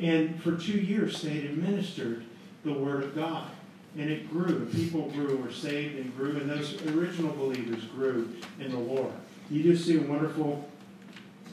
and 0.00 0.40
for 0.42 0.56
two 0.56 0.78
years 0.78 1.22
they 1.22 1.46
and 1.46 1.58
ministered 1.58 2.24
the 2.64 2.72
Word 2.72 3.04
of 3.04 3.14
God. 3.14 3.50
And 3.96 4.10
it 4.10 4.30
grew. 4.30 4.66
People 4.66 5.08
grew, 5.10 5.36
were 5.36 5.50
saved 5.50 5.96
and 5.96 6.14
grew, 6.16 6.36
and 6.36 6.48
those 6.48 6.80
original 6.86 7.32
believers 7.34 7.82
grew 7.84 8.28
in 8.60 8.70
the 8.70 8.78
Lord. 8.78 9.12
You 9.50 9.62
just 9.62 9.86
see 9.86 9.96
a 9.96 10.02
wonderful 10.02 10.68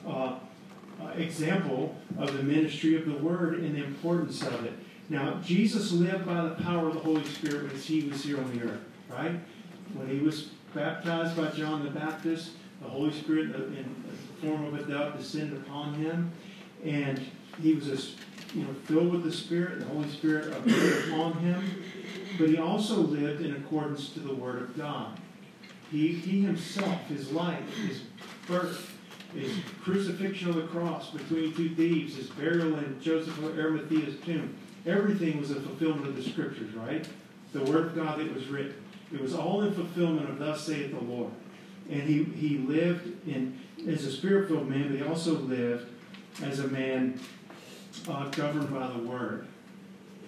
uh, 0.05 0.35
uh, 1.01 1.07
example 1.15 1.95
of 2.17 2.35
the 2.35 2.43
ministry 2.43 2.95
of 2.95 3.05
the 3.05 3.17
Word 3.17 3.59
and 3.59 3.75
the 3.75 3.83
importance 3.83 4.41
of 4.43 4.65
it. 4.65 4.73
Now, 5.09 5.39
Jesus 5.43 5.91
lived 5.91 6.25
by 6.25 6.43
the 6.43 6.55
power 6.63 6.87
of 6.87 6.95
the 6.95 6.99
Holy 6.99 7.23
Spirit 7.23 7.63
when 7.63 7.79
he 7.79 8.03
was 8.09 8.23
here 8.23 8.37
on 8.37 8.57
the 8.57 8.65
earth, 8.65 8.81
right? 9.09 9.39
When 9.93 10.09
he 10.09 10.19
was 10.19 10.49
baptized 10.73 11.37
by 11.37 11.49
John 11.51 11.83
the 11.83 11.91
Baptist, 11.91 12.51
the 12.81 12.89
Holy 12.89 13.13
Spirit 13.13 13.55
in 13.55 14.03
the 14.09 14.47
form 14.47 14.65
of 14.65 14.73
a 14.73 14.83
dove 14.83 15.17
descended 15.17 15.57
upon 15.61 15.93
him, 15.95 16.31
and 16.83 17.19
he 17.61 17.73
was 17.73 17.87
a 17.87 17.97
you 18.55 18.63
know, 18.63 18.73
filled 18.85 19.11
with 19.11 19.23
the 19.23 19.31
Spirit, 19.31 19.79
the 19.79 19.85
Holy 19.85 20.09
Spirit 20.09 20.53
appeared 20.53 21.09
upon 21.09 21.33
him, 21.39 21.83
but 22.39 22.47
he 22.49 22.57
also 22.57 22.95
lived 22.95 23.41
in 23.41 23.55
accordance 23.55 24.09
to 24.09 24.19
the 24.19 24.33
Word 24.33 24.61
of 24.61 24.77
God. 24.77 25.19
He, 25.91 26.13
he 26.13 26.41
himself, 26.41 27.05
his 27.07 27.31
life, 27.31 27.67
his 27.87 28.01
birth, 28.47 28.93
his 29.33 29.51
crucifixion 29.81 30.51
on 30.51 30.55
the 30.55 30.67
cross 30.67 31.11
between 31.11 31.53
two 31.53 31.75
thieves, 31.75 32.15
his 32.15 32.27
burial 32.27 32.77
in 32.79 32.99
Joseph 33.01 33.37
of 33.39 33.57
Arimathea's 33.57 34.23
tomb. 34.25 34.55
Everything 34.85 35.39
was 35.39 35.51
a 35.51 35.55
fulfillment 35.55 36.07
of 36.07 36.15
the 36.15 36.23
scriptures, 36.23 36.73
right? 36.73 37.07
The 37.51 37.63
word 37.63 37.87
of 37.87 37.95
God 37.95 38.19
that 38.19 38.33
was 38.33 38.47
written. 38.47 38.75
It 39.13 39.21
was 39.21 39.33
all 39.33 39.61
in 39.61 39.73
fulfillment 39.73 40.29
of 40.29 40.39
thus 40.39 40.65
saith 40.65 40.91
the 40.91 41.03
Lord. 41.03 41.31
And 41.89 42.01
he, 42.01 42.23
he 42.23 42.57
lived 42.57 43.27
in 43.27 43.59
as 43.87 44.05
a 44.05 44.11
spirit-filled 44.11 44.67
man, 44.67 44.87
but 44.89 44.97
he 44.97 45.03
also 45.03 45.33
lived 45.33 45.89
as 46.41 46.59
a 46.59 46.67
man 46.67 47.19
uh, 48.07 48.29
governed 48.29 48.73
by 48.73 48.87
the 48.87 48.99
word. 48.99 49.47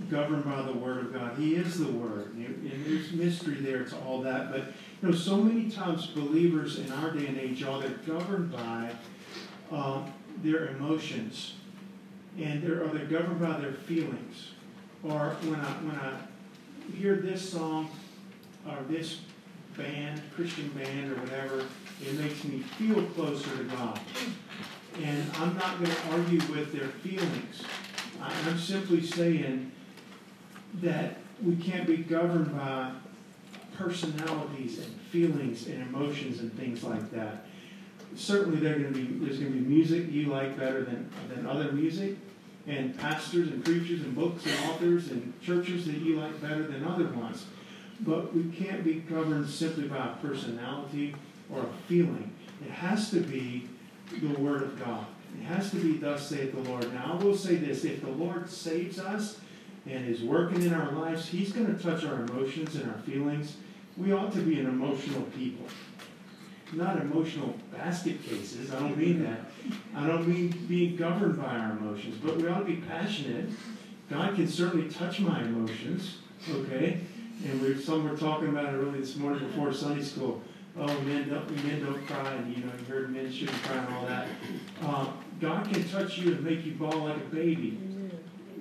Governed 0.10 0.46
by 0.46 0.62
the 0.62 0.74
word 0.74 1.06
of 1.06 1.14
God. 1.14 1.38
He 1.38 1.56
is 1.56 1.80
the 1.80 1.92
word. 1.92 2.34
And 2.36 2.86
there's 2.86 3.12
mystery 3.14 3.56
there 3.56 3.84
to 3.84 3.98
all 4.00 4.22
that. 4.22 4.52
But 4.52 4.66
you 5.02 5.10
know, 5.10 5.12
so 5.12 5.38
many 5.38 5.72
times 5.72 6.08
believers 6.08 6.80
in 6.80 6.92
our 6.92 7.12
day 7.12 7.28
and 7.28 7.38
age, 7.38 7.62
y'all, 7.62 7.80
they're 7.80 7.90
governed 8.06 8.52
by 8.52 8.92
uh, 9.72 10.04
their 10.44 10.68
emotions. 10.68 11.56
And 12.38 12.62
they're, 12.62 12.84
or 12.84 12.90
they're 12.90 13.06
governed 13.06 13.40
by 13.40 13.60
their 13.60 13.74
feelings. 13.74 14.52
Or 15.04 15.36
when 15.42 15.60
I 15.60 15.72
when 15.84 15.96
I 15.96 16.18
hear 16.96 17.16
this 17.16 17.50
song 17.50 17.90
or 18.68 18.78
this 18.90 19.22
band, 19.76 20.22
Christian 20.36 20.70
band 20.70 21.12
or 21.12 21.16
whatever, 21.16 21.66
it 22.02 22.14
makes 22.20 22.44
me 22.44 22.60
feel 22.60 23.04
closer 23.08 23.58
to 23.58 23.64
God. 23.64 24.00
And 25.04 25.32
I'm 25.36 25.56
not 25.56 25.80
going 25.80 25.92
to 25.92 26.12
argue 26.12 26.40
with 26.54 26.74
their 26.74 26.88
feelings. 26.88 27.64
I'm 28.22 28.58
simply 28.58 29.02
saying 29.02 29.72
that 30.82 31.18
we 31.44 31.56
can't 31.56 31.86
be 31.86 31.98
governed 31.98 32.56
by 32.56 32.92
personalities 33.78 34.80
and 34.80 35.00
feelings 35.12 35.68
and 35.68 35.84
emotions 35.84 36.40
and 36.40 36.52
things 36.58 36.84
like 36.84 37.12
that. 37.12 37.46
Certainly, 38.16 38.62
going 38.62 38.92
to 38.92 38.92
be, 38.92 39.26
there's 39.26 39.40
going 39.40 39.54
to 39.54 39.60
be 39.60 39.66
music 39.66 40.12
you 40.12 40.28
like 40.28 40.58
better 40.58 40.84
than, 40.84 41.10
than 41.30 41.46
other 41.46 41.72
music, 41.72 42.16
and 42.66 42.98
pastors 42.98 43.50
and 43.50 43.64
preachers 43.64 44.02
and 44.02 44.16
books 44.16 44.46
and 44.46 44.70
authors 44.70 45.12
and 45.12 45.40
churches 45.42 45.86
that 45.86 45.98
you 45.98 46.20
like 46.20 46.42
better 46.42 46.68
than 46.68 46.84
other 46.84 47.08
ones. 47.10 47.46
But 48.00 48.36
we 48.36 48.44
can't 48.52 48.84
be 48.84 48.96
governed 48.96 49.50
simply 49.50 49.88
by 49.88 49.98
a 49.98 50.16
personality 50.16 51.16
or 51.52 51.62
a 51.62 51.88
feeling. 51.88 52.34
It 52.66 52.72
has 52.72 53.10
to 53.12 53.20
be 53.22 53.68
the 54.12 54.40
Word 54.40 54.64
of 54.64 54.80
God. 54.80 55.06
It 55.40 55.44
has 55.46 55.72
to 55.72 55.78
be, 55.78 55.98
Thus 55.98 56.28
saith 56.28 56.54
the 56.54 56.70
Lord. 56.70 56.92
Now, 56.94 57.18
I 57.20 57.24
will 57.24 57.36
say 57.36 57.56
this 57.56 57.84
if 57.84 58.02
the 58.02 58.10
Lord 58.10 58.50
saves 58.50 59.00
us 59.00 59.40
and 59.86 60.08
is 60.08 60.22
working 60.22 60.64
in 60.64 60.74
our 60.74 60.92
lives, 60.92 61.28
He's 61.28 61.52
going 61.52 61.76
to 61.76 61.82
touch 61.82 62.04
our 62.06 62.24
emotions 62.24 62.76
and 62.76 62.90
our 62.90 62.98
feelings. 63.00 63.58
We 63.96 64.12
ought 64.12 64.34
to 64.34 64.40
be 64.40 64.60
an 64.60 64.68
emotional 64.68 65.24
people. 65.24 65.66
Not 66.74 67.02
emotional 67.02 67.56
basket 67.72 68.22
cases. 68.24 68.74
I 68.74 68.80
don't 68.80 68.98
mean 68.98 69.24
that. 69.24 69.40
I 69.96 70.06
don't 70.06 70.28
mean 70.28 70.50
being 70.68 70.96
governed 70.96 71.38
by 71.42 71.58
our 71.58 71.72
emotions, 71.72 72.18
but 72.24 72.38
we 72.38 72.48
ought 72.48 72.60
to 72.60 72.66
be 72.66 72.78
passionate. 72.78 73.50
God 74.10 74.36
can 74.36 74.48
certainly 74.48 74.90
touch 74.90 75.20
my 75.20 75.42
emotions, 75.42 76.18
okay? 76.50 77.00
And 77.46 77.62
we 77.62 77.80
some 77.82 78.10
were 78.10 78.18
talking 78.18 78.50
about 78.50 78.74
it 78.74 78.78
early 78.78 79.00
this 79.00 79.16
morning 79.16 79.48
before 79.48 79.72
Sunday 79.72 80.04
school. 80.04 80.42
Oh, 80.80 81.02
men 81.02 81.30
don't, 81.30 81.66
men 81.66 81.84
don't 81.84 82.06
cry, 82.06 82.34
and 82.34 82.56
you 82.56 82.64
know, 82.64 82.72
you 82.78 82.86
heard 82.86 83.14
men 83.14 83.32
shouldn't 83.32 83.62
cry 83.64 83.78
and 83.78 83.96
all 83.96 84.06
that. 84.06 84.28
Uh, 84.84 85.08
God 85.42 85.72
can 85.72 85.88
touch 85.90 86.20
you 86.20 86.34
and 86.34 86.44
make 86.44 86.66
you 86.66 86.74
bawl 86.74 87.00
like 87.00 87.18
a 87.18 87.36
baby. 87.36 87.80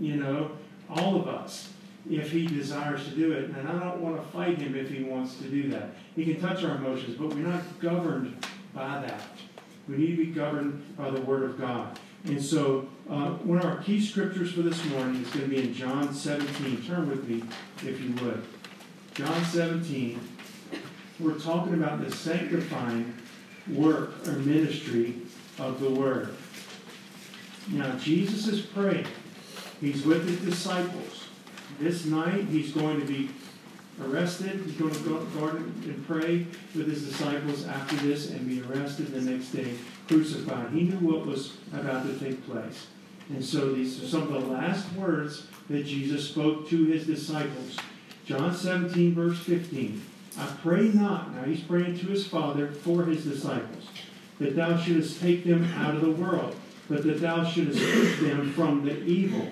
You 0.00 0.16
know, 0.16 0.52
all 0.88 1.20
of 1.20 1.28
us, 1.28 1.72
if 2.08 2.30
He 2.30 2.46
desires 2.46 3.04
to 3.04 3.10
do 3.10 3.32
it. 3.32 3.50
And 3.50 3.68
I 3.68 3.78
don't 3.78 4.00
want 4.00 4.16
to 4.16 4.22
fight 4.30 4.58
Him 4.58 4.74
if 4.74 4.88
He 4.88 5.04
wants 5.04 5.36
to 5.36 5.44
do 5.44 5.68
that. 5.70 5.90
He 6.14 6.24
can 6.24 6.40
touch 6.40 6.64
our 6.64 6.76
emotions, 6.76 7.16
but 7.16 7.28
we're 7.28 7.46
not 7.46 7.62
governed 7.80 8.46
by 8.72 9.00
that. 9.00 9.22
We 9.88 9.96
need 9.96 10.16
to 10.16 10.24
be 10.24 10.26
governed 10.26 10.96
by 10.96 11.10
the 11.10 11.20
Word 11.20 11.42
of 11.44 11.60
God. 11.60 11.98
And 12.24 12.42
so, 12.42 12.88
uh, 13.08 13.30
one 13.32 13.58
of 13.58 13.64
our 13.64 13.82
key 13.82 14.00
scriptures 14.00 14.52
for 14.52 14.62
this 14.62 14.84
morning 14.86 15.22
is 15.22 15.28
going 15.28 15.48
to 15.48 15.48
be 15.48 15.62
in 15.62 15.72
John 15.72 16.12
17. 16.12 16.82
Turn 16.84 17.08
with 17.08 17.28
me, 17.28 17.42
if 17.82 18.00
you 18.00 18.12
would. 18.24 18.42
John 19.14 19.44
17, 19.44 20.18
we're 21.18 21.38
talking 21.38 21.74
about 21.74 22.04
the 22.04 22.14
sanctifying 22.14 23.14
work 23.68 24.26
or 24.26 24.32
ministry 24.32 25.14
of 25.58 25.80
the 25.80 25.90
Word. 25.90 26.34
Now, 27.70 27.96
Jesus 27.96 28.46
is 28.46 28.60
praying. 28.60 29.06
He's 29.80 30.04
with 30.04 30.28
his 30.28 30.40
disciples. 30.40 31.28
This 31.80 32.04
night, 32.04 32.44
he's 32.44 32.72
going 32.72 33.00
to 33.00 33.06
be 33.06 33.30
arrested. 34.02 34.62
He's 34.64 34.76
going 34.76 34.94
to 34.94 35.00
go 35.00 35.18
to 35.18 35.24
the 35.24 35.40
garden 35.40 35.82
and 35.84 36.06
pray 36.06 36.46
with 36.74 36.88
his 36.88 37.04
disciples 37.08 37.66
after 37.66 37.96
this 37.96 38.30
and 38.30 38.46
be 38.46 38.62
arrested 38.62 39.08
the 39.08 39.20
next 39.20 39.50
day, 39.50 39.74
crucified. 40.06 40.70
He 40.70 40.82
knew 40.82 40.98
what 40.98 41.26
was 41.26 41.56
about 41.72 42.06
to 42.06 42.18
take 42.18 42.46
place. 42.46 42.86
And 43.30 43.44
so 43.44 43.72
these 43.72 44.02
are 44.02 44.06
some 44.06 44.22
of 44.22 44.32
the 44.32 44.52
last 44.52 44.92
words 44.92 45.46
that 45.68 45.84
Jesus 45.84 46.28
spoke 46.28 46.68
to 46.68 46.84
his 46.84 47.06
disciples. 47.06 47.76
John 48.24 48.54
17, 48.54 49.14
verse 49.14 49.38
15. 49.40 50.00
I 50.38 50.46
pray 50.62 50.88
not, 50.88 51.34
now 51.34 51.44
he's 51.44 51.62
praying 51.62 51.98
to 52.00 52.06
his 52.06 52.26
Father 52.26 52.68
for 52.68 53.04
his 53.04 53.24
disciples, 53.24 53.86
that 54.38 54.54
thou 54.54 54.76
shouldest 54.76 55.20
take 55.20 55.44
them 55.44 55.64
out 55.76 55.94
of 55.94 56.02
the 56.02 56.10
world, 56.10 56.54
but 56.88 57.04
that 57.04 57.20
thou 57.20 57.44
shouldest 57.44 57.78
keep 57.78 58.28
them 58.28 58.52
from 58.52 58.84
the 58.84 59.02
evil. 59.04 59.50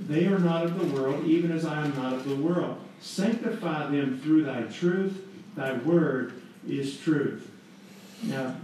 They 0.00 0.26
are 0.26 0.38
not 0.38 0.64
of 0.64 0.78
the 0.78 0.94
world, 0.94 1.26
even 1.26 1.50
as 1.50 1.66
I 1.66 1.84
am 1.84 1.94
not 1.96 2.14
of 2.14 2.28
the 2.28 2.36
world. 2.36 2.80
Sanctify 3.00 3.90
them 3.90 4.20
through 4.20 4.44
thy 4.44 4.62
truth. 4.62 5.24
Thy 5.54 5.74
word 5.74 6.40
is 6.66 6.98
truth. 6.98 7.50
Now, 8.22 8.56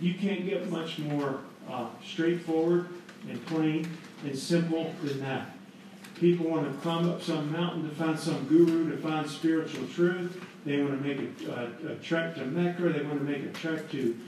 you 0.00 0.14
can't 0.14 0.44
get 0.44 0.70
much 0.70 0.98
more 0.98 1.40
uh, 1.68 1.88
straightforward 2.04 2.88
and 3.28 3.44
plain 3.46 3.88
and 4.24 4.38
simple 4.38 4.94
than 5.02 5.20
that. 5.20 5.53
People 6.24 6.48
want 6.48 6.72
to 6.72 6.80
climb 6.80 7.06
up 7.10 7.20
some 7.20 7.52
mountain 7.52 7.86
to 7.86 7.94
find 7.94 8.18
some 8.18 8.46
guru 8.46 8.90
to 8.90 8.96
find 8.96 9.28
spiritual 9.28 9.86
truth. 9.88 10.42
They 10.64 10.80
want 10.80 11.02
to 11.02 11.06
make 11.06 11.18
a, 11.18 11.50
a, 11.50 11.92
a 11.92 11.96
trek 11.96 12.36
to 12.36 12.46
Mecca. 12.46 12.80
They 12.84 13.02
want 13.02 13.18
to 13.18 13.24
make 13.24 13.42
a 13.42 13.52
trek 13.52 13.90
to 13.90 14.18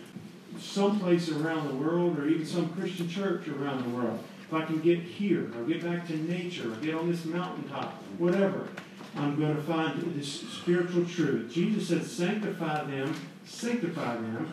some 0.61 1.00
place 1.00 1.30
around 1.30 1.68
the 1.68 1.74
world 1.74 2.18
or 2.18 2.28
even 2.28 2.44
some 2.44 2.68
Christian 2.74 3.09
church 3.09 3.48
around 3.48 3.82
the 3.82 3.96
world. 3.96 4.22
If 4.42 4.52
I 4.52 4.66
can 4.66 4.82
get 4.82 4.98
here, 4.98 5.50
or 5.56 5.64
get 5.64 5.82
back 5.82 6.06
to 6.09 6.16
nature, 6.18 6.70
or 6.70 6.76
get 6.76 6.94
on 6.94 7.11
this 7.11 7.24
mountaintop, 7.24 7.94
whatever, 8.18 8.68
I'm 9.16 9.40
going 9.40 9.56
to 9.56 9.62
find 9.62 10.02
this 10.14 10.42
spiritual 10.50 11.06
truth. 11.06 11.50
Jesus 11.50 11.88
said, 11.88 12.04
sanctify 12.04 12.85
them, 12.85 13.16
sanctify 13.46 14.16
them, 14.16 14.52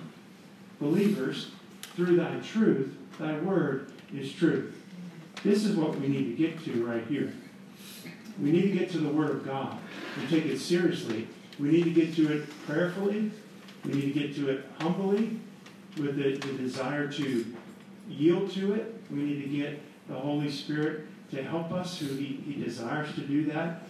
believers, 0.80 1.52
through 1.98 2.16
thy 2.16 2.38
truth. 2.38 2.96
Thy 3.20 3.38
word 3.40 3.92
is 4.14 4.32
truth. 4.32 4.80
This 5.44 5.66
is 5.66 5.76
what 5.76 5.96
we 6.00 6.08
need 6.08 6.38
to 6.38 6.48
get 6.48 6.64
to 6.66 6.86
right 6.86 7.06
here. 7.08 7.34
We 8.42 8.52
need 8.52 8.62
to 8.64 8.72
get 8.72 8.90
to 8.92 8.98
the 9.00 9.10
Word 9.10 9.32
of 9.32 9.46
God 9.46 9.78
and 10.20 10.30
take 10.30 10.46
it 10.46 10.60
seriously. 10.60 11.28
We 11.60 11.70
need 11.70 11.84
to 11.84 11.92
get 11.92 12.16
to 12.16 12.32
it 12.32 12.66
prayerfully. 12.66 13.32
We 13.86 13.94
need 13.94 14.14
to 14.14 14.20
get 14.20 14.36
to 14.36 14.50
it 14.50 14.66
humbly 14.80 15.40
with 15.98 16.16
the, 16.16 16.38
the 16.38 16.58
desire 16.58 17.12
to 17.12 17.46
yield 18.08 18.52
to 18.52 18.74
it. 18.74 18.96
We 19.12 19.22
need 19.22 19.44
to 19.44 19.50
get 19.50 19.82
the 20.08 20.16
Holy 20.16 20.50
Spirit 20.50 21.06
to 21.32 21.44
help 21.44 21.72
us, 21.72 22.00
who 22.00 22.08
he, 22.16 22.42
he 22.46 22.64
desires 22.64 23.14
to 23.16 23.22
do 23.22 23.46
that. 23.46 23.84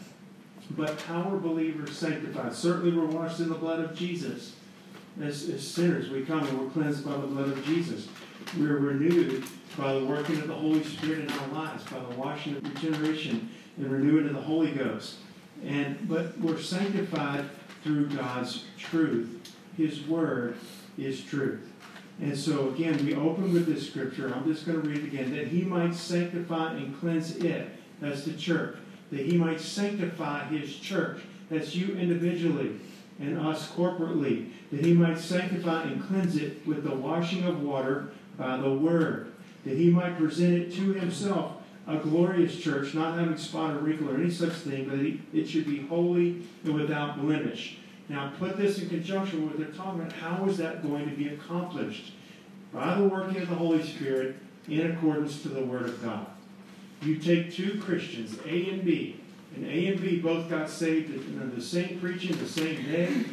But 0.71 0.99
how 1.01 1.29
are 1.29 1.37
believers 1.37 1.95
sanctified? 1.95 2.53
Certainly, 2.53 2.97
we're 2.97 3.05
washed 3.05 3.39
in 3.39 3.49
the 3.49 3.55
blood 3.55 3.79
of 3.79 3.95
Jesus. 3.95 4.55
As, 5.21 5.47
as 5.49 5.65
sinners, 5.65 6.09
we 6.09 6.25
come 6.25 6.47
and 6.47 6.59
we're 6.59 6.69
cleansed 6.69 7.05
by 7.05 7.11
the 7.11 7.27
blood 7.27 7.49
of 7.49 7.63
Jesus. 7.65 8.07
We're 8.57 8.77
renewed 8.77 9.43
by 9.77 9.93
the 9.93 10.05
working 10.05 10.39
of 10.39 10.47
the 10.47 10.53
Holy 10.53 10.83
Spirit 10.83 11.19
in 11.19 11.31
our 11.31 11.47
lives, 11.49 11.83
by 11.85 11.99
the 11.99 12.15
washing 12.15 12.55
of 12.55 12.63
regeneration 12.63 13.49
and 13.77 13.91
renewing 13.91 14.27
of 14.27 14.33
the 14.33 14.41
Holy 14.41 14.71
Ghost. 14.71 15.15
And 15.65 16.07
but 16.07 16.37
we're 16.39 16.59
sanctified 16.59 17.45
through 17.83 18.09
God's 18.09 18.65
truth. 18.77 19.53
His 19.77 20.05
word 20.05 20.57
is 20.97 21.23
truth. 21.23 21.69
And 22.21 22.37
so 22.37 22.69
again, 22.69 23.03
we 23.05 23.15
open 23.15 23.53
with 23.53 23.65
this 23.65 23.87
scripture. 23.87 24.33
I'm 24.33 24.45
just 24.45 24.65
going 24.65 24.81
to 24.81 24.87
read 24.87 24.99
it 24.99 25.05
again. 25.05 25.35
That 25.35 25.47
he 25.47 25.61
might 25.61 25.95
sanctify 25.95 26.73
and 26.73 26.97
cleanse 26.99 27.37
it. 27.37 27.69
That's 27.99 28.25
the 28.25 28.33
church. 28.33 28.77
That 29.11 29.21
he 29.25 29.37
might 29.37 29.59
sanctify 29.59 30.45
his 30.45 30.75
church. 30.75 31.21
That's 31.49 31.75
you 31.75 31.95
individually 31.95 32.79
and 33.19 33.39
us 33.39 33.71
corporately. 33.71 34.49
That 34.71 34.85
he 34.85 34.93
might 34.93 35.17
sanctify 35.17 35.83
and 35.83 36.03
cleanse 36.03 36.35
it 36.35 36.65
with 36.67 36.83
the 36.83 36.95
washing 36.95 37.43
of 37.45 37.63
water 37.63 38.11
by 38.37 38.57
the 38.57 38.71
word 38.71 39.32
that 39.65 39.77
he 39.77 39.89
might 39.89 40.17
present 40.17 40.53
it 40.53 40.73
to 40.75 40.93
himself 40.93 41.53
a 41.87 41.97
glorious 41.97 42.57
church, 42.57 42.93
not 42.93 43.17
having 43.19 43.37
spot 43.37 43.75
or 43.75 43.79
wrinkle 43.79 44.09
or 44.09 44.15
any 44.15 44.29
such 44.29 44.53
thing, 44.53 44.87
but 44.87 44.99
it 45.37 45.47
should 45.47 45.65
be 45.65 45.85
holy 45.87 46.41
and 46.63 46.73
without 46.73 47.19
blemish. 47.19 47.77
Now, 48.07 48.31
put 48.39 48.57
this 48.57 48.79
in 48.79 48.89
conjunction 48.89 49.43
with 49.43 49.51
what 49.51 49.59
they're 49.59 49.75
talking 49.75 50.01
about. 50.01 50.13
How 50.13 50.45
is 50.45 50.57
that 50.57 50.81
going 50.81 51.09
to 51.09 51.15
be 51.15 51.29
accomplished? 51.29 52.13
By 52.71 52.95
the 52.95 53.03
working 53.03 53.41
of 53.41 53.49
the 53.49 53.55
Holy 53.55 53.83
Spirit 53.83 54.35
in 54.67 54.91
accordance 54.91 55.41
to 55.41 55.49
the 55.49 55.63
Word 55.63 55.83
of 55.83 56.01
God. 56.01 56.27
You 57.01 57.17
take 57.17 57.53
two 57.53 57.81
Christians, 57.81 58.37
A 58.45 58.69
and 58.69 58.85
B, 58.85 59.19
and 59.55 59.65
A 59.65 59.87
and 59.87 60.01
B 60.01 60.19
both 60.19 60.49
got 60.49 60.69
saved 60.69 61.13
in 61.13 61.53
the 61.53 61.61
same 61.61 61.99
preaching, 61.99 62.37
the 62.37 62.47
same 62.47 62.81
day, 62.83 63.25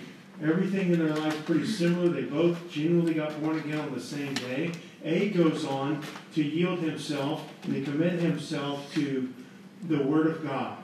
Everything 0.43 0.91
in 0.91 0.99
their 0.99 1.14
life 1.14 1.45
pretty 1.45 1.66
similar. 1.66 2.09
They 2.09 2.22
both 2.22 2.70
genuinely 2.70 3.12
got 3.12 3.39
born 3.43 3.59
again 3.59 3.78
on 3.78 3.93
the 3.93 4.01
same 4.01 4.33
day. 4.33 4.72
A 5.05 5.31
goes 5.31 5.65
on 5.65 6.03
to 6.35 6.43
yield 6.43 6.81
himself 6.81 7.49
and 7.65 7.75
to 7.75 7.91
commit 7.91 8.21
himself 8.21 8.93
to 8.95 9.33
the 9.85 10.03
Word 10.03 10.27
of 10.27 10.43
God. 10.45 10.77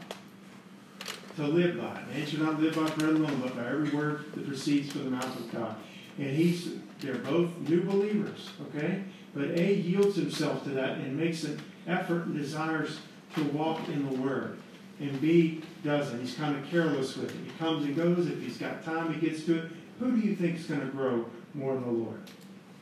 To 1.36 1.46
live 1.46 1.78
by. 1.78 2.02
Man 2.14 2.26
should 2.26 2.40
not 2.40 2.60
live 2.60 2.76
by 2.76 2.88
bread 2.94 3.10
alone, 3.10 3.40
but 3.42 3.54
by 3.54 3.66
every 3.66 3.90
word 3.90 4.24
that 4.34 4.46
proceeds 4.46 4.92
from 4.92 5.04
the 5.04 5.10
mouth 5.10 5.38
of 5.38 5.52
God. 5.52 5.76
And 6.18 6.30
he's 6.30 6.70
they're 7.00 7.16
both 7.16 7.50
new 7.58 7.82
believers, 7.82 8.50
okay? 8.68 9.02
But 9.34 9.50
A 9.50 9.74
yields 9.74 10.16
himself 10.16 10.64
to 10.64 10.70
that 10.70 10.92
and 10.92 11.14
makes 11.14 11.44
an 11.44 11.60
effort 11.86 12.24
and 12.24 12.34
desires 12.34 13.00
to 13.34 13.44
walk 13.44 13.86
in 13.88 14.08
the 14.08 14.22
Word. 14.22 14.58
And 14.98 15.20
B 15.20 15.62
doesn't. 15.84 16.20
He's 16.20 16.34
kind 16.34 16.56
of 16.56 16.64
careless 16.70 17.16
with 17.16 17.30
it. 17.30 17.36
He 17.44 17.50
comes 17.58 17.84
and 17.84 17.94
goes. 17.94 18.28
If 18.28 18.40
he's 18.40 18.56
got 18.56 18.82
time, 18.82 19.12
he 19.12 19.28
gets 19.28 19.44
to 19.44 19.58
it. 19.58 19.72
Who 20.00 20.10
do 20.12 20.26
you 20.26 20.34
think 20.34 20.56
is 20.56 20.64
going 20.64 20.80
to 20.80 20.86
grow 20.86 21.26
more 21.52 21.76
in 21.76 21.82
the 21.82 21.90
Lord? 21.90 22.20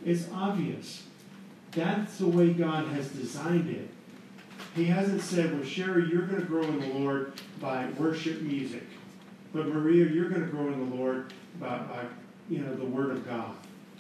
It's 0.05 0.29
obvious. 0.33 1.03
That's 1.75 2.19
the 2.19 2.27
way 2.27 2.53
God 2.53 2.87
has 2.89 3.09
designed 3.09 3.71
it. 3.71 3.89
He 4.75 4.85
hasn't 4.87 5.23
said, 5.23 5.53
well, 5.53 5.65
Sherry, 5.65 6.09
you're 6.11 6.27
going 6.27 6.41
to 6.41 6.47
grow 6.47 6.63
in 6.63 6.81
the 6.81 6.99
Lord 6.99 7.33
by 7.61 7.87
worship 7.99 8.41
music. 8.43 8.85
But 9.53 9.69
Maria, 9.69 10.07
you're 10.07 10.29
going 10.29 10.43
to 10.43 10.49
grow 10.49 10.67
in 10.69 10.91
the 10.91 10.97
Lord 10.97 11.33
by, 11.61 11.79
by 11.79 12.05
you 12.49 12.59
know, 12.59 12.75
the 12.75 12.85
Word 12.85 13.11
of 13.11 13.27
God. 13.27 13.55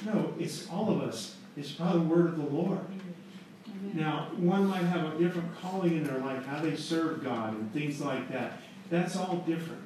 No, 0.04 0.34
it's 0.38 0.68
all 0.68 0.90
of 0.90 1.00
us. 1.00 1.36
It's 1.56 1.72
by 1.72 1.92
the 1.92 2.00
Word 2.00 2.26
of 2.26 2.36
the 2.36 2.46
Lord. 2.46 2.80
Now, 3.92 4.30
one 4.36 4.66
might 4.66 4.82
have 4.82 5.14
a 5.14 5.18
different 5.18 5.56
calling 5.60 5.96
in 5.96 6.04
their 6.04 6.18
life, 6.18 6.44
how 6.46 6.60
they 6.60 6.74
serve 6.74 7.22
God 7.22 7.54
and 7.54 7.72
things 7.72 8.00
like 8.00 8.30
that. 8.32 8.58
That's 8.90 9.16
all 9.16 9.36
different. 9.46 9.82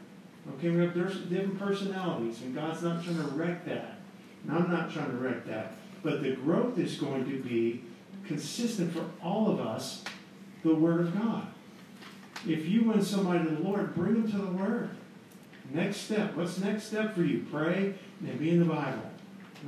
Okay, 0.56 0.70
we 0.70 0.80
have 0.80 0.94
different 0.94 1.58
personalities, 1.58 2.40
and 2.40 2.54
God's 2.54 2.82
not 2.82 3.04
trying 3.04 3.16
to 3.16 3.28
wreck 3.34 3.66
that. 3.66 3.98
And 4.44 4.56
I'm 4.56 4.70
not 4.70 4.90
trying 4.90 5.10
to 5.10 5.16
wreck 5.16 5.44
that. 5.46 5.74
But 6.02 6.22
the 6.22 6.32
growth 6.32 6.78
is 6.78 6.96
going 6.96 7.24
to 7.30 7.42
be 7.42 7.82
consistent 8.26 8.92
for 8.92 9.04
all 9.22 9.50
of 9.50 9.60
us, 9.60 10.04
the 10.62 10.74
Word 10.74 11.00
of 11.00 11.18
God. 11.18 11.46
If 12.46 12.66
you 12.66 12.84
win 12.84 13.02
somebody 13.02 13.44
to 13.44 13.50
the 13.50 13.62
Lord, 13.62 13.94
bring 13.94 14.14
them 14.14 14.30
to 14.30 14.38
the 14.38 14.52
Word. 14.52 14.90
Next 15.70 15.98
step. 15.98 16.34
What's 16.34 16.58
next 16.58 16.84
step 16.84 17.14
for 17.14 17.22
you? 17.22 17.44
Pray 17.50 17.94
and 18.20 18.38
be 18.38 18.50
in 18.50 18.60
the 18.60 18.64
Bible. 18.64 19.10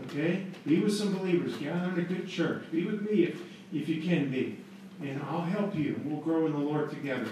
Okay? 0.06 0.46
Be 0.66 0.80
with 0.80 0.96
some 0.96 1.16
believers. 1.16 1.56
Gather 1.56 1.90
in 1.90 1.98
a 1.98 2.02
good 2.02 2.28
church. 2.28 2.64
Be 2.70 2.84
with 2.84 3.02
me 3.02 3.24
if, 3.24 3.40
if 3.72 3.88
you 3.88 4.00
can 4.00 4.30
be. 4.30 4.58
And 5.02 5.20
I'll 5.22 5.42
help 5.42 5.74
you. 5.74 6.00
We'll 6.04 6.20
grow 6.20 6.46
in 6.46 6.52
the 6.52 6.58
Lord 6.58 6.90
together. 6.90 7.28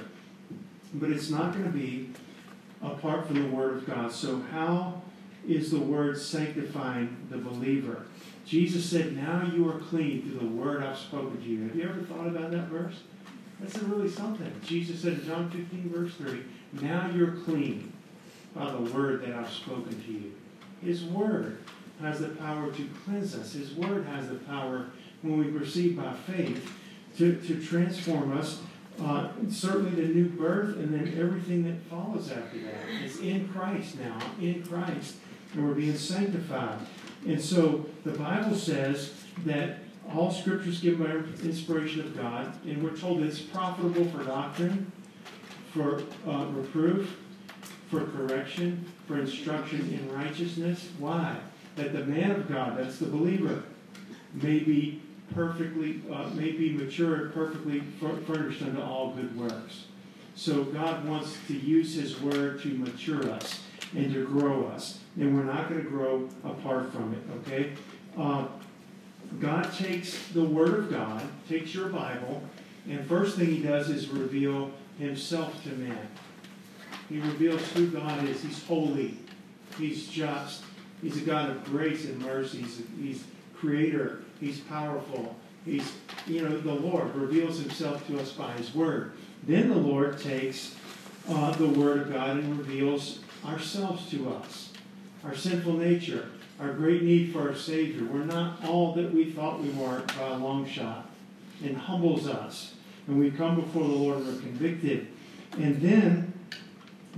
But 0.94 1.10
it's 1.10 1.30
not 1.30 1.52
going 1.52 1.64
to 1.64 1.70
be 1.70 2.10
apart 2.82 3.26
from 3.26 3.42
the 3.42 3.54
Word 3.54 3.76
of 3.76 3.86
God. 3.86 4.10
So, 4.10 4.42
how 4.50 5.02
is 5.46 5.70
the 5.70 5.78
Word 5.78 6.18
sanctifying 6.18 7.16
the 7.30 7.38
believer? 7.38 8.06
Jesus 8.48 8.88
said, 8.88 9.14
Now 9.14 9.50
you 9.54 9.68
are 9.68 9.78
clean 9.78 10.22
through 10.22 10.38
the 10.38 10.54
Word 10.54 10.82
I've 10.82 10.96
spoken 10.96 11.36
to 11.36 11.46
you. 11.46 11.64
Have 11.64 11.76
you 11.76 11.82
ever 11.82 12.00
thought 12.00 12.26
about 12.26 12.50
that 12.52 12.68
verse? 12.68 13.02
That's 13.60 13.76
really 13.78 14.08
something. 14.08 14.50
Jesus 14.64 15.02
said 15.02 15.14
in 15.14 15.26
John 15.26 15.50
15, 15.50 15.90
verse 15.90 16.14
3, 16.14 16.42
Now 16.80 17.10
you're 17.14 17.32
clean 17.44 17.92
by 18.54 18.70
the 18.70 18.78
Word 18.78 19.22
that 19.22 19.34
I've 19.34 19.50
spoken 19.50 20.02
to 20.02 20.12
you. 20.12 20.32
His 20.82 21.04
Word 21.04 21.58
has 22.00 22.20
the 22.20 22.28
power 22.28 22.72
to 22.72 22.88
cleanse 23.04 23.34
us. 23.34 23.52
His 23.52 23.74
Word 23.74 24.06
has 24.06 24.28
the 24.28 24.36
power, 24.36 24.86
when 25.20 25.38
we 25.38 25.46
receive 25.50 25.98
by 25.98 26.14
faith, 26.14 26.72
to, 27.18 27.36
to 27.36 27.62
transform 27.62 28.36
us. 28.38 28.62
Uh, 29.02 29.28
certainly 29.50 29.90
the 29.90 30.08
new 30.08 30.28
birth 30.28 30.76
and 30.76 30.92
then 30.92 31.20
everything 31.20 31.64
that 31.64 31.80
follows 31.90 32.32
after 32.32 32.58
that. 32.60 32.74
It's 33.04 33.18
in 33.18 33.48
Christ 33.48 33.98
now, 33.98 34.18
in 34.40 34.62
Christ, 34.64 35.16
and 35.52 35.68
we're 35.68 35.74
being 35.74 35.96
sanctified. 35.96 36.78
And 37.26 37.40
so 37.40 37.86
the 38.04 38.12
Bible 38.12 38.54
says 38.54 39.14
that 39.44 39.78
all 40.14 40.30
scripture 40.30 40.70
is 40.70 40.80
given 40.80 41.06
by 41.06 41.46
inspiration 41.46 42.00
of 42.00 42.16
God, 42.16 42.54
and 42.64 42.82
we're 42.82 42.96
told 42.96 43.22
it's 43.22 43.40
profitable 43.40 44.04
for 44.06 44.24
doctrine, 44.24 44.90
for 45.72 46.02
uh, 46.26 46.46
reproof, 46.46 47.18
for 47.90 48.06
correction, 48.06 48.86
for 49.06 49.18
instruction 49.18 49.80
in 49.80 50.12
righteousness. 50.14 50.88
Why? 50.98 51.38
that 51.78 51.92
the 51.92 52.04
man 52.04 52.32
of 52.32 52.48
God, 52.48 52.76
that's 52.76 52.98
the 52.98 53.06
believer, 53.06 53.62
may 54.34 54.58
be 54.58 55.00
perfectly, 55.34 56.02
uh, 56.12 56.28
may 56.30 56.52
be 56.52 56.72
mature 56.72 57.14
and 57.14 57.34
perfectly 57.34 57.80
furnished 58.26 58.62
unto 58.62 58.82
all 58.82 59.12
good 59.12 59.36
works. 59.38 59.84
So 60.34 60.64
God 60.64 61.08
wants 61.08 61.36
to 61.46 61.54
use 61.54 61.94
His 61.94 62.20
Word 62.20 62.60
to 62.62 62.68
mature 62.68 63.30
us 63.30 63.62
and 63.94 64.12
to 64.12 64.26
grow 64.26 64.66
us. 64.66 65.00
And 65.18 65.36
we're 65.36 65.44
not 65.44 65.68
going 65.68 65.82
to 65.82 65.90
grow 65.90 66.28
apart 66.44 66.92
from 66.92 67.12
it, 67.12 67.22
okay? 67.40 67.72
Uh, 68.16 68.46
God 69.40 69.72
takes 69.72 70.28
the 70.28 70.44
Word 70.44 70.74
of 70.74 70.90
God, 70.90 71.22
takes 71.48 71.74
your 71.74 71.88
Bible, 71.88 72.42
and 72.88 73.04
first 73.06 73.36
thing 73.36 73.46
He 73.46 73.62
does 73.62 73.90
is 73.90 74.08
reveal 74.08 74.70
Himself 74.98 75.62
to 75.64 75.70
man. 75.70 76.08
He 77.08 77.18
reveals 77.18 77.66
who 77.72 77.88
God 77.88 78.28
is. 78.28 78.42
He's 78.42 78.62
holy. 78.64 79.18
He's 79.78 80.08
just. 80.08 80.62
He's 81.02 81.16
a 81.16 81.24
God 81.24 81.50
of 81.50 81.64
grace 81.64 82.04
and 82.04 82.20
mercy. 82.20 82.58
He's, 82.58 82.82
he's 83.00 83.24
creator. 83.56 84.22
He's 84.40 84.60
powerful. 84.60 85.36
He's, 85.64 85.92
you 86.26 86.42
know, 86.42 86.58
the 86.58 86.72
Lord 86.72 87.14
reveals 87.14 87.60
himself 87.60 88.06
to 88.08 88.18
us 88.18 88.32
by 88.32 88.52
his 88.52 88.74
word. 88.74 89.12
Then 89.46 89.68
the 89.68 89.76
Lord 89.76 90.18
takes 90.18 90.74
uh, 91.28 91.52
the 91.52 91.68
word 91.68 92.02
of 92.02 92.12
God 92.12 92.38
and 92.38 92.58
reveals 92.58 93.20
ourselves 93.44 94.10
to 94.10 94.32
us, 94.32 94.67
our 95.28 95.36
sinful 95.36 95.74
nature, 95.74 96.30
our 96.58 96.72
great 96.72 97.02
need 97.02 97.32
for 97.32 97.50
our 97.50 97.54
Savior. 97.54 98.04
We're 98.04 98.24
not 98.24 98.64
all 98.64 98.94
that 98.94 99.12
we 99.12 99.30
thought 99.30 99.60
we 99.60 99.68
were 99.70 100.02
by 100.18 100.28
a 100.28 100.38
long 100.38 100.66
shot, 100.66 101.10
and 101.62 101.76
humbles 101.76 102.26
us. 102.26 102.74
And 103.06 103.18
we 103.18 103.30
come 103.30 103.60
before 103.60 103.82
the 103.82 103.94
Lord 103.94 104.18
and 104.18 104.26
we're 104.26 104.40
convicted. 104.40 105.08
And 105.58 105.80
then 105.82 106.32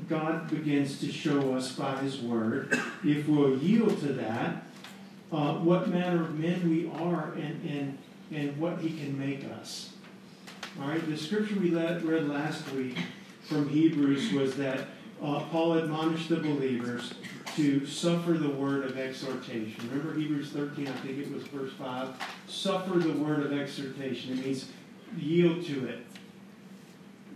God 0.08 0.50
begins 0.50 0.98
to 1.00 1.12
show 1.12 1.54
us 1.54 1.72
by 1.72 1.98
His 1.98 2.20
Word, 2.20 2.80
if 3.04 3.28
we'll 3.28 3.58
yield 3.58 4.00
to 4.00 4.12
that, 4.14 4.64
uh, 5.30 5.54
what 5.54 5.88
manner 5.88 6.22
of 6.22 6.36
men 6.36 6.68
we 6.68 6.90
are 7.00 7.32
and, 7.34 7.64
and, 7.68 7.98
and 8.32 8.56
what 8.58 8.80
He 8.80 8.88
can 8.98 9.16
make 9.16 9.44
us. 9.60 9.90
All 10.80 10.88
right, 10.88 11.04
the 11.08 11.16
scripture 11.16 11.58
we 11.60 11.70
read 11.70 12.28
last 12.28 12.68
week 12.72 12.96
from 13.42 13.68
Hebrews 13.68 14.32
was 14.32 14.56
that 14.56 14.88
uh, 15.22 15.40
Paul 15.50 15.74
admonished 15.74 16.28
the 16.28 16.36
believers 16.36 17.12
to 17.60 17.84
suffer 17.84 18.32
the 18.32 18.48
word 18.48 18.86
of 18.86 18.96
exhortation. 18.96 19.74
Remember 19.90 20.18
Hebrews 20.18 20.48
13, 20.50 20.88
I 20.88 20.92
think 20.92 21.18
it 21.18 21.30
was 21.30 21.42
verse 21.44 21.72
5? 21.74 22.08
Suffer 22.48 22.98
the 22.98 23.12
word 23.12 23.44
of 23.44 23.52
exhortation. 23.52 24.38
It 24.38 24.46
means 24.46 24.70
yield 25.18 25.66
to 25.66 25.86
it. 25.86 26.06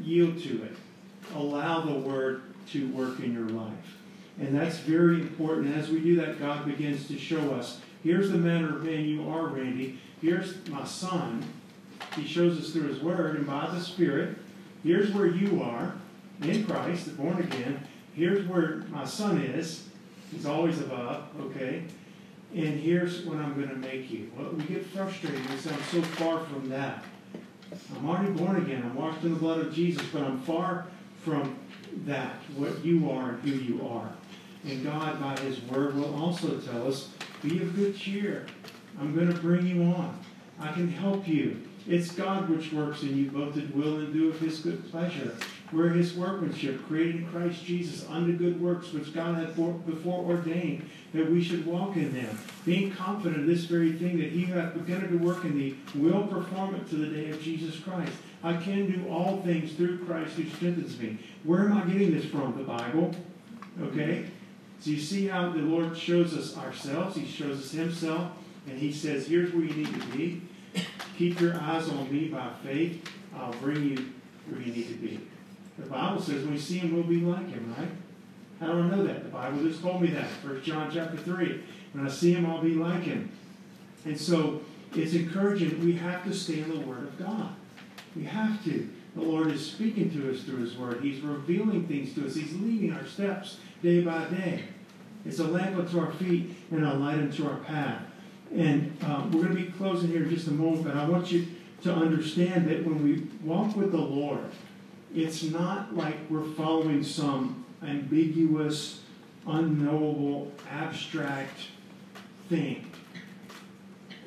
Yield 0.00 0.42
to 0.42 0.62
it. 0.64 0.76
Allow 1.34 1.82
the 1.82 1.92
word 1.92 2.54
to 2.70 2.88
work 2.92 3.20
in 3.20 3.34
your 3.34 3.50
life. 3.50 3.98
And 4.40 4.58
that's 4.58 4.78
very 4.78 5.16
important. 5.16 5.76
As 5.76 5.90
we 5.90 6.00
do 6.00 6.16
that, 6.16 6.38
God 6.38 6.64
begins 6.64 7.06
to 7.08 7.18
show 7.18 7.52
us 7.52 7.82
here's 8.02 8.30
the 8.30 8.38
manner 8.38 8.76
of 8.76 8.82
man 8.82 9.04
you 9.04 9.28
are, 9.28 9.48
Randy. 9.48 9.98
Here's 10.22 10.66
my 10.68 10.86
son. 10.86 11.44
He 12.16 12.26
shows 12.26 12.58
us 12.58 12.70
through 12.70 12.88
his 12.88 13.00
word 13.00 13.36
and 13.36 13.46
by 13.46 13.68
the 13.70 13.80
Spirit. 13.80 14.38
Here's 14.82 15.12
where 15.12 15.26
you 15.26 15.62
are 15.62 15.96
in 16.40 16.64
Christ, 16.64 17.14
born 17.14 17.40
again. 17.40 17.86
Here's 18.14 18.46
where 18.46 18.84
my 18.88 19.04
son 19.04 19.42
is. 19.42 19.88
He's 20.34 20.46
always 20.46 20.80
above, 20.80 21.24
okay? 21.40 21.84
And 22.54 22.80
here's 22.80 23.24
what 23.24 23.38
I'm 23.38 23.54
going 23.54 23.68
to 23.68 23.76
make 23.76 24.10
you. 24.10 24.30
Well, 24.36 24.50
we 24.50 24.64
get 24.64 24.84
frustrated 24.86 25.40
say, 25.60 25.70
I'm 25.70 25.82
so 25.82 26.02
far 26.02 26.44
from 26.44 26.68
that. 26.68 27.04
I'm 27.96 28.08
already 28.08 28.32
born 28.32 28.56
again. 28.56 28.82
I'm 28.82 28.94
washed 28.94 29.22
in 29.24 29.34
the 29.34 29.38
blood 29.38 29.60
of 29.60 29.74
Jesus, 29.74 30.04
but 30.12 30.22
I'm 30.22 30.40
far 30.42 30.86
from 31.24 31.56
that, 32.04 32.36
what 32.56 32.84
you 32.84 33.10
are 33.10 33.30
and 33.30 33.42
who 33.42 33.50
you 33.50 33.86
are. 33.86 34.12
And 34.64 34.84
God, 34.84 35.20
by 35.20 35.38
His 35.40 35.60
Word, 35.62 35.94
will 35.94 36.14
also 36.14 36.58
tell 36.58 36.86
us 36.86 37.10
be 37.42 37.60
of 37.60 37.74
good 37.74 37.96
cheer. 37.96 38.46
I'm 39.00 39.14
going 39.14 39.32
to 39.32 39.38
bring 39.40 39.66
you 39.66 39.82
on. 39.82 40.18
I 40.60 40.72
can 40.72 40.88
help 40.88 41.26
you. 41.26 41.62
It's 41.86 42.12
God 42.12 42.48
which 42.48 42.72
works 42.72 43.02
in 43.02 43.16
you 43.16 43.30
both 43.30 43.54
to 43.54 43.66
will 43.74 43.98
and 43.98 44.12
do 44.12 44.30
of 44.30 44.38
His 44.40 44.60
good 44.60 44.90
pleasure. 44.90 45.36
We're 45.70 45.90
His 45.90 46.14
workmanship, 46.14 46.86
created 46.86 47.16
in 47.16 47.26
Christ 47.28 47.64
Jesus 47.64 48.06
unto 48.08 48.36
good 48.36 48.60
works, 48.60 48.92
which 48.92 49.12
God 49.12 49.36
had 49.36 49.54
before 49.54 50.24
ordained 50.24 50.88
that 51.12 51.30
we 51.30 51.42
should 51.42 51.66
walk 51.66 51.96
in 51.96 52.14
them, 52.14 52.38
being 52.64 52.90
confident 52.90 53.42
of 53.42 53.46
this 53.46 53.64
very 53.64 53.92
thing 53.92 54.18
that 54.18 54.30
He 54.30 54.46
hath 54.46 54.74
begun 54.74 55.06
to 55.08 55.16
work 55.18 55.44
in 55.44 55.58
thee 55.58 55.76
will 55.94 56.26
perform 56.26 56.74
it 56.74 56.88
to 56.88 56.96
the 56.96 57.06
day 57.06 57.30
of 57.30 57.42
Jesus 57.42 57.78
Christ. 57.78 58.12
I 58.42 58.56
can 58.56 58.90
do 58.90 59.08
all 59.08 59.42
things 59.42 59.72
through 59.72 60.04
Christ 60.04 60.32
who 60.32 60.48
strengthens 60.50 60.98
me. 60.98 61.18
Where 61.44 61.60
am 61.60 61.72
I 61.72 61.84
getting 61.84 62.14
this 62.14 62.26
from? 62.26 62.56
The 62.56 62.64
Bible. 62.64 63.14
Okay? 63.82 64.26
So 64.80 64.90
you 64.90 65.00
see 65.00 65.26
how 65.26 65.50
the 65.50 65.58
Lord 65.58 65.96
shows 65.96 66.36
us 66.36 66.56
ourselves, 66.56 67.16
He 67.16 67.26
shows 67.26 67.58
us 67.58 67.72
Himself, 67.72 68.32
and 68.66 68.78
He 68.78 68.92
says, 68.92 69.26
Here's 69.26 69.52
where 69.52 69.64
you 69.64 69.74
need 69.74 70.00
to 70.00 70.16
be. 70.16 70.42
Keep 71.16 71.40
your 71.40 71.54
eyes 71.54 71.88
on 71.88 72.12
me 72.12 72.28
by 72.28 72.50
faith. 72.64 73.08
I'll 73.36 73.52
bring 73.54 73.82
you 73.82 74.12
where 74.48 74.60
you 74.60 74.72
need 74.72 74.88
to 74.88 74.94
be. 74.94 75.20
The 75.78 75.86
Bible 75.86 76.20
says 76.20 76.42
when 76.42 76.52
we 76.52 76.58
see 76.58 76.78
Him, 76.78 76.94
we'll 76.94 77.04
be 77.04 77.20
like 77.20 77.48
Him, 77.48 77.74
right? 77.78 77.88
How 78.60 78.72
do 78.72 78.80
I 78.80 78.86
know 78.88 79.04
that? 79.04 79.24
The 79.24 79.30
Bible 79.30 79.62
just 79.62 79.82
told 79.82 80.00
me 80.00 80.08
that. 80.08 80.28
First 80.42 80.64
John 80.64 80.90
chapter 80.92 81.16
3. 81.16 81.62
When 81.92 82.06
I 82.06 82.10
see 82.10 82.32
him, 82.32 82.46
I'll 82.46 82.62
be 82.62 82.74
like 82.74 83.02
him. 83.02 83.30
And 84.04 84.18
so 84.18 84.62
it's 84.94 85.14
encouraging. 85.14 85.84
We 85.84 85.94
have 85.94 86.24
to 86.24 86.34
stay 86.34 86.60
in 86.60 86.70
the 86.70 86.86
Word 86.86 87.04
of 87.04 87.18
God. 87.18 87.54
We 88.16 88.24
have 88.24 88.62
to. 88.64 88.88
The 89.16 89.22
Lord 89.22 89.50
is 89.50 89.64
speaking 89.64 90.10
to 90.12 90.32
us 90.32 90.42
through 90.42 90.58
His 90.58 90.76
Word. 90.76 91.00
He's 91.02 91.20
revealing 91.20 91.86
things 91.86 92.14
to 92.14 92.26
us. 92.26 92.34
He's 92.34 92.54
leading 92.54 92.92
our 92.92 93.06
steps 93.06 93.58
day 93.82 94.00
by 94.00 94.24
day. 94.24 94.64
It's 95.24 95.38
a 95.38 95.44
lamp 95.44 95.76
unto 95.76 96.00
our 96.00 96.12
feet 96.12 96.54
and 96.70 96.84
a 96.84 96.94
light 96.94 97.18
unto 97.18 97.48
our 97.48 97.58
path. 97.58 98.02
And 98.54 98.96
uh, 99.02 99.26
we're 99.32 99.42
going 99.42 99.56
to 99.56 99.62
be 99.62 99.72
closing 99.72 100.10
here 100.10 100.22
in 100.22 100.30
just 100.30 100.46
a 100.46 100.52
moment, 100.52 100.84
but 100.84 100.96
I 100.96 101.08
want 101.08 101.32
you 101.32 101.46
to 101.82 101.92
understand 101.92 102.68
that 102.68 102.84
when 102.84 103.02
we 103.02 103.26
walk 103.42 103.74
with 103.76 103.90
the 103.90 103.98
Lord, 103.98 104.44
it's 105.14 105.42
not 105.42 105.96
like 105.96 106.16
we're 106.30 106.44
following 106.44 107.02
some 107.02 107.64
ambiguous, 107.82 109.00
unknowable, 109.46 110.52
abstract 110.70 111.58
thing. 112.48 112.90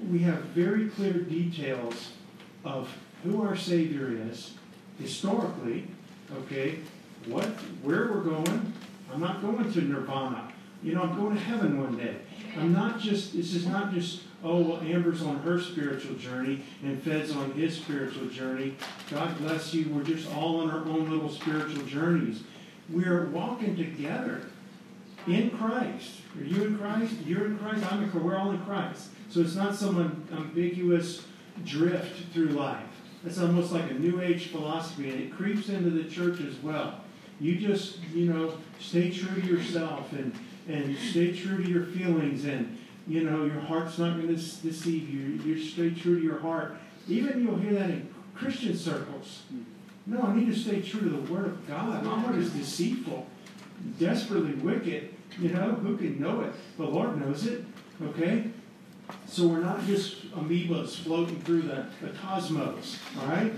We 0.09 0.19
have 0.19 0.39
very 0.45 0.89
clear 0.89 1.13
details 1.13 2.11
of 2.65 2.93
who 3.23 3.41
our 3.41 3.55
Savior 3.55 4.11
is, 4.29 4.53
historically, 4.99 5.87
okay, 6.39 6.79
what, 7.25 7.45
where 7.81 8.11
we're 8.11 8.21
going. 8.21 8.73
I'm 9.11 9.21
not 9.21 9.41
going 9.41 9.71
to 9.71 9.81
nirvana. 9.81 10.51
You 10.83 10.95
know, 10.95 11.03
I'm 11.03 11.15
going 11.15 11.35
to 11.35 11.41
heaven 11.41 11.81
one 11.81 11.97
day. 11.97 12.17
I'm 12.57 12.73
not 12.73 12.99
just, 12.99 13.33
this 13.33 13.53
is 13.53 13.67
not 13.67 13.93
just, 13.93 14.21
oh, 14.43 14.61
well, 14.61 14.81
Amber's 14.81 15.21
on 15.21 15.39
her 15.39 15.59
spiritual 15.59 16.15
journey 16.15 16.63
and 16.83 17.01
Fed's 17.01 17.35
on 17.35 17.51
his 17.53 17.77
spiritual 17.77 18.27
journey. 18.27 18.75
God 19.09 19.37
bless 19.37 19.73
you. 19.73 19.89
We're 19.89 20.03
just 20.03 20.33
all 20.35 20.61
on 20.61 20.71
our 20.71 20.85
own 20.85 21.09
little 21.09 21.29
spiritual 21.29 21.83
journeys. 21.83 22.43
We're 22.89 23.27
walking 23.27 23.75
together 23.75 24.41
in 25.27 25.51
Christ. 25.51 26.21
Are 26.37 26.43
you 26.43 26.65
in 26.65 26.77
Christ? 26.77 27.13
You're 27.25 27.45
in 27.45 27.57
Christ. 27.57 27.91
I'm 27.91 28.03
in 28.03 28.09
Christ. 28.09 28.25
We're 28.25 28.37
all 28.37 28.51
in 28.51 28.59
Christ. 28.59 29.09
So 29.29 29.41
it's 29.41 29.55
not 29.55 29.75
some 29.75 30.25
ambiguous 30.31 31.25
drift 31.65 32.33
through 32.33 32.49
life. 32.49 32.85
It's 33.25 33.39
almost 33.39 33.71
like 33.71 33.89
a 33.91 33.95
New 33.95 34.21
Age 34.21 34.47
philosophy, 34.47 35.09
and 35.09 35.19
it 35.19 35.33
creeps 35.33 35.69
into 35.69 35.89
the 35.89 36.09
church 36.09 36.39
as 36.39 36.55
well. 36.63 37.01
You 37.39 37.57
just, 37.57 37.99
you 38.13 38.31
know, 38.31 38.57
stay 38.79 39.11
true 39.11 39.41
to 39.41 39.47
yourself 39.47 40.13
and, 40.13 40.33
and 40.67 40.97
stay 40.97 41.35
true 41.35 41.63
to 41.63 41.69
your 41.69 41.85
feelings, 41.85 42.45
and, 42.45 42.77
you 43.07 43.23
know, 43.23 43.45
your 43.45 43.61
heart's 43.61 43.97
not 43.97 44.15
going 44.15 44.27
to 44.27 44.35
deceive 44.35 45.09
you. 45.09 45.41
You 45.43 45.61
stay 45.61 45.91
true 45.91 46.19
to 46.19 46.23
your 46.23 46.39
heart. 46.39 46.77
Even 47.07 47.43
you'll 47.43 47.57
hear 47.57 47.73
that 47.73 47.89
in 47.89 48.13
Christian 48.35 48.75
circles. 48.75 49.43
No, 50.05 50.21
I 50.21 50.35
need 50.35 50.53
to 50.53 50.59
stay 50.59 50.81
true 50.81 51.01
to 51.01 51.09
the 51.09 51.33
Word 51.33 51.45
of 51.45 51.67
God. 51.67 52.03
My 52.03 52.19
heart 52.19 52.35
is 52.35 52.51
deceitful, 52.51 53.25
desperately 53.99 54.53
wicked. 54.53 55.13
You 55.39 55.49
know, 55.49 55.71
who 55.73 55.97
can 55.97 56.19
know 56.19 56.41
it? 56.41 56.53
The 56.77 56.85
Lord 56.85 57.19
knows 57.19 57.45
it. 57.45 57.63
Okay? 58.01 58.49
So 59.25 59.47
we're 59.47 59.61
not 59.61 59.85
just 59.85 60.31
amoebas 60.31 60.95
floating 60.95 61.39
through 61.41 61.63
the, 61.63 61.85
the 62.01 62.09
cosmos, 62.21 62.99
all 63.19 63.27
right? 63.27 63.53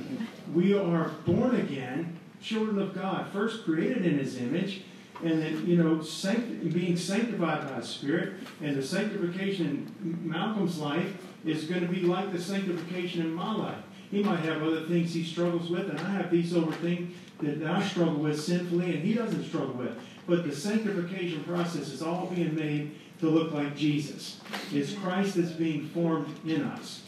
We 0.54 0.74
are 0.78 1.10
born 1.26 1.56
again, 1.56 2.18
children 2.42 2.80
of 2.80 2.94
God, 2.94 3.32
first 3.32 3.66
created 3.66 4.06
in 4.06 4.18
His 4.18 4.38
image, 4.38 4.84
and 5.24 5.42
then, 5.42 5.66
you 5.68 5.78
know, 5.78 6.02
sanct- 6.02 6.74
being 6.74 6.96
sanctified 6.96 7.70
by 7.70 7.82
Spirit. 7.82 8.34
And 8.62 8.76
the 8.76 8.84
sanctification 8.84 9.94
in 10.04 10.30
Malcolm's 10.30 10.80
life 10.80 11.14
is 11.46 11.66
going 11.66 11.82
to 11.82 11.88
be 11.88 12.02
like 12.02 12.32
the 12.32 12.42
sanctification 12.42 13.22
in 13.22 13.34
my 13.34 13.54
life. 13.54 13.84
He 14.12 14.24
might 14.24 14.40
have 14.40 14.64
other 14.64 14.86
things 14.86 15.14
he 15.14 15.24
struggles 15.24 15.70
with, 15.70 15.90
and 15.90 16.00
I 16.00 16.10
have 16.12 16.32
these 16.32 16.56
other 16.56 16.72
things 16.72 17.16
that 17.42 17.64
I 17.64 17.86
struggle 17.88 18.16
with 18.16 18.42
sinfully, 18.42 18.96
and 18.96 19.04
he 19.04 19.14
doesn't 19.14 19.46
struggle 19.46 19.76
with. 19.76 19.96
But 20.28 20.46
the 20.48 20.56
sanctification 20.56 21.44
process 21.44 21.90
is 21.90 22.02
all 22.02 22.28
being 22.28 22.56
made 22.56 22.96
to 23.20 23.30
look 23.30 23.52
like 23.54 23.76
Jesus. 23.76 24.40
It's 24.72 24.94
Christ 24.94 25.36
that's 25.36 25.52
being 25.52 25.88
formed 25.90 26.28
in 26.48 26.64
us. 26.64 27.04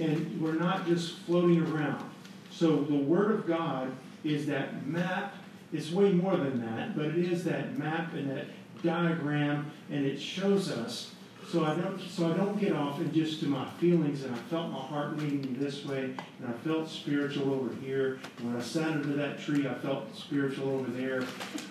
And 0.00 0.40
we're 0.40 0.54
not 0.54 0.86
just 0.86 1.18
floating 1.20 1.62
around. 1.62 2.04
So 2.50 2.76
the 2.76 2.96
Word 2.96 3.32
of 3.32 3.46
God 3.46 3.92
is 4.22 4.46
that 4.46 4.86
map. 4.86 5.34
It's 5.72 5.90
way 5.90 6.12
more 6.12 6.36
than 6.36 6.64
that, 6.64 6.96
but 6.96 7.06
it 7.06 7.16
is 7.16 7.44
that 7.44 7.78
map 7.78 8.14
and 8.14 8.30
that 8.30 8.46
diagram, 8.82 9.70
and 9.90 10.04
it 10.04 10.20
shows 10.20 10.70
us. 10.70 11.12
So 11.50 11.64
I 11.64 11.74
don't 11.74 12.00
so 12.00 12.32
I 12.32 12.36
don't 12.36 12.58
get 12.58 12.72
off 12.72 12.98
and 12.98 13.12
just 13.12 13.40
to 13.40 13.46
my 13.46 13.68
feelings, 13.78 14.24
and 14.24 14.34
I 14.34 14.38
felt 14.38 14.70
my 14.70 14.80
heart 14.80 15.18
leading 15.18 15.56
this 15.58 15.84
way, 15.84 16.04
and 16.04 16.48
I 16.48 16.52
felt 16.66 16.88
spiritual 16.88 17.52
over 17.52 17.74
here. 17.82 18.18
And 18.38 18.48
when 18.48 18.56
I 18.56 18.64
sat 18.64 18.92
under 18.92 19.14
that 19.16 19.38
tree, 19.38 19.68
I 19.68 19.74
felt 19.74 20.14
spiritual 20.16 20.70
over 20.70 20.90
there. 20.90 21.22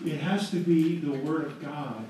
It 0.06 0.20
has 0.20 0.52
to 0.52 0.58
be 0.58 1.00
the 1.00 1.18
Word 1.20 1.46
of 1.46 1.62
God 1.62 2.06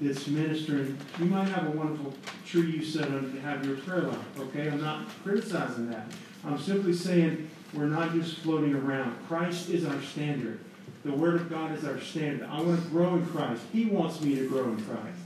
that's 0.00 0.26
ministering. 0.26 0.96
You 1.18 1.26
might 1.26 1.48
have 1.48 1.66
a 1.66 1.70
wonderful 1.70 2.14
tree 2.46 2.70
you 2.70 2.84
set 2.84 3.06
under 3.06 3.30
to 3.30 3.40
have 3.40 3.64
your 3.64 3.76
prayer 3.78 4.02
life, 4.02 4.38
okay? 4.38 4.68
I'm 4.68 4.82
not 4.82 5.08
criticizing 5.22 5.90
that. 5.90 6.06
I'm 6.44 6.58
simply 6.58 6.92
saying 6.92 7.48
we're 7.72 7.86
not 7.86 8.12
just 8.12 8.38
floating 8.38 8.74
around. 8.74 9.16
Christ 9.26 9.70
is 9.70 9.84
our 9.84 10.00
standard. 10.02 10.60
The 11.06 11.12
Word 11.12 11.36
of 11.36 11.48
God 11.48 11.70
is 11.70 11.84
our 11.84 12.00
standard. 12.00 12.48
I 12.50 12.60
want 12.60 12.82
to 12.82 12.88
grow 12.88 13.14
in 13.14 13.24
Christ. 13.26 13.62
He 13.72 13.84
wants 13.86 14.20
me 14.20 14.34
to 14.34 14.48
grow 14.48 14.64
in 14.64 14.84
Christ. 14.84 15.20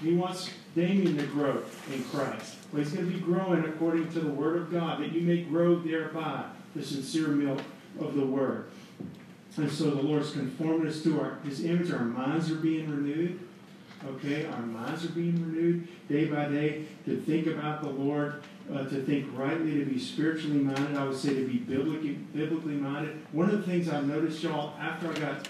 He 0.00 0.14
wants 0.14 0.50
Damien 0.76 1.16
to 1.16 1.26
grow 1.26 1.62
in 1.92 2.04
Christ. 2.04 2.54
But 2.72 2.84
he's 2.84 2.92
going 2.92 3.10
to 3.10 3.12
be 3.12 3.18
growing 3.18 3.64
according 3.64 4.12
to 4.12 4.20
the 4.20 4.30
Word 4.30 4.58
of 4.58 4.70
God, 4.70 5.00
that 5.00 5.10
you 5.10 5.22
may 5.22 5.42
grow 5.42 5.80
thereby 5.80 6.44
the 6.76 6.84
sincere 6.84 7.26
milk 7.26 7.60
of 7.98 8.14
the 8.14 8.24
Word. 8.24 8.70
And 9.56 9.68
so 9.68 9.90
the 9.90 10.02
Lord's 10.02 10.30
conforming 10.30 10.86
us 10.86 11.02
to 11.02 11.20
our, 11.20 11.38
His 11.42 11.64
image. 11.64 11.90
Our 11.90 12.04
minds 12.04 12.48
are 12.52 12.56
being 12.56 12.88
renewed. 12.88 13.40
Okay, 14.06 14.46
our 14.46 14.62
minds 14.62 15.04
are 15.04 15.10
being 15.10 15.34
renewed 15.34 15.88
day 16.08 16.26
by 16.26 16.44
day 16.48 16.84
to 17.06 17.20
think 17.22 17.48
about 17.48 17.82
the 17.82 17.90
Lord, 17.90 18.44
uh, 18.72 18.84
to 18.84 19.02
think 19.02 19.26
rightly, 19.34 19.78
to 19.78 19.86
be 19.86 19.98
spiritually 19.98 20.58
minded. 20.58 20.96
I 20.96 21.04
would 21.04 21.16
say 21.16 21.34
to 21.34 21.46
be 21.46 21.58
biblically, 21.58 22.12
biblically 22.34 22.74
minded. 22.74 23.20
One 23.32 23.50
of 23.50 23.58
the 23.58 23.70
things 23.70 23.88
I 23.88 24.00
noticed, 24.00 24.42
y'all, 24.42 24.74
after 24.78 25.10
I 25.10 25.14
got, 25.14 25.48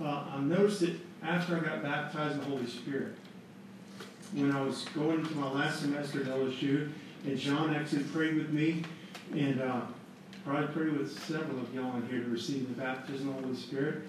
uh, 0.00 0.24
I 0.34 0.40
noticed 0.40 0.82
it 0.82 0.96
after 1.22 1.56
I 1.56 1.60
got 1.60 1.82
baptized 1.82 2.34
in 2.34 2.40
the 2.40 2.46
Holy 2.46 2.66
Spirit. 2.66 3.14
When 4.32 4.50
I 4.50 4.62
was 4.62 4.84
going 4.94 5.20
into 5.20 5.34
my 5.34 5.50
last 5.50 5.80
semester 5.80 6.20
at 6.20 6.26
LSU, 6.26 6.90
and 7.24 7.38
John 7.38 7.74
actually 7.74 8.04
prayed 8.04 8.36
with 8.36 8.50
me, 8.50 8.82
and 9.32 9.60
uh, 9.60 9.82
probably 10.44 10.66
prayed 10.68 10.98
with 10.98 11.18
several 11.24 11.58
of 11.60 11.74
y'all 11.74 11.96
in 11.96 12.06
here 12.08 12.22
to 12.22 12.30
receive 12.30 12.68
the 12.68 12.80
baptism 12.80 13.28
of 13.28 13.36
the 13.36 13.42
Holy 13.42 13.56
Spirit. 13.56 14.02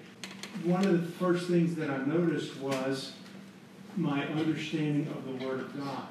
One 0.64 0.84
of 0.86 0.92
the 0.92 1.12
first 1.12 1.48
things 1.48 1.74
that 1.76 1.90
I 1.90 1.98
noticed 1.98 2.56
was 2.58 3.12
my 3.96 4.26
understanding 4.26 5.08
of 5.08 5.24
the 5.24 5.46
Word 5.46 5.60
of 5.60 5.78
God. 5.78 6.06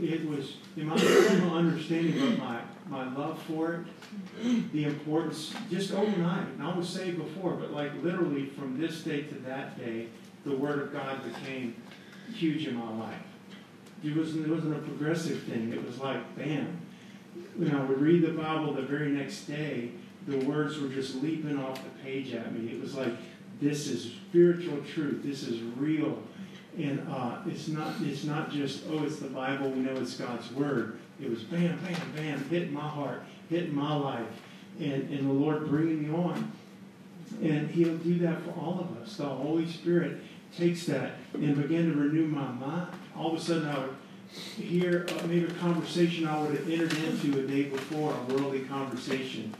It 0.00 0.28
was 0.28 0.56
in 0.76 0.86
my 0.86 0.96
understanding, 0.96 2.18
but 2.18 2.38
my, 2.38 2.60
my 2.88 3.14
love 3.14 3.42
for 3.42 3.74
it, 3.74 4.72
the 4.72 4.84
importance, 4.84 5.54
just 5.70 5.92
overnight. 5.92 6.48
And 6.48 6.62
I 6.62 6.76
was 6.76 6.88
saved 6.88 7.18
before, 7.18 7.52
but 7.52 7.72
like 7.72 7.92
literally 8.02 8.46
from 8.46 8.78
this 8.80 9.02
day 9.02 9.22
to 9.22 9.34
that 9.46 9.78
day, 9.78 10.08
the 10.44 10.56
Word 10.56 10.80
of 10.80 10.92
God 10.92 11.22
became 11.24 11.74
huge 12.34 12.66
in 12.66 12.76
my 12.76 12.90
life. 12.98 13.22
It 14.04 14.16
wasn't, 14.16 14.46
it 14.46 14.50
wasn't 14.50 14.76
a 14.76 14.80
progressive 14.80 15.42
thing. 15.42 15.72
It 15.72 15.84
was 15.84 15.98
like, 15.98 16.36
bam. 16.36 16.80
When 17.56 17.74
I 17.74 17.84
would 17.84 18.00
read 18.00 18.22
the 18.22 18.32
Bible 18.32 18.74
the 18.74 18.82
very 18.82 19.10
next 19.10 19.44
day, 19.44 19.90
the 20.26 20.38
words 20.44 20.78
were 20.78 20.88
just 20.88 21.16
leaping 21.16 21.58
off 21.58 21.82
the 21.82 21.90
page 22.02 22.32
at 22.34 22.52
me. 22.52 22.72
It 22.72 22.80
was 22.80 22.94
like, 22.94 23.12
this 23.60 23.88
is 23.88 24.12
spiritual 24.28 24.78
truth. 24.82 25.22
This 25.24 25.42
is 25.42 25.60
real 25.76 26.22
and 26.78 27.04
uh, 27.10 27.38
it's 27.46 27.68
not 27.68 27.94
it's 28.02 28.24
not 28.24 28.50
just 28.50 28.84
oh 28.90 29.02
it's 29.02 29.18
the 29.18 29.28
Bible 29.28 29.70
we 29.70 29.80
know 29.80 29.94
it's 29.96 30.14
God's 30.14 30.50
word. 30.52 30.98
It 31.20 31.28
was 31.28 31.42
bam 31.42 31.78
bam 31.84 32.12
bam 32.14 32.44
hitting 32.48 32.72
my 32.72 32.88
heart, 32.88 33.24
hitting 33.50 33.74
my 33.74 33.94
life, 33.94 34.26
and 34.78 35.10
and 35.10 35.28
the 35.28 35.32
Lord 35.32 35.68
bringing 35.68 36.08
me 36.08 36.16
on, 36.16 36.52
and 37.42 37.68
He'll 37.70 37.96
do 37.96 38.18
that 38.20 38.42
for 38.44 38.52
all 38.52 38.78
of 38.80 39.02
us. 39.02 39.16
The 39.16 39.24
Holy 39.24 39.66
Spirit 39.66 40.18
takes 40.56 40.86
that 40.86 41.12
and 41.34 41.60
begin 41.60 41.92
to 41.92 41.98
renew 41.98 42.26
my 42.26 42.48
mind. 42.52 42.88
All 43.16 43.32
of 43.32 43.38
a 43.38 43.42
sudden 43.42 43.68
I 43.68 43.78
would 43.78 43.96
hear 44.56 45.06
uh, 45.08 45.26
maybe 45.26 45.46
a 45.46 45.54
conversation 45.54 46.28
I 46.28 46.40
would 46.40 46.56
have 46.56 46.70
entered 46.70 46.96
into 46.96 47.40
a 47.40 47.42
day 47.42 47.64
before, 47.64 48.14
a 48.14 48.32
worldly 48.32 48.60
conversation. 48.60 49.52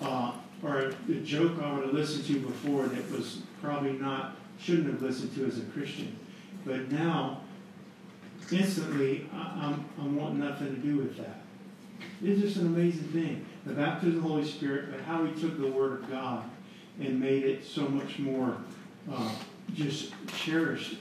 Uh, 0.00 0.32
or 0.62 0.92
a 1.08 1.14
joke 1.22 1.60
I 1.62 1.74
would 1.74 1.84
have 1.84 1.92
listened 1.92 2.24
to 2.26 2.40
before 2.40 2.86
that 2.86 3.10
was 3.10 3.40
probably 3.62 3.92
not 3.92 4.36
shouldn't 4.58 4.86
have 4.86 5.02
listened 5.02 5.34
to 5.34 5.46
as 5.46 5.58
a 5.58 5.62
Christian 5.62 6.18
but 6.66 6.90
now, 6.90 7.42
instantly, 8.50 9.28
I, 9.32 9.66
am 9.66 9.84
I'm 9.98 10.16
wanting 10.16 10.40
nothing 10.40 10.74
to 10.74 10.80
do 10.80 10.96
with 10.98 11.16
that. 11.16 11.40
It's 12.22 12.40
just 12.40 12.56
an 12.56 12.66
amazing 12.66 13.08
thing. 13.08 13.46
The 13.64 13.74
baptism 13.74 14.16
of 14.16 14.22
the 14.22 14.28
Holy 14.28 14.44
Spirit, 14.44 14.90
but 14.90 15.00
how 15.02 15.24
He 15.24 15.40
took 15.40 15.58
the 15.60 15.68
Word 15.68 16.02
of 16.02 16.10
God 16.10 16.44
and 17.00 17.20
made 17.20 17.44
it 17.44 17.64
so 17.64 17.82
much 17.88 18.18
more 18.18 18.56
uh, 19.10 19.30
just 19.74 20.12
cherished 20.36 20.96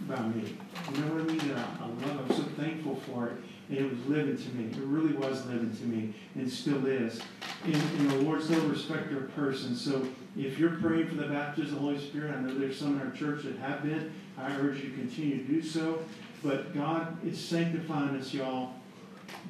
by 0.00 0.20
me. 0.20 0.56
You 0.92 1.04
know 1.04 1.14
what 1.14 1.22
I 1.22 1.24
mean? 1.24 1.38
That 1.48 1.56
I, 1.56 1.84
I 1.84 1.86
love. 1.86 2.30
I'm 2.30 2.36
so 2.36 2.42
thankful 2.60 2.96
for 2.96 3.28
it. 3.28 3.36
and 3.68 3.78
it 3.78 3.90
was 3.90 4.06
living 4.06 4.36
to 4.36 4.48
me. 4.54 4.70
It 4.70 4.76
really 4.78 5.14
was 5.14 5.46
living 5.46 5.74
to 5.76 5.84
me, 5.84 6.14
and 6.34 6.50
still 6.50 6.84
is. 6.86 7.20
And, 7.64 7.74
and 7.74 8.10
the 8.10 8.16
Lord's 8.18 8.50
no 8.50 8.58
respecter 8.60 9.24
of 9.24 9.34
persons. 9.34 9.80
So 9.80 10.06
if 10.36 10.58
you're 10.58 10.76
praying 10.76 11.08
for 11.08 11.14
the 11.14 11.28
baptism 11.28 11.76
of 11.76 11.82
the 11.82 11.88
Holy 11.88 11.98
Spirit, 11.98 12.34
I 12.36 12.40
know 12.40 12.58
there's 12.58 12.78
some 12.78 13.00
in 13.00 13.06
our 13.06 13.14
church 13.14 13.44
that 13.44 13.56
have 13.58 13.82
been. 13.82 14.12
I 14.38 14.54
urge 14.56 14.82
you 14.82 14.90
to 14.90 14.96
continue 14.96 15.38
to 15.38 15.44
do 15.44 15.62
so. 15.62 16.00
But 16.42 16.74
God 16.74 17.16
is 17.26 17.42
sanctifying 17.42 18.16
us, 18.16 18.32
y'all, 18.32 18.74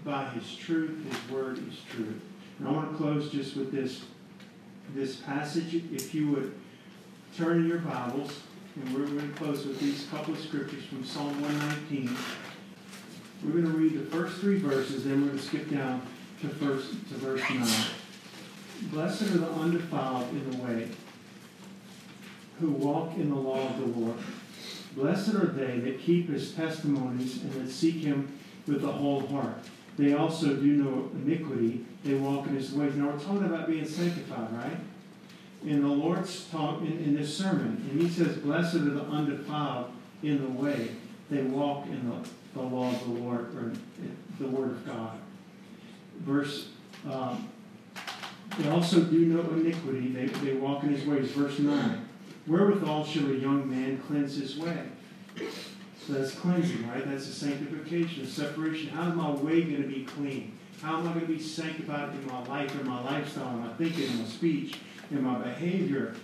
by 0.04 0.28
His 0.30 0.56
truth. 0.56 1.04
His 1.04 1.30
word 1.30 1.58
is 1.58 1.80
truth. 1.90 2.22
And 2.58 2.68
I 2.68 2.70
want 2.70 2.92
to 2.92 2.96
close 2.96 3.30
just 3.30 3.56
with 3.56 3.72
this, 3.72 4.02
this 4.94 5.16
passage. 5.16 5.74
If 5.74 6.14
you 6.14 6.30
would 6.30 6.54
turn 7.36 7.58
in 7.58 7.68
your 7.68 7.78
Bibles, 7.78 8.40
and 8.76 8.94
we're 8.94 9.06
going 9.06 9.32
to 9.32 9.38
close 9.38 9.66
with 9.66 9.80
these 9.80 10.06
couple 10.10 10.34
of 10.34 10.40
scriptures 10.40 10.84
from 10.84 11.04
Psalm 11.04 11.40
119. 11.40 12.16
We're 13.44 13.50
going 13.50 13.64
to 13.64 13.70
read 13.70 13.94
the 13.94 14.10
first 14.10 14.38
three 14.38 14.58
verses, 14.58 15.04
then 15.04 15.22
we're 15.22 15.28
going 15.28 15.38
to 15.38 15.44
skip 15.44 15.70
down 15.70 16.02
to, 16.42 16.48
first, 16.48 16.90
to 16.90 17.14
verse 17.14 17.42
9. 17.48 17.68
Blessed 18.90 19.22
are 19.22 19.38
the 19.38 19.50
undefiled 19.50 20.28
in 20.30 20.50
the 20.50 20.56
way, 20.58 20.88
who 22.60 22.70
walk 22.70 23.14
in 23.16 23.30
the 23.30 23.36
law 23.36 23.66
of 23.68 23.78
the 23.78 24.00
Lord. 24.00 24.18
Blessed 24.96 25.34
are 25.34 25.46
they 25.46 25.78
that 25.80 26.00
keep 26.00 26.30
his 26.30 26.52
testimonies 26.52 27.42
and 27.42 27.52
that 27.52 27.70
seek 27.70 27.96
him 27.96 28.32
with 28.66 28.80
the 28.80 28.90
whole 28.90 29.26
heart. 29.26 29.58
They 29.98 30.14
also 30.14 30.56
do 30.56 30.66
no 30.66 31.10
iniquity, 31.14 31.84
they 32.04 32.14
walk 32.14 32.46
in 32.46 32.54
his 32.54 32.72
ways. 32.72 32.96
Now 32.96 33.10
we're 33.10 33.18
talking 33.18 33.44
about 33.44 33.68
being 33.68 33.86
sanctified, 33.86 34.52
right? 34.52 34.76
In 35.64 35.82
the 35.82 35.88
Lord's 35.88 36.48
talk 36.50 36.80
in, 36.80 36.98
in 36.98 37.14
this 37.14 37.36
sermon, 37.36 37.86
and 37.90 38.00
he 38.00 38.08
says, 38.08 38.36
Blessed 38.38 38.76
are 38.76 38.78
the 38.80 39.02
undefiled 39.02 39.90
in 40.22 40.42
the 40.42 40.50
way. 40.50 40.90
They 41.30 41.42
walk 41.42 41.86
in 41.86 42.10
the, 42.10 42.28
the 42.54 42.62
law 42.62 42.90
of 42.90 43.04
the 43.04 43.20
Lord, 43.20 43.54
or 43.54 43.72
the 44.38 44.48
word 44.48 44.70
of 44.72 44.86
God. 44.86 45.18
Verse 46.20 46.68
um, 47.10 47.48
they 48.58 48.68
also 48.70 49.00
do 49.02 49.26
no 49.26 49.40
iniquity. 49.52 50.08
They, 50.08 50.26
they 50.26 50.54
walk 50.54 50.82
in 50.84 50.90
his 50.90 51.04
ways. 51.06 51.30
Verse 51.30 51.58
9. 51.58 52.08
Wherewithal 52.46 53.04
shall 53.04 53.26
a 53.30 53.34
young 53.34 53.68
man 53.68 53.98
cleanse 54.06 54.36
his 54.36 54.56
way? 54.56 54.84
So 56.06 56.12
that's 56.12 56.34
cleansing, 56.34 56.88
right? 56.88 57.04
That's 57.04 57.26
a 57.26 57.32
sanctification, 57.32 58.24
a 58.24 58.26
separation. 58.26 58.88
How 58.88 59.10
is 59.10 59.16
my 59.16 59.30
way 59.30 59.62
going 59.62 59.82
to 59.82 59.88
be 59.88 60.04
clean? 60.04 60.56
How 60.80 60.98
am 60.98 61.08
I 61.08 61.14
going 61.14 61.26
to 61.26 61.32
be 61.32 61.40
sanctified 61.40 62.10
in 62.10 62.26
my 62.26 62.46
life, 62.46 62.78
in 62.78 62.86
my 62.86 63.02
lifestyle, 63.02 63.50
in 63.50 63.60
my 63.60 63.72
thinking, 63.74 64.04
in 64.10 64.18
my 64.18 64.24
speech, 64.24 64.78
in 65.10 65.22
my 65.22 65.38
behavior? 65.38 66.14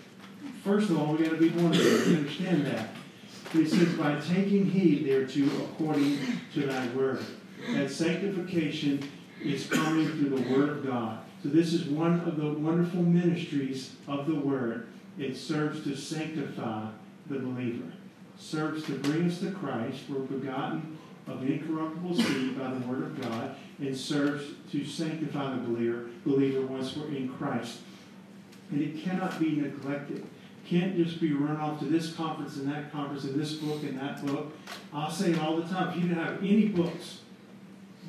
First 0.62 0.90
of 0.90 0.98
all, 0.98 1.14
we 1.14 1.24
got 1.24 1.30
to 1.32 1.36
be 1.36 1.48
born 1.48 1.72
again. 1.72 2.08
We 2.08 2.16
understand 2.16 2.66
that. 2.66 2.90
He 3.52 3.66
says, 3.66 3.94
by 3.94 4.18
taking 4.20 4.66
heed 4.66 5.04
thereto 5.04 5.46
according 5.64 6.18
to 6.54 6.66
thy 6.66 6.86
word. 6.88 7.24
That 7.74 7.90
sanctification 7.90 9.08
is 9.42 9.66
coming 9.66 10.08
through 10.08 10.30
the 10.30 10.54
word 10.54 10.68
of 10.68 10.86
God. 10.86 11.18
So 11.42 11.48
this 11.48 11.72
is 11.72 11.86
one 11.86 12.20
of 12.20 12.36
the 12.36 12.52
wonderful 12.52 13.02
ministries 13.02 13.96
of 14.06 14.28
the 14.28 14.34
Word. 14.34 14.86
It 15.18 15.36
serves 15.36 15.84
to 15.84 15.96
sanctify 15.96 16.88
the 17.26 17.38
believer. 17.38 17.92
Serves 18.38 18.84
to 18.84 18.98
bring 18.98 19.28
us 19.28 19.40
to 19.40 19.50
Christ. 19.50 20.00
We're 20.08 20.20
begotten 20.20 20.98
of 21.28 21.42
incorruptible 21.48 22.16
seed 22.16 22.58
by 22.58 22.70
the 22.70 22.86
Word 22.86 23.02
of 23.02 23.20
God, 23.20 23.54
and 23.78 23.96
serves 23.96 24.44
to 24.72 24.84
sanctify 24.84 25.54
the 25.54 25.62
believer, 25.62 26.06
believer 26.26 26.66
once 26.66 26.96
we're 26.96 27.08
in 27.08 27.28
Christ. 27.28 27.78
And 28.70 28.80
it 28.82 29.02
cannot 29.02 29.38
be 29.38 29.56
neglected. 29.56 30.26
Can't 30.66 30.96
just 30.96 31.20
be 31.20 31.32
run 31.32 31.56
off 31.56 31.78
to 31.80 31.84
this 31.84 32.12
conference 32.14 32.56
and 32.56 32.68
that 32.72 32.92
conference 32.92 33.24
and 33.24 33.40
this 33.40 33.54
book 33.54 33.82
and 33.82 33.98
that 33.98 34.24
book. 34.24 34.52
I'll 34.92 35.10
say 35.10 35.32
it 35.32 35.38
all 35.38 35.56
the 35.56 35.68
time. 35.68 35.90
If 35.90 35.96
you 35.96 36.08
didn't 36.08 36.24
have 36.24 36.38
any 36.38 36.68
books, 36.68 37.20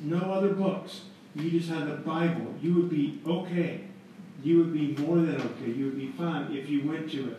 no 0.02 0.18
other 0.18 0.54
books, 0.54 1.02
you 1.34 1.50
just 1.50 1.68
had 1.68 1.86
the 1.86 1.96
Bible, 1.96 2.54
you 2.62 2.74
would 2.74 2.90
be 2.90 3.20
okay. 3.26 3.82
You 4.44 4.58
would 4.58 4.74
be 4.74 4.94
more 5.02 5.16
than 5.16 5.40
okay. 5.40 5.72
You 5.72 5.86
would 5.86 5.98
be 5.98 6.12
fine 6.12 6.52
if 6.52 6.68
you 6.68 6.86
went 6.86 7.10
to 7.12 7.30
it. 7.30 7.38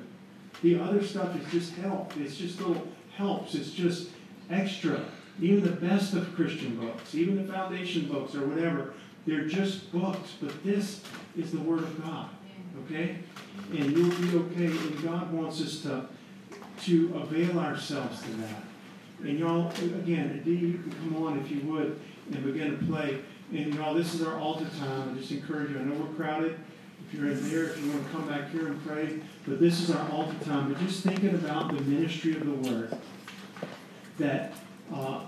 The 0.64 0.80
other 0.80 1.04
stuff 1.04 1.36
is 1.40 1.52
just 1.52 1.76
help. 1.76 2.18
It's 2.18 2.36
just 2.36 2.60
little 2.60 2.88
helps. 3.16 3.54
It's 3.54 3.72
just 3.72 4.10
extra. 4.50 5.06
Even 5.40 5.64
the 5.64 5.88
best 5.88 6.14
of 6.14 6.34
Christian 6.34 6.78
books, 6.78 7.14
even 7.14 7.46
the 7.46 7.54
foundation 7.54 8.08
books 8.08 8.34
or 8.34 8.48
whatever, 8.48 8.94
they're 9.28 9.46
just 9.46 9.92
books. 9.92 10.34
But 10.42 10.64
this 10.64 11.04
is 11.38 11.52
the 11.52 11.60
Word 11.60 11.80
of 11.80 12.04
God. 12.04 12.30
Okay? 12.86 13.18
And 13.72 13.96
you'll 13.96 14.10
be 14.10 14.38
okay. 14.38 14.66
And 14.66 15.04
God 15.04 15.32
wants 15.32 15.62
us 15.62 15.82
to, 15.84 16.08
to 16.86 17.16
avail 17.18 17.60
ourselves 17.60 18.22
to 18.24 18.32
that. 18.38 18.64
And 19.22 19.38
y'all, 19.38 19.70
again, 19.70 20.42
you 20.44 20.80
can 20.80 20.92
come 20.92 21.24
on 21.24 21.40
if 21.40 21.52
you 21.52 21.62
would 21.72 22.00
and 22.32 22.44
begin 22.44 22.80
to 22.80 22.86
play. 22.86 23.20
And 23.52 23.74
y'all, 23.76 23.94
this 23.94 24.16
is 24.16 24.24
our 24.24 24.40
altar 24.40 24.66
time. 24.80 25.14
I 25.14 25.20
just 25.20 25.32
encourage 25.32 25.72
you. 25.72 25.80
I 25.80 25.84
know 25.84 25.96
we're 25.96 26.16
crowded. 26.16 26.58
If 27.08 27.20
you're 27.20 27.32
in 27.32 27.50
there, 27.50 27.66
if 27.66 27.84
you 27.84 27.92
want 27.92 28.06
to 28.06 28.12
come 28.12 28.28
back 28.28 28.50
here 28.50 28.68
and 28.68 28.86
pray, 28.86 29.20
but 29.48 29.60
this 29.60 29.80
is 29.80 29.92
our 29.92 30.10
altar 30.10 30.36
time. 30.44 30.74
But 30.74 30.82
just 30.82 31.04
thinking 31.04 31.36
about 31.36 31.76
the 31.76 31.82
ministry 31.84 32.36
of 32.36 32.46
the 32.46 32.70
Word, 32.70 32.98
that 34.18 34.54
uh, 34.94 35.22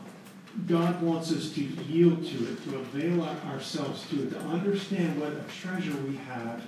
God 0.66 1.02
wants 1.02 1.32
us 1.32 1.52
to 1.52 1.62
yield 1.62 2.26
to 2.26 2.52
it, 2.52 2.64
to 2.64 2.78
avail 2.78 3.24
ourselves 3.24 4.10
to 4.10 4.24
it, 4.24 4.32
to 4.32 4.40
understand 4.40 5.20
what 5.20 5.34
a 5.34 5.44
treasure 5.62 5.96
we 5.98 6.16
have 6.18 6.64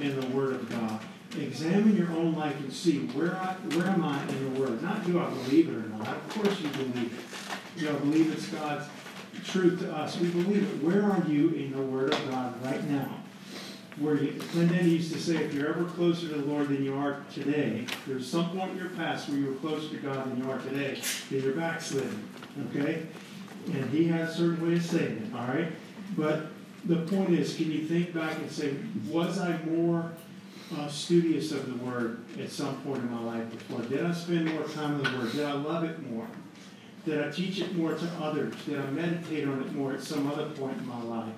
in 0.00 0.18
the 0.18 0.26
Word 0.28 0.54
of 0.54 0.70
God. 0.70 1.00
Examine 1.38 1.96
your 1.96 2.10
own 2.12 2.34
life 2.34 2.58
and 2.60 2.72
see 2.72 3.00
where 3.08 3.34
I, 3.34 3.54
where 3.74 3.88
am 3.88 4.04
I 4.04 4.22
in 4.28 4.54
the 4.54 4.60
Word. 4.60 4.82
Not 4.82 5.04
do 5.04 5.20
I 5.20 5.28
believe 5.28 5.68
it 5.68 5.74
or 5.74 5.88
not. 5.88 6.08
Of 6.08 6.28
course 6.30 6.60
you 6.60 6.68
believe 6.68 7.12
it. 7.12 7.80
Do 7.80 7.90
I 7.90 7.92
believe 7.98 8.32
it's 8.32 8.46
God's 8.46 8.86
truth 9.44 9.80
to 9.80 9.92
us. 9.92 10.18
We 10.18 10.28
believe 10.28 10.62
it. 10.62 10.82
Where 10.82 11.02
are 11.02 11.22
you 11.28 11.50
in 11.50 11.72
the 11.72 11.82
Word 11.82 12.14
of 12.14 12.30
God 12.30 12.64
right 12.64 12.82
now? 12.88 13.23
Where 14.00 14.16
you, 14.16 14.40
Clinton 14.50 14.88
used 14.88 15.12
to 15.12 15.20
say, 15.20 15.36
if 15.36 15.54
you're 15.54 15.68
ever 15.68 15.84
closer 15.84 16.28
to 16.28 16.34
the 16.34 16.46
Lord 16.46 16.68
than 16.68 16.84
you 16.84 16.96
are 16.96 17.24
today, 17.32 17.86
there's 18.06 18.28
some 18.28 18.50
point 18.50 18.72
in 18.72 18.78
your 18.78 18.88
past 18.90 19.28
where 19.28 19.38
you 19.38 19.46
were 19.46 19.54
closer 19.54 19.88
to 19.88 19.96
God 19.98 20.30
than 20.30 20.42
you 20.42 20.50
are 20.50 20.58
today, 20.58 21.00
then 21.30 21.42
you're 21.42 21.52
backsliding. 21.52 22.28
Okay? 22.70 23.06
And 23.72 23.88
he 23.90 24.08
has 24.08 24.30
a 24.30 24.34
certain 24.34 24.66
way 24.68 24.74
of 24.74 24.84
saying 24.84 25.30
it, 25.30 25.34
all 25.34 25.46
right? 25.46 25.68
But 26.16 26.46
the 26.86 26.96
point 26.96 27.30
is, 27.30 27.56
can 27.56 27.70
you 27.70 27.86
think 27.86 28.12
back 28.12 28.36
and 28.36 28.50
say, 28.50 28.74
was 29.08 29.38
I 29.38 29.58
more 29.62 30.12
uh, 30.76 30.88
studious 30.88 31.52
of 31.52 31.66
the 31.66 31.84
Word 31.84 32.24
at 32.40 32.50
some 32.50 32.80
point 32.82 32.98
in 32.98 33.10
my 33.12 33.22
life 33.22 33.50
before? 33.50 33.80
Did 33.82 34.04
I 34.04 34.12
spend 34.12 34.52
more 34.52 34.64
time 34.64 34.96
in 34.96 35.02
the 35.04 35.18
Word? 35.18 35.32
Did 35.32 35.44
I 35.44 35.52
love 35.52 35.84
it 35.84 36.02
more? 36.10 36.26
Did 37.04 37.22
I 37.22 37.30
teach 37.30 37.60
it 37.60 37.74
more 37.76 37.94
to 37.94 38.10
others? 38.20 38.54
Did 38.64 38.80
I 38.80 38.90
meditate 38.90 39.46
on 39.46 39.62
it 39.62 39.72
more 39.72 39.92
at 39.92 40.02
some 40.02 40.26
other 40.30 40.46
point 40.50 40.78
in 40.78 40.86
my 40.86 41.02
life? 41.02 41.34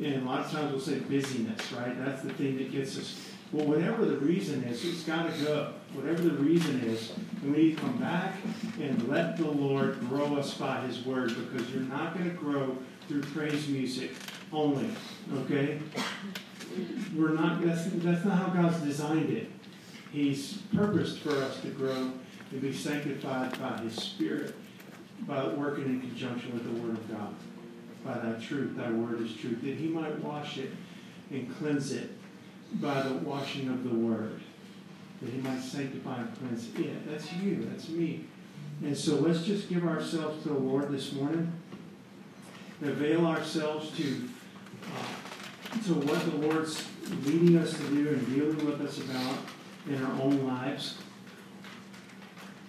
And 0.00 0.22
a 0.22 0.24
lot 0.24 0.46
of 0.46 0.50
times 0.50 0.72
we'll 0.72 0.80
say 0.80 0.98
busyness, 1.00 1.72
right? 1.72 1.96
That's 2.04 2.22
the 2.22 2.32
thing 2.32 2.56
that 2.58 2.72
gets 2.72 2.98
us. 2.98 3.28
Well, 3.52 3.66
whatever 3.66 4.06
the 4.06 4.16
reason 4.16 4.64
is, 4.64 4.84
it's 4.84 5.02
got 5.02 5.30
to 5.30 5.44
go. 5.44 5.72
Whatever 5.92 6.22
the 6.22 6.42
reason 6.42 6.80
is, 6.80 7.12
we 7.44 7.50
need 7.50 7.76
to 7.76 7.82
come 7.82 7.98
back 7.98 8.36
and 8.80 9.08
let 9.08 9.36
the 9.36 9.46
Lord 9.46 10.00
grow 10.08 10.36
us 10.36 10.54
by 10.54 10.80
His 10.86 11.04
Word 11.04 11.34
because 11.36 11.70
you're 11.70 11.82
not 11.82 12.14
going 12.16 12.30
to 12.30 12.36
grow 12.36 12.78
through 13.08 13.22
praise 13.22 13.68
music 13.68 14.12
only, 14.52 14.88
okay? 15.34 15.78
We're 17.14 17.34
not, 17.34 17.62
that's, 17.62 17.84
that's 17.86 18.24
not 18.24 18.38
how 18.38 18.48
God's 18.48 18.80
designed 18.80 19.30
it. 19.30 19.50
He's 20.10 20.58
purposed 20.74 21.18
for 21.18 21.36
us 21.36 21.60
to 21.60 21.68
grow 21.68 22.10
and 22.50 22.60
be 22.60 22.72
sanctified 22.72 23.58
by 23.60 23.78
His 23.82 23.94
Spirit 23.94 24.54
by 25.26 25.46
working 25.48 25.84
in 25.84 26.00
conjunction 26.00 26.52
with 26.54 26.64
the 26.64 26.82
Word 26.82 26.96
of 26.96 27.10
God. 27.10 27.34
By 28.04 28.18
thy 28.18 28.32
truth, 28.32 28.76
thy 28.76 28.90
word 28.90 29.20
is 29.22 29.34
truth, 29.36 29.62
that 29.62 29.76
he 29.76 29.86
might 29.86 30.18
wash 30.24 30.58
it 30.58 30.70
and 31.30 31.54
cleanse 31.56 31.92
it 31.92 32.10
by 32.74 33.02
the 33.02 33.14
washing 33.14 33.68
of 33.68 33.84
the 33.84 33.94
Word. 33.94 34.40
That 35.20 35.30
he 35.30 35.40
might 35.40 35.60
sanctify 35.60 36.20
and 36.20 36.38
cleanse 36.38 36.68
it. 36.74 37.08
That's 37.08 37.32
you, 37.34 37.68
that's 37.70 37.88
me. 37.88 38.24
And 38.82 38.96
so 38.96 39.16
let's 39.16 39.44
just 39.44 39.68
give 39.68 39.84
ourselves 39.84 40.42
to 40.42 40.48
the 40.48 40.58
Lord 40.58 40.90
this 40.90 41.12
morning. 41.12 41.52
Avail 42.82 43.26
ourselves 43.26 43.96
to, 43.96 44.28
uh, 44.84 45.78
to 45.84 45.94
what 45.94 46.20
the 46.24 46.48
Lord's 46.48 46.84
leading 47.24 47.56
us 47.58 47.72
to 47.74 47.88
do 47.90 48.08
and 48.08 48.34
dealing 48.34 48.66
with 48.66 48.80
us 48.80 48.98
about 48.98 49.36
in 49.88 50.02
our 50.02 50.20
own 50.20 50.44
lives. 50.46 50.98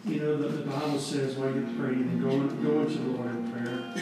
You 0.06 0.20
know, 0.20 0.38
the, 0.38 0.50
the 0.50 0.70
Bible 0.70 1.00
says 1.00 1.36
while 1.36 1.52
you're 1.52 1.64
praying 1.64 2.02
and 2.02 2.22
going, 2.22 2.64
going 2.64 2.88
to 2.88 2.94
the 2.94 3.10
Lord 3.10 3.32
in 3.32 3.52
prayer, 3.52 3.96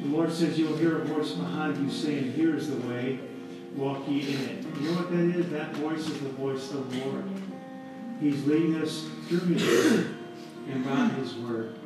the 0.00 0.08
Lord 0.08 0.32
says 0.32 0.58
you'll 0.58 0.76
hear 0.76 0.98
a 0.98 1.04
voice 1.04 1.32
behind 1.32 1.76
you 1.76 1.90
saying, 1.90 2.32
Here 2.32 2.56
is 2.56 2.70
the 2.70 2.88
way, 2.88 3.18
walk 3.76 4.08
ye 4.08 4.34
in 4.34 4.40
it. 4.40 4.64
You 4.80 4.90
know 4.90 4.96
what 4.96 5.10
that 5.10 5.18
is? 5.18 5.50
That 5.50 5.74
voice 5.76 6.00
is 6.00 6.20
the 6.20 6.30
voice 6.30 6.70
of 6.72 6.90
the 6.90 7.04
Lord. 7.04 7.24
He's 8.20 8.44
leading 8.46 8.76
us 8.76 9.06
through 9.28 9.54
His 9.54 9.62
Word 9.64 10.14
and 10.70 10.84
by 10.84 11.08
His 11.20 11.34
Word. 11.36 11.78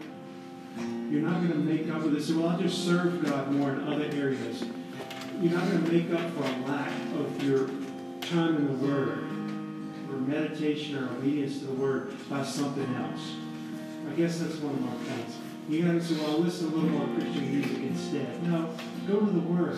You're 1.10 1.22
not 1.22 1.40
going 1.40 1.52
to 1.52 1.58
make 1.58 1.88
up 1.90 2.02
for 2.02 2.08
this. 2.08 2.30
Well, 2.30 2.48
I'll 2.48 2.58
just 2.58 2.84
serve 2.84 3.24
God 3.24 3.52
more 3.52 3.70
in 3.70 3.88
other 3.88 4.04
areas. 4.12 4.64
You're 5.40 5.52
not 5.52 5.68
going 5.70 5.84
to 5.84 5.92
make 5.92 6.12
up 6.12 6.30
for 6.32 6.42
a 6.42 6.70
lack 6.70 6.92
of 7.14 7.42
your 7.42 7.68
time 8.20 8.56
in 8.56 8.66
the 8.66 8.86
Word 8.86 9.18
or 10.10 10.18
meditation 10.18 10.98
or 10.98 11.08
obedience 11.10 11.60
to 11.60 11.66
the 11.66 11.74
Word 11.74 12.14
by 12.28 12.42
something 12.44 12.94
else. 12.96 13.36
I 14.10 14.14
guess 14.14 14.38
that's 14.38 14.56
one 14.56 14.74
of 14.74 14.80
my 14.80 15.14
points. 15.14 15.36
You're 15.68 15.88
going 15.88 15.98
to 15.98 16.04
say, 16.04 16.14
well, 16.22 16.38
listen 16.38 16.72
a 16.72 16.76
little 16.76 16.90
more 16.90 17.16
Christian 17.16 17.50
music 17.50 17.78
instead. 17.78 18.42
No, 18.44 18.72
go 19.08 19.18
to 19.18 19.26
the 19.26 19.40
Word. 19.40 19.76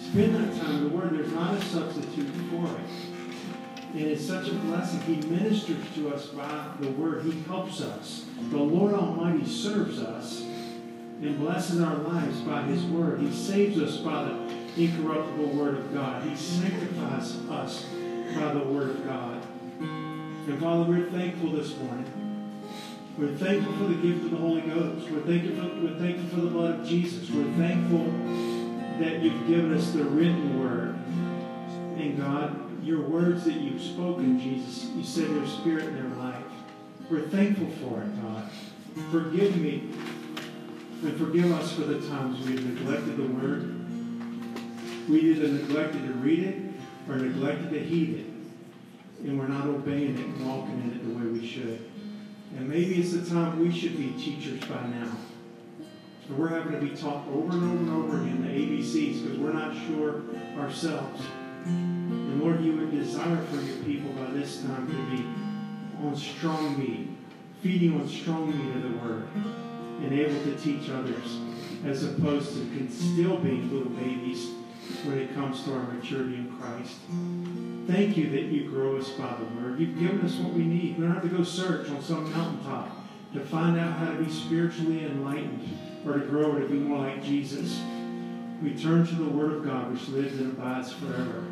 Spend 0.00 0.36
that 0.36 0.62
time 0.62 0.76
in 0.76 0.84
the 0.84 0.96
Word. 0.96 1.10
There's 1.12 1.32
not 1.32 1.54
a 1.54 1.60
substitute 1.60 2.30
for 2.50 2.66
it. 2.66 3.94
And 3.94 4.02
it's 4.02 4.24
such 4.24 4.48
a 4.48 4.52
blessing. 4.52 5.00
He 5.00 5.16
ministers 5.28 5.84
to 5.96 6.14
us 6.14 6.26
by 6.26 6.68
the 6.78 6.90
Word. 6.90 7.24
He 7.24 7.40
helps 7.42 7.80
us. 7.80 8.26
The 8.50 8.58
Lord 8.58 8.94
Almighty 8.94 9.44
serves 9.44 9.98
us 9.98 10.42
and 10.42 11.36
blesses 11.38 11.80
our 11.80 11.96
lives 11.96 12.38
by 12.42 12.62
His 12.62 12.84
Word. 12.84 13.18
He 13.20 13.32
saves 13.32 13.80
us 13.82 13.96
by 13.96 14.22
the 14.24 14.54
incorruptible 14.76 15.48
Word 15.48 15.78
of 15.78 15.92
God. 15.92 16.22
He 16.22 16.36
sanctifies 16.36 17.36
us 17.50 17.86
by 18.36 18.52
the 18.52 18.64
Word 18.64 18.90
of 18.90 19.04
God. 19.04 19.42
And 19.80 20.60
Father, 20.60 20.84
we're 20.84 21.10
thankful 21.10 21.50
this 21.50 21.76
morning. 21.76 22.25
We're 23.18 23.34
thankful 23.34 23.72
for 23.78 23.84
the 23.84 23.94
gift 23.94 24.26
of 24.26 24.30
the 24.32 24.36
Holy 24.36 24.60
Ghost. 24.60 25.10
We're 25.10 25.22
thankful 25.22 25.56
for, 25.56 25.80
we're 25.80 25.98
thankful 25.98 26.28
for 26.28 26.44
the 26.44 26.50
blood 26.50 26.80
of 26.80 26.86
Jesus. 26.86 27.30
We're 27.30 27.50
thankful 27.54 28.04
that 29.00 29.22
you've 29.22 29.46
given 29.48 29.72
us 29.72 29.90
the 29.92 30.04
written 30.04 30.60
word. 30.60 30.96
And 31.96 32.18
God, 32.18 32.84
your 32.84 33.00
words 33.00 33.44
that 33.44 33.54
you've 33.54 33.80
spoken, 33.80 34.38
Jesus, 34.38 34.90
you 34.90 35.02
said 35.02 35.30
there's 35.30 35.50
spirit 35.50 35.84
in 35.84 35.94
their 35.94 36.18
life. 36.18 36.44
We're 37.08 37.26
thankful 37.28 37.70
for 37.80 38.02
it, 38.02 38.22
God. 38.22 38.50
Forgive 39.10 39.56
me 39.56 39.88
and 41.02 41.16
forgive 41.16 41.50
us 41.52 41.72
for 41.72 41.82
the 41.82 42.06
times 42.08 42.46
we've 42.46 42.66
neglected 42.66 43.16
the 43.16 43.28
word. 43.28 45.08
We 45.08 45.20
either 45.20 45.48
neglected 45.48 46.06
to 46.06 46.12
read 46.12 46.40
it 46.40 46.56
or 47.08 47.16
neglected 47.16 47.70
to 47.70 47.80
heed 47.82 48.18
it. 48.18 49.26
And 49.26 49.38
we're 49.38 49.48
not 49.48 49.66
obeying 49.66 50.18
it 50.18 50.24
and 50.26 50.46
walking 50.46 50.82
in 50.82 50.90
it 50.90 51.02
the 51.02 51.18
way 51.18 51.40
we 51.40 51.46
should. 51.46 51.80
And 52.56 52.68
maybe 52.68 53.00
it's 53.00 53.12
the 53.12 53.28
time 53.28 53.60
we 53.60 53.70
should 53.70 53.96
be 53.96 54.12
teachers 54.12 54.60
by 54.64 54.86
now. 54.86 55.12
And 56.28 56.38
we're 56.38 56.48
having 56.48 56.72
to 56.72 56.80
be 56.80 56.96
taught 56.96 57.28
over 57.28 57.52
and 57.52 57.62
over 57.62 57.76
and 57.76 57.90
over 57.90 58.16
again 58.22 58.42
the 58.42 58.48
ABCs 58.48 59.22
because 59.22 59.38
we're 59.38 59.52
not 59.52 59.74
sure 59.86 60.22
ourselves. 60.58 61.22
And 61.66 62.42
Lord, 62.42 62.64
you 62.64 62.76
would 62.76 62.90
desire 62.90 63.42
for 63.44 63.60
your 63.60 63.76
people 63.84 64.10
by 64.12 64.30
this 64.30 64.62
time 64.62 64.86
to 64.86 65.16
be 65.16 65.22
on 66.06 66.16
strong 66.16 66.78
meat, 66.78 67.08
feeding 67.62 68.00
on 68.00 68.08
strong 68.08 68.50
meat 68.50 68.76
of 68.76 68.82
the 68.82 68.98
word, 68.98 69.28
and 70.02 70.12
able 70.12 70.42
to 70.44 70.56
teach 70.56 70.88
others, 70.90 71.38
as 71.84 72.04
opposed 72.04 72.54
to 72.54 72.90
still 72.90 73.36
being 73.36 73.70
little 73.70 73.92
babies 73.92 74.50
when 75.04 75.18
it 75.18 75.34
comes 75.34 75.62
to 75.64 75.72
our 75.74 75.82
maturity 75.92 76.36
in 76.36 76.56
Christ. 76.58 76.96
Thank 77.86 78.16
you 78.16 78.30
that 78.30 78.44
you 78.44 78.68
grow 78.68 78.96
us 78.96 79.10
by 79.10 79.34
the 79.36 79.44
word. 79.60 79.78
You've 79.78 79.98
given 79.98 80.20
us 80.22 80.36
what 80.36 80.52
we 80.52 80.64
need. 80.64 80.98
We 80.98 81.04
don't 81.04 81.14
have 81.14 81.22
to 81.22 81.28
go 81.28 81.44
search 81.44 81.88
on 81.90 82.02
some 82.02 82.30
mountaintop 82.32 82.90
to 83.34 83.40
find 83.40 83.78
out 83.78 83.98
how 83.98 84.12
to 84.12 84.22
be 84.22 84.30
spiritually 84.30 85.04
enlightened 85.04 85.68
or 86.06 86.14
to 86.14 86.26
grow 86.26 86.52
or 86.52 86.60
to 86.60 86.66
be 86.66 86.78
more 86.78 87.06
like 87.06 87.22
Jesus. 87.22 87.80
We 88.62 88.74
turn 88.74 89.06
to 89.06 89.14
the 89.14 89.28
Word 89.28 89.52
of 89.52 89.64
God, 89.64 89.92
which 89.92 90.08
lives 90.08 90.38
and 90.38 90.52
abides 90.52 90.92
forever. 90.92 91.44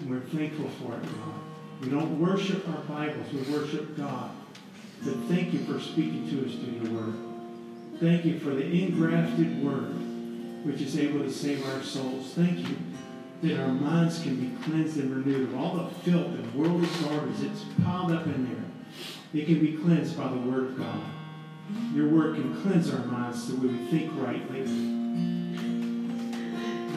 And 0.00 0.10
we're 0.10 0.20
thankful 0.20 0.68
for 0.68 0.94
it, 0.94 1.02
God. 1.02 1.34
We 1.80 1.88
don't 1.88 2.20
worship 2.20 2.68
our 2.68 2.82
Bibles, 2.82 3.32
we 3.32 3.40
worship 3.52 3.96
God. 3.96 4.30
But 5.02 5.16
thank 5.28 5.52
you 5.52 5.60
for 5.64 5.80
speaking 5.80 6.28
to 6.30 6.46
us 6.46 6.54
through 6.54 6.88
your 6.88 7.02
Word. 7.02 7.14
Thank 8.00 8.24
you 8.24 8.38
for 8.38 8.50
the 8.50 8.64
engrafted 8.64 9.64
Word, 9.64 9.94
which 10.64 10.80
is 10.80 10.98
able 10.98 11.20
to 11.20 11.30
save 11.30 11.64
our 11.68 11.82
souls. 11.82 12.32
Thank 12.34 12.68
you 12.68 12.76
that 13.42 13.60
our 13.60 13.68
minds 13.68 14.20
can 14.20 14.36
be 14.36 14.56
cleansed 14.64 14.96
and 14.96 15.14
renewed 15.14 15.50
of 15.50 15.60
all 15.60 15.76
the 15.76 15.90
filth 15.96 16.26
and 16.26 16.54
worldly 16.54 16.88
garbage 17.02 17.36
that's 17.38 17.64
piled 17.84 18.10
up 18.10 18.24
in 18.26 18.46
there. 18.46 18.64
It 19.34 19.46
can 19.46 19.60
be 19.60 19.76
cleansed 19.76 20.16
by 20.16 20.28
the 20.28 20.38
Word 20.38 20.64
of 20.70 20.78
God. 20.78 21.00
Your 21.92 22.08
Word 22.08 22.36
can 22.36 22.62
cleanse 22.62 22.92
our 22.92 23.04
minds 23.04 23.46
so 23.46 23.54
we 23.56 23.68
would 23.68 23.90
think 23.90 24.12
rightly. 24.16 24.62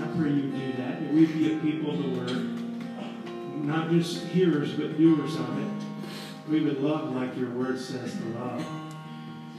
I 0.02 0.08
pray 0.16 0.30
you 0.30 0.44
do 0.44 0.74
that, 0.78 1.02
that 1.02 1.14
we 1.14 1.26
be 1.26 1.54
a 1.54 1.60
people 1.60 1.92
of 1.92 2.02
the 2.02 2.10
Word, 2.10 3.66
not 3.66 3.90
just 3.90 4.24
hearers, 4.28 4.72
but 4.74 4.98
doers 4.98 5.36
of 5.36 5.60
it. 5.60 6.50
We 6.50 6.62
would 6.62 6.82
love 6.82 7.14
like 7.14 7.36
your 7.36 7.50
Word 7.50 7.78
says 7.78 8.14
to 8.14 8.24
love. 8.40 8.66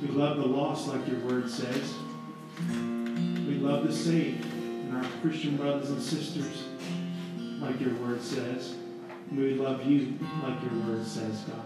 We 0.01 0.09
love 0.09 0.39
the 0.39 0.47
lost 0.47 0.89
like 0.89 1.07
your 1.07 1.21
Word 1.21 1.51
says. 1.51 1.93
We 3.49 3.55
love 3.55 3.87
the 3.87 3.93
saved 3.95 4.45
and 4.45 4.95
our 4.95 5.11
Christian 5.23 5.57
brothers 5.57 5.89
and 5.89 6.03
sisters 6.03 6.65
like 7.61 7.81
your 7.81 7.95
word 7.95 8.21
says. 8.21 8.75
We 9.33 9.55
love 9.55 9.87
you 9.87 10.19
like 10.43 10.63
your 10.63 10.83
word 10.83 11.07
says, 11.07 11.41
God. 11.45 11.65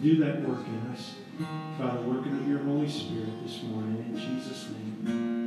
Do 0.00 0.16
that 0.24 0.40
work 0.40 0.66
in 0.66 0.90
us 0.90 1.16
by 1.78 1.94
the 1.96 2.02
working 2.08 2.32
of 2.32 2.48
your 2.48 2.60
Holy 2.60 2.88
Spirit 2.88 3.42
this 3.44 3.62
morning 3.62 4.06
in 4.08 4.16
Jesus' 4.16 4.70
name. 4.70 5.39